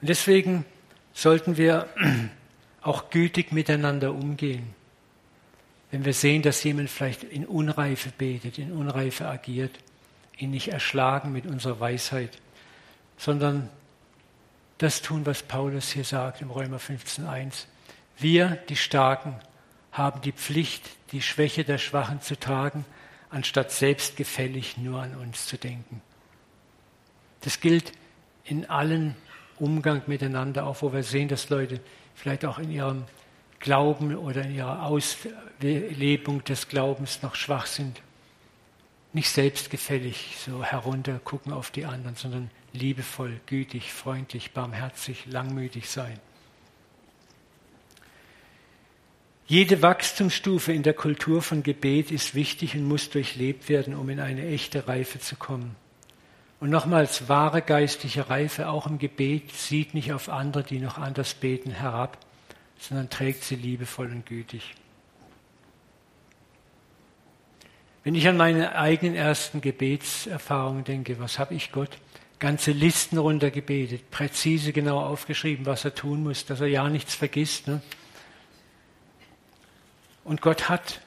Und 0.00 0.08
deswegen 0.08 0.64
sollten 1.12 1.58
wir 1.58 1.86
auch 2.80 3.10
gütig 3.10 3.52
miteinander 3.52 4.14
umgehen. 4.14 4.74
Wenn 5.90 6.06
wir 6.06 6.14
sehen, 6.14 6.40
dass 6.40 6.64
jemand 6.64 6.88
vielleicht 6.88 7.24
in 7.24 7.44
Unreife 7.44 8.08
betet, 8.16 8.56
in 8.56 8.72
Unreife 8.72 9.28
agiert, 9.28 9.78
ihn 10.38 10.50
nicht 10.50 10.68
erschlagen 10.68 11.30
mit 11.30 11.44
unserer 11.44 11.78
Weisheit, 11.78 12.38
sondern 13.18 13.68
das 14.78 15.02
tun, 15.02 15.26
was 15.26 15.42
Paulus 15.42 15.90
hier 15.90 16.04
sagt 16.04 16.40
im 16.40 16.50
Römer 16.50 16.78
15.1. 16.78 17.66
Wir, 18.18 18.58
die 18.68 18.76
Starken, 18.76 19.36
haben 19.92 20.20
die 20.22 20.32
Pflicht, 20.32 20.88
die 21.12 21.22
Schwäche 21.22 21.64
der 21.64 21.78
Schwachen 21.78 22.20
zu 22.20 22.38
tragen, 22.38 22.84
anstatt 23.30 23.70
selbstgefällig 23.70 24.76
nur 24.76 25.02
an 25.02 25.14
uns 25.16 25.46
zu 25.46 25.56
denken. 25.56 26.02
Das 27.42 27.60
gilt 27.60 27.92
in 28.44 28.68
allen 28.68 29.14
Umgang 29.58 30.02
miteinander, 30.06 30.66
auch 30.66 30.82
wo 30.82 30.92
wir 30.92 31.02
sehen, 31.02 31.28
dass 31.28 31.50
Leute 31.50 31.80
vielleicht 32.14 32.44
auch 32.44 32.58
in 32.58 32.70
ihrem 32.70 33.04
Glauben 33.60 34.14
oder 34.16 34.42
in 34.42 34.54
ihrer 34.54 34.84
Auslebung 34.86 36.44
des 36.44 36.68
Glaubens 36.68 37.22
noch 37.22 37.34
schwach 37.34 37.66
sind. 37.66 38.00
Nicht 39.12 39.30
selbstgefällig 39.30 40.36
so 40.44 40.64
herunter 40.64 41.20
gucken 41.20 41.52
auf 41.52 41.70
die 41.70 41.84
anderen, 41.84 42.16
sondern 42.16 42.50
liebevoll, 42.72 43.40
gütig, 43.46 43.92
freundlich, 43.92 44.52
barmherzig, 44.52 45.26
langmütig 45.26 45.88
sein. 45.88 46.18
Jede 49.46 49.82
Wachstumsstufe 49.82 50.72
in 50.72 50.82
der 50.82 50.94
Kultur 50.94 51.42
von 51.42 51.62
Gebet 51.62 52.10
ist 52.10 52.34
wichtig 52.34 52.74
und 52.76 52.88
muss 52.88 53.10
durchlebt 53.10 53.68
werden, 53.68 53.94
um 53.94 54.08
in 54.08 54.18
eine 54.18 54.46
echte 54.46 54.88
Reife 54.88 55.18
zu 55.18 55.36
kommen. 55.36 55.76
Und 56.60 56.70
nochmals, 56.70 57.28
wahre 57.28 57.60
geistliche 57.60 58.30
Reife 58.30 58.68
auch 58.68 58.86
im 58.86 58.98
Gebet 58.98 59.52
sieht 59.52 59.92
nicht 59.92 60.14
auf 60.14 60.30
andere, 60.30 60.62
die 60.62 60.78
noch 60.78 60.96
anders 60.96 61.34
beten, 61.34 61.70
herab, 61.70 62.16
sondern 62.78 63.10
trägt 63.10 63.44
sie 63.44 63.56
liebevoll 63.56 64.06
und 64.06 64.24
gütig. 64.24 64.74
Wenn 68.02 68.14
ich 68.14 68.26
an 68.28 68.38
meine 68.38 68.76
eigenen 68.76 69.14
ersten 69.14 69.60
Gebetserfahrungen 69.60 70.84
denke, 70.84 71.18
was 71.18 71.38
habe 71.38 71.54
ich 71.54 71.70
Gott? 71.70 71.90
Ganze 72.38 72.72
Listen 72.72 73.18
runtergebetet, 73.18 74.10
präzise 74.10 74.72
genau 74.72 75.00
aufgeschrieben, 75.00 75.66
was 75.66 75.84
er 75.84 75.94
tun 75.94 76.22
muss, 76.22 76.46
dass 76.46 76.60
er 76.62 76.66
ja 76.66 76.88
nichts 76.88 77.14
vergisst. 77.14 77.68
Ne? 77.68 77.82
Und 80.24 80.40
Gott 80.40 80.68
hat 80.68 81.00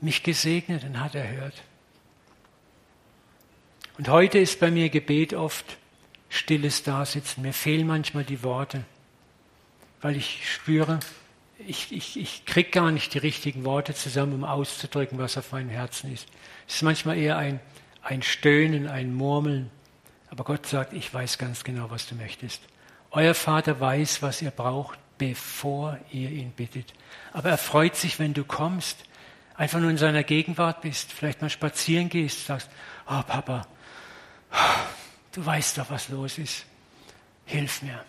mich 0.00 0.22
gesegnet 0.22 0.84
und 0.84 0.98
hat 0.98 1.14
erhört. 1.14 1.54
Und 3.98 4.08
heute 4.08 4.38
ist 4.38 4.58
bei 4.58 4.70
mir 4.70 4.88
Gebet 4.88 5.34
oft 5.34 5.76
stilles 6.28 6.82
Dasitzen. 6.82 7.42
Mir 7.42 7.52
fehlen 7.52 7.86
manchmal 7.86 8.24
die 8.24 8.42
Worte, 8.42 8.84
weil 10.00 10.16
ich 10.16 10.50
spüre, 10.50 10.98
ich, 11.58 11.92
ich, 11.92 12.18
ich 12.18 12.44
kriege 12.46 12.70
gar 12.70 12.90
nicht 12.90 13.14
die 13.14 13.18
richtigen 13.18 13.64
Worte 13.64 13.94
zusammen, 13.94 14.32
um 14.32 14.44
auszudrücken, 14.44 15.18
was 15.18 15.36
auf 15.36 15.52
meinem 15.52 15.68
Herzen 15.68 16.12
ist. 16.12 16.26
Es 16.66 16.76
ist 16.76 16.82
manchmal 16.82 17.18
eher 17.18 17.36
ein, 17.36 17.60
ein 18.02 18.22
Stöhnen, 18.22 18.88
ein 18.88 19.14
Murmeln. 19.14 19.70
Aber 20.30 20.44
Gott 20.44 20.66
sagt, 20.66 20.94
ich 20.94 21.12
weiß 21.12 21.36
ganz 21.36 21.62
genau, 21.62 21.90
was 21.90 22.08
du 22.08 22.14
möchtest. 22.14 22.62
Euer 23.10 23.34
Vater 23.34 23.78
weiß, 23.78 24.22
was 24.22 24.40
ihr 24.40 24.50
braucht, 24.50 24.98
bevor 25.28 26.00
ihr 26.10 26.30
ihn 26.30 26.50
bittet. 26.50 26.94
Aber 27.32 27.50
er 27.50 27.58
freut 27.58 27.94
sich, 27.94 28.18
wenn 28.18 28.34
du 28.34 28.42
kommst, 28.42 29.04
einfach 29.54 29.78
nur 29.78 29.88
in 29.88 29.96
seiner 29.96 30.24
Gegenwart 30.24 30.80
bist, 30.80 31.12
vielleicht 31.12 31.40
mal 31.42 31.48
spazieren 31.48 32.08
gehst, 32.08 32.46
sagst, 32.46 32.68
oh 33.06 33.22
Papa, 33.22 33.62
du 35.30 35.46
weißt 35.46 35.78
doch, 35.78 35.90
was 35.90 36.08
los 36.08 36.38
ist. 36.38 36.66
Hilf 37.46 37.82
mir. 37.82 38.04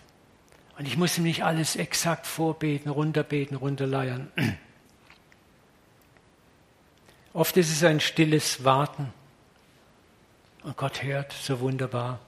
Und 0.80 0.88
ich 0.88 0.98
muss 0.98 1.16
ihm 1.20 1.24
nicht 1.26 1.44
alles 1.44 1.76
exakt 1.76 2.26
vorbeten, 2.26 2.90
runterbeten, 2.90 3.58
runterleiern. 3.58 4.32
Oft 7.34 7.56
ist 7.58 7.72
es 7.72 7.84
ein 7.84 8.00
stilles 8.00 8.64
Warten. 8.64 9.14
Und 10.64 10.78
Gott 10.78 11.04
hört 11.04 11.32
so 11.32 11.60
wunderbar. 11.60 12.20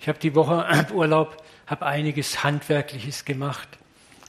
Ich 0.00 0.08
habe 0.08 0.18
die 0.18 0.34
Woche 0.34 0.66
Urlaub, 0.92 1.40
habe 1.72 1.86
einiges 1.86 2.44
Handwerkliches 2.44 3.24
gemacht. 3.24 3.66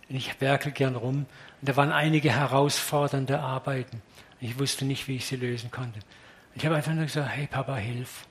Und 0.10 0.16
ich 0.16 0.40
werkel 0.40 0.72
gern 0.72 0.96
rum. 0.96 1.26
Und 1.60 1.70
da 1.70 1.76
waren 1.76 1.92
einige 1.92 2.32
herausfordernde 2.32 3.42
Arbeiten. 3.42 4.02
Und 4.40 4.48
ich 4.48 4.58
wusste 4.58 4.86
nicht, 4.86 5.10
wie 5.10 5.18
ich 5.18 5.26
sie 5.26 5.36
lösen 5.36 5.70
konnte. 5.70 6.00
Und 6.00 6.56
ich 6.56 6.66
habe 6.66 6.78
einfach 6.78 6.94
nur 6.94 7.04
gesagt, 7.04 7.30
hey 7.30 7.46
Papa, 7.48 7.76
hilf. 7.76 8.26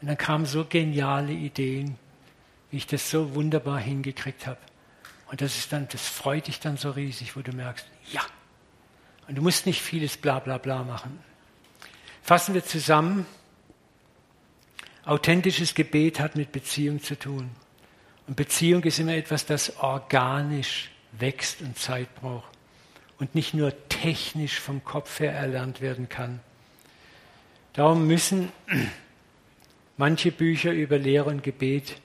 Und 0.00 0.08
dann 0.08 0.18
kamen 0.18 0.46
so 0.46 0.64
geniale 0.64 1.32
Ideen, 1.32 1.96
wie 2.72 2.78
ich 2.78 2.88
das 2.88 3.08
so 3.08 3.36
wunderbar 3.36 3.78
hingekriegt 3.78 4.48
habe. 4.48 4.58
Und 5.30 5.40
das 5.40 5.56
ist 5.56 5.72
dann, 5.72 5.86
das 5.92 6.08
freut 6.08 6.48
dich 6.48 6.58
dann 6.58 6.76
so 6.76 6.90
riesig, 6.90 7.36
wo 7.36 7.40
du 7.40 7.52
merkst, 7.52 7.86
ja. 8.10 8.22
Und 9.28 9.36
du 9.36 9.42
musst 9.42 9.64
nicht 9.64 9.80
vieles 9.80 10.16
bla 10.16 10.40
bla 10.40 10.58
bla 10.58 10.82
machen. 10.82 11.20
Fassen 12.20 12.52
wir 12.52 12.64
zusammen. 12.64 13.26
Authentisches 15.04 15.74
Gebet 15.74 16.18
hat 16.18 16.34
mit 16.34 16.50
Beziehung 16.50 17.00
zu 17.00 17.16
tun. 17.16 17.52
Und 18.26 18.36
Beziehung 18.36 18.82
ist 18.84 18.98
immer 18.98 19.14
etwas, 19.14 19.46
das 19.46 19.76
organisch 19.78 20.90
wächst 21.12 21.60
und 21.60 21.78
Zeit 21.78 22.14
braucht 22.14 22.50
und 23.18 23.34
nicht 23.34 23.54
nur 23.54 23.72
technisch 23.88 24.58
vom 24.58 24.84
Kopf 24.84 25.20
her 25.20 25.32
erlernt 25.32 25.80
werden 25.80 26.08
kann. 26.08 26.40
Darum 27.72 28.06
müssen 28.06 28.50
manche 29.96 30.32
Bücher 30.32 30.72
über 30.72 30.98
Lehre 30.98 31.30
und 31.30 31.42
Gebet 31.42 31.96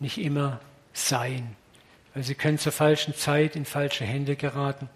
nicht 0.00 0.18
immer 0.18 0.60
sein, 0.92 1.56
weil 2.14 2.22
sie 2.22 2.34
können 2.34 2.58
zur 2.58 2.72
falschen 2.72 3.14
Zeit 3.14 3.56
in 3.56 3.64
falsche 3.64 4.04
Hände 4.04 4.36
geraten 4.36 4.88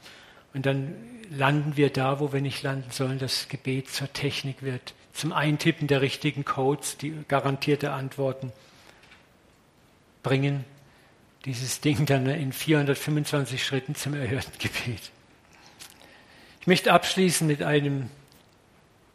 und 0.55 0.67
dann 0.67 0.95
landen 1.31 1.77
wir 1.77 1.91
da, 1.91 2.21
wo 2.21 2.33
wir 2.33 2.41
nicht 2.41 2.63
landen 2.63 2.91
sollen, 2.91 3.19
dass 3.19 3.49
Gebet 3.49 3.91
zur 3.91 4.13
Technik 4.13 4.63
wird, 4.63 4.95
zum 5.13 5.33
Eintippen 5.33 5.87
der 5.87 6.03
richtigen 6.03 6.45
Codes, 6.45 6.97
die 6.99 7.15
garantierte 7.29 7.93
Antworten 7.93 8.53
bringen, 10.23 10.65
dieses 11.45 11.81
Ding 11.81 12.07
dann 12.07 12.27
in 12.27 12.53
425 12.53 13.65
Schritten 13.65 13.95
zum 13.95 14.15
erhörten 14.15 14.59
Gebet. 14.59 15.11
Ich 16.61 16.67
möchte 16.67 16.93
abschließen 16.93 17.47
mit 17.47 17.63
einem 17.63 18.09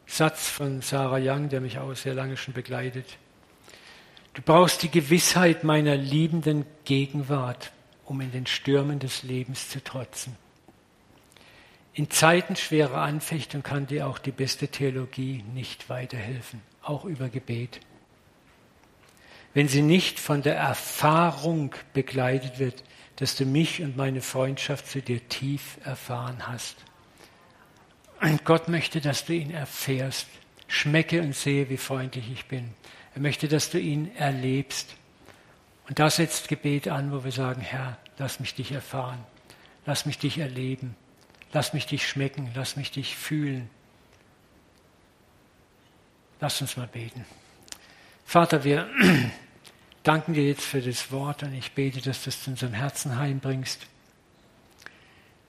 Satz 0.06 0.48
von 0.48 0.82
Sarah 0.82 1.18
Young, 1.20 1.48
der 1.48 1.60
mich 1.60 1.78
auch 1.78 1.94
sehr 1.94 2.14
lange 2.14 2.36
schon 2.36 2.54
begleitet. 2.54 3.16
Du 4.34 4.42
brauchst 4.42 4.82
die 4.82 4.90
Gewissheit 4.90 5.64
meiner 5.64 5.96
liebenden 5.96 6.64
Gegenwart, 6.84 7.72
um 8.04 8.20
in 8.20 8.30
den 8.32 8.46
Stürmen 8.46 8.98
des 8.98 9.22
Lebens 9.22 9.68
zu 9.68 9.82
trotzen. 9.82 10.36
In 11.92 12.10
Zeiten 12.10 12.54
schwerer 12.54 13.00
Anfechtung 13.00 13.62
kann 13.62 13.86
dir 13.86 14.06
auch 14.06 14.18
die 14.18 14.30
beste 14.30 14.68
Theologie 14.68 15.42
nicht 15.52 15.88
weiterhelfen, 15.88 16.60
auch 16.82 17.04
über 17.04 17.28
Gebet. 17.28 17.80
Wenn 19.54 19.68
sie 19.68 19.82
nicht 19.82 20.20
von 20.20 20.42
der 20.42 20.56
Erfahrung 20.56 21.74
begleitet 21.92 22.58
wird, 22.58 22.84
dass 23.16 23.34
du 23.34 23.44
mich 23.44 23.82
und 23.82 23.96
meine 23.96 24.20
Freundschaft 24.20 24.86
zu 24.86 25.02
dir 25.02 25.28
tief 25.28 25.78
erfahren 25.84 26.46
hast. 26.46 26.76
Und 28.20 28.44
Gott 28.44 28.68
möchte, 28.68 29.00
dass 29.00 29.24
du 29.24 29.32
ihn 29.32 29.50
erfährst. 29.50 30.26
Schmecke 30.68 31.20
und 31.22 31.34
sehe, 31.34 31.68
wie 31.70 31.76
freundlich 31.78 32.30
ich 32.30 32.46
bin. 32.46 32.74
Er 33.14 33.20
möchte, 33.20 33.48
dass 33.48 33.70
du 33.70 33.80
ihn 33.80 34.14
erlebst. 34.16 34.94
Und 35.88 35.98
da 35.98 36.10
setzt 36.10 36.48
Gebet 36.48 36.88
an, 36.88 37.10
wo 37.10 37.24
wir 37.24 37.32
sagen, 37.32 37.62
Herr, 37.62 37.98
lass 38.18 38.38
mich 38.38 38.54
dich 38.54 38.70
erfahren. 38.70 39.18
Lass 39.86 40.04
mich 40.06 40.18
dich 40.18 40.38
erleben. 40.38 40.94
Lass 41.52 41.72
mich 41.72 41.86
dich 41.86 42.06
schmecken. 42.06 42.50
Lass 42.54 42.76
mich 42.76 42.90
dich 42.90 43.16
fühlen. 43.16 43.70
Lass 46.40 46.60
uns 46.60 46.76
mal 46.76 46.86
beten. 46.86 47.24
Vater, 48.28 48.62
wir 48.62 48.86
danken 50.02 50.34
dir 50.34 50.46
jetzt 50.46 50.64
für 50.64 50.82
das 50.82 51.10
Wort 51.10 51.44
und 51.44 51.54
ich 51.54 51.72
bete, 51.72 52.02
dass 52.02 52.24
du 52.24 52.28
es 52.28 52.42
zu 52.42 52.50
unserem 52.50 52.74
Herzen 52.74 53.18
heimbringst. 53.18 53.86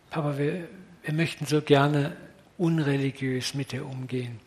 Papa, 0.10 0.38
wir, 0.38 0.70
wir 1.04 1.14
möchten 1.14 1.46
so 1.46 1.62
gerne 1.62 2.16
unreligiös 2.58 3.54
mit 3.54 3.74
dir 3.74 3.86
umgehen. 3.86 4.40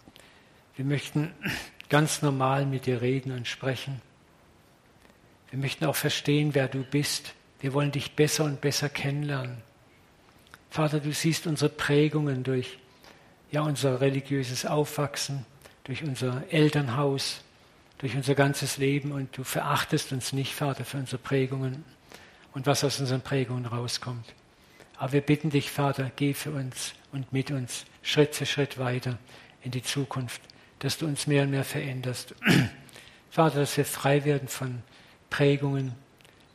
Wir 0.76 0.86
möchten 0.86 1.34
ganz 1.90 2.22
normal 2.22 2.64
mit 2.64 2.86
dir 2.86 3.02
reden 3.02 3.32
und 3.32 3.48
sprechen. 3.48 4.00
Wir 5.50 5.58
möchten 5.58 5.84
auch 5.84 5.96
verstehen, 5.96 6.54
wer 6.54 6.68
du 6.68 6.84
bist. 6.84 7.34
Wir 7.60 7.74
wollen 7.74 7.92
dich 7.92 8.16
besser 8.16 8.44
und 8.44 8.62
besser 8.62 8.88
kennenlernen. 8.88 9.58
Vater, 10.70 11.00
du 11.00 11.12
siehst 11.12 11.46
unsere 11.46 11.68
Prägungen 11.68 12.44
durch 12.44 12.78
ja, 13.50 13.60
unser 13.60 14.00
religiöses 14.00 14.64
Aufwachsen, 14.64 15.44
durch 15.84 16.02
unser 16.02 16.44
Elternhaus, 16.50 17.42
durch 18.02 18.16
unser 18.16 18.34
ganzes 18.34 18.78
Leben 18.78 19.12
und 19.12 19.38
du 19.38 19.44
verachtest 19.44 20.12
uns 20.12 20.32
nicht, 20.32 20.54
Vater, 20.54 20.84
für 20.84 20.96
unsere 20.96 21.18
Prägungen 21.18 21.84
und 22.52 22.66
was 22.66 22.82
aus 22.82 22.98
unseren 22.98 23.20
Prägungen 23.20 23.64
rauskommt. 23.64 24.34
Aber 24.98 25.12
wir 25.12 25.20
bitten 25.20 25.50
dich, 25.50 25.70
Vater, 25.70 26.10
geh 26.16 26.34
für 26.34 26.50
uns 26.50 26.94
und 27.12 27.32
mit 27.32 27.52
uns 27.52 27.84
Schritt 28.02 28.34
für 28.34 28.44
Schritt 28.44 28.76
weiter 28.76 29.18
in 29.62 29.70
die 29.70 29.84
Zukunft, 29.84 30.40
dass 30.80 30.98
du 30.98 31.06
uns 31.06 31.28
mehr 31.28 31.44
und 31.44 31.50
mehr 31.50 31.62
veränderst. 31.62 32.34
Vater, 33.30 33.60
dass 33.60 33.76
wir 33.76 33.84
frei 33.84 34.24
werden 34.24 34.48
von 34.48 34.82
Prägungen, 35.30 35.94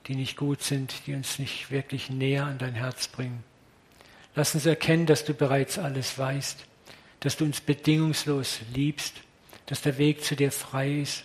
die 0.07 0.15
nicht 0.15 0.35
gut 0.35 0.61
sind, 0.61 1.07
die 1.07 1.13
uns 1.13 1.39
nicht 1.39 1.71
wirklich 1.71 2.09
näher 2.09 2.45
an 2.45 2.57
dein 2.57 2.75
Herz 2.75 3.07
bringen. 3.07 3.41
Lass 4.35 4.53
uns 4.53 4.65
erkennen, 4.65 5.05
dass 5.05 5.23
du 5.23 5.33
bereits 5.33 5.79
alles 5.79 6.17
weißt, 6.17 6.65
dass 7.21 7.37
du 7.37 7.45
uns 7.45 7.61
bedingungslos 7.61 8.59
liebst, 8.73 9.15
dass 9.65 9.81
der 9.81 9.97
Weg 9.97 10.25
zu 10.25 10.35
dir 10.35 10.51
frei 10.51 10.99
ist, 10.99 11.23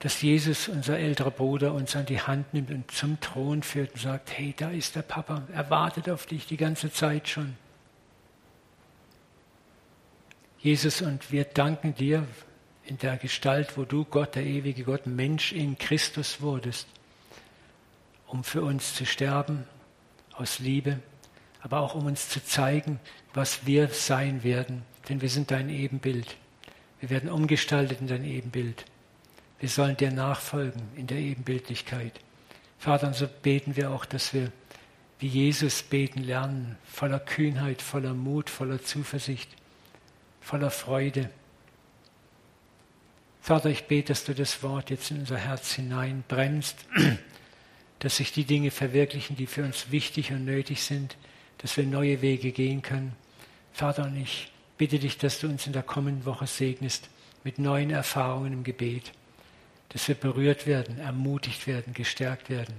dass 0.00 0.22
Jesus, 0.22 0.68
unser 0.68 0.98
älterer 0.98 1.30
Bruder, 1.30 1.74
uns 1.74 1.94
an 1.94 2.06
die 2.06 2.20
Hand 2.20 2.54
nimmt 2.54 2.70
und 2.70 2.90
zum 2.90 3.20
Thron 3.20 3.62
führt 3.62 3.92
und 3.92 4.00
sagt, 4.00 4.36
hey, 4.36 4.54
da 4.56 4.70
ist 4.70 4.96
der 4.96 5.02
Papa, 5.02 5.46
er 5.52 5.68
wartet 5.68 6.08
auf 6.08 6.24
dich 6.26 6.46
die 6.46 6.56
ganze 6.56 6.90
Zeit 6.90 7.28
schon. 7.28 7.54
Jesus, 10.58 11.02
und 11.02 11.30
wir 11.30 11.44
danken 11.44 11.94
dir 11.94 12.26
in 12.84 12.96
der 12.96 13.18
Gestalt, 13.18 13.76
wo 13.76 13.84
du 13.84 14.04
Gott, 14.06 14.36
der 14.36 14.44
ewige 14.44 14.84
Gott, 14.84 15.06
Mensch 15.06 15.52
in 15.52 15.76
Christus 15.76 16.40
wurdest, 16.40 16.88
um 18.26 18.42
für 18.42 18.62
uns 18.62 18.94
zu 18.94 19.04
sterben 19.04 19.66
aus 20.32 20.60
Liebe, 20.60 20.98
aber 21.60 21.80
auch 21.80 21.94
um 21.94 22.06
uns 22.06 22.30
zu 22.30 22.42
zeigen, 22.42 23.00
was 23.34 23.66
wir 23.66 23.88
sein 23.88 24.44
werden, 24.44 24.82
denn 25.10 25.20
wir 25.20 25.28
sind 25.28 25.50
dein 25.50 25.68
Ebenbild. 25.68 26.36
Wir 27.00 27.10
werden 27.10 27.28
umgestaltet 27.28 28.00
in 28.00 28.06
dein 28.06 28.24
Ebenbild. 28.24 28.86
Wir 29.60 29.68
sollen 29.68 29.96
dir 29.96 30.10
nachfolgen 30.10 30.82
in 30.96 31.06
der 31.06 31.18
Ebenbildlichkeit. 31.18 32.18
Vater, 32.78 33.08
und 33.08 33.14
so 33.14 33.28
beten 33.28 33.76
wir 33.76 33.90
auch, 33.90 34.06
dass 34.06 34.32
wir 34.32 34.50
wie 35.18 35.28
Jesus 35.28 35.82
beten 35.82 36.22
lernen, 36.22 36.78
voller 36.84 37.20
Kühnheit, 37.20 37.82
voller 37.82 38.14
Mut, 38.14 38.48
voller 38.48 38.82
Zuversicht, 38.82 39.50
voller 40.40 40.70
Freude. 40.70 41.28
Vater, 43.42 43.68
ich 43.68 43.84
bete, 43.84 44.08
dass 44.08 44.24
du 44.24 44.34
das 44.34 44.62
Wort 44.62 44.88
jetzt 44.88 45.10
in 45.10 45.20
unser 45.20 45.36
Herz 45.36 45.74
hineinbrennst, 45.74 46.76
dass 47.98 48.16
sich 48.16 48.32
die 48.32 48.44
Dinge 48.44 48.70
verwirklichen, 48.70 49.36
die 49.36 49.46
für 49.46 49.62
uns 49.62 49.90
wichtig 49.90 50.32
und 50.32 50.46
nötig 50.46 50.82
sind, 50.82 51.16
dass 51.58 51.76
wir 51.76 51.84
neue 51.84 52.22
Wege 52.22 52.50
gehen 52.52 52.80
können. 52.80 53.14
Vater, 53.74 54.04
und 54.04 54.16
ich 54.16 54.50
bitte 54.78 54.98
dich, 54.98 55.18
dass 55.18 55.38
du 55.38 55.48
uns 55.48 55.66
in 55.66 55.74
der 55.74 55.82
kommenden 55.82 56.24
Woche 56.24 56.46
segnest 56.46 57.10
mit 57.44 57.58
neuen 57.58 57.90
Erfahrungen 57.90 58.54
im 58.54 58.64
Gebet, 58.64 59.12
dass 59.90 60.08
wir 60.08 60.14
berührt 60.14 60.66
werden, 60.66 60.98
ermutigt 60.98 61.66
werden, 61.66 61.92
gestärkt 61.92 62.48
werden. 62.48 62.74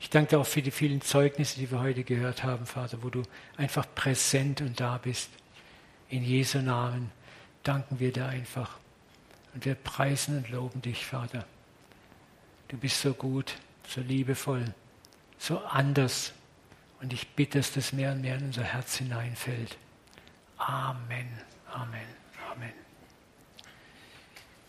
Ich 0.00 0.10
danke 0.10 0.30
dir 0.30 0.38
auch 0.38 0.46
für 0.46 0.62
die 0.62 0.70
vielen 0.70 1.00
Zeugnisse, 1.00 1.58
die 1.58 1.70
wir 1.70 1.80
heute 1.80 2.04
gehört 2.04 2.42
haben, 2.44 2.66
Vater, 2.66 3.02
wo 3.02 3.10
du 3.10 3.22
einfach 3.56 3.86
präsent 3.94 4.60
und 4.60 4.80
da 4.80 4.98
bist. 4.98 5.30
In 6.08 6.24
Jesu 6.24 6.58
Namen. 6.58 7.10
danken 7.64 8.00
wir 8.00 8.12
dir 8.12 8.26
einfach. 8.26 8.78
Und 9.52 9.64
wir 9.64 9.74
preisen 9.74 10.38
und 10.38 10.48
loben 10.48 10.80
dich, 10.80 11.04
Vater. 11.04 11.44
Du 12.68 12.78
bist 12.78 13.00
so 13.00 13.12
gut, 13.12 13.56
so 13.86 14.00
liebevoll, 14.00 14.72
so 15.38 15.58
anders. 15.58 16.32
Und 17.00 17.12
ich 17.12 17.28
bitte, 17.28 17.58
dass 17.58 17.72
das 17.72 17.92
mehr 17.92 18.12
und 18.12 18.22
mehr 18.22 18.36
in 18.36 18.44
unser 18.44 18.64
Herz 18.64 18.96
hineinfällt. 18.96 19.76
Amen, 20.56 21.28
Amen, 21.72 22.06
Amen. 22.50 22.87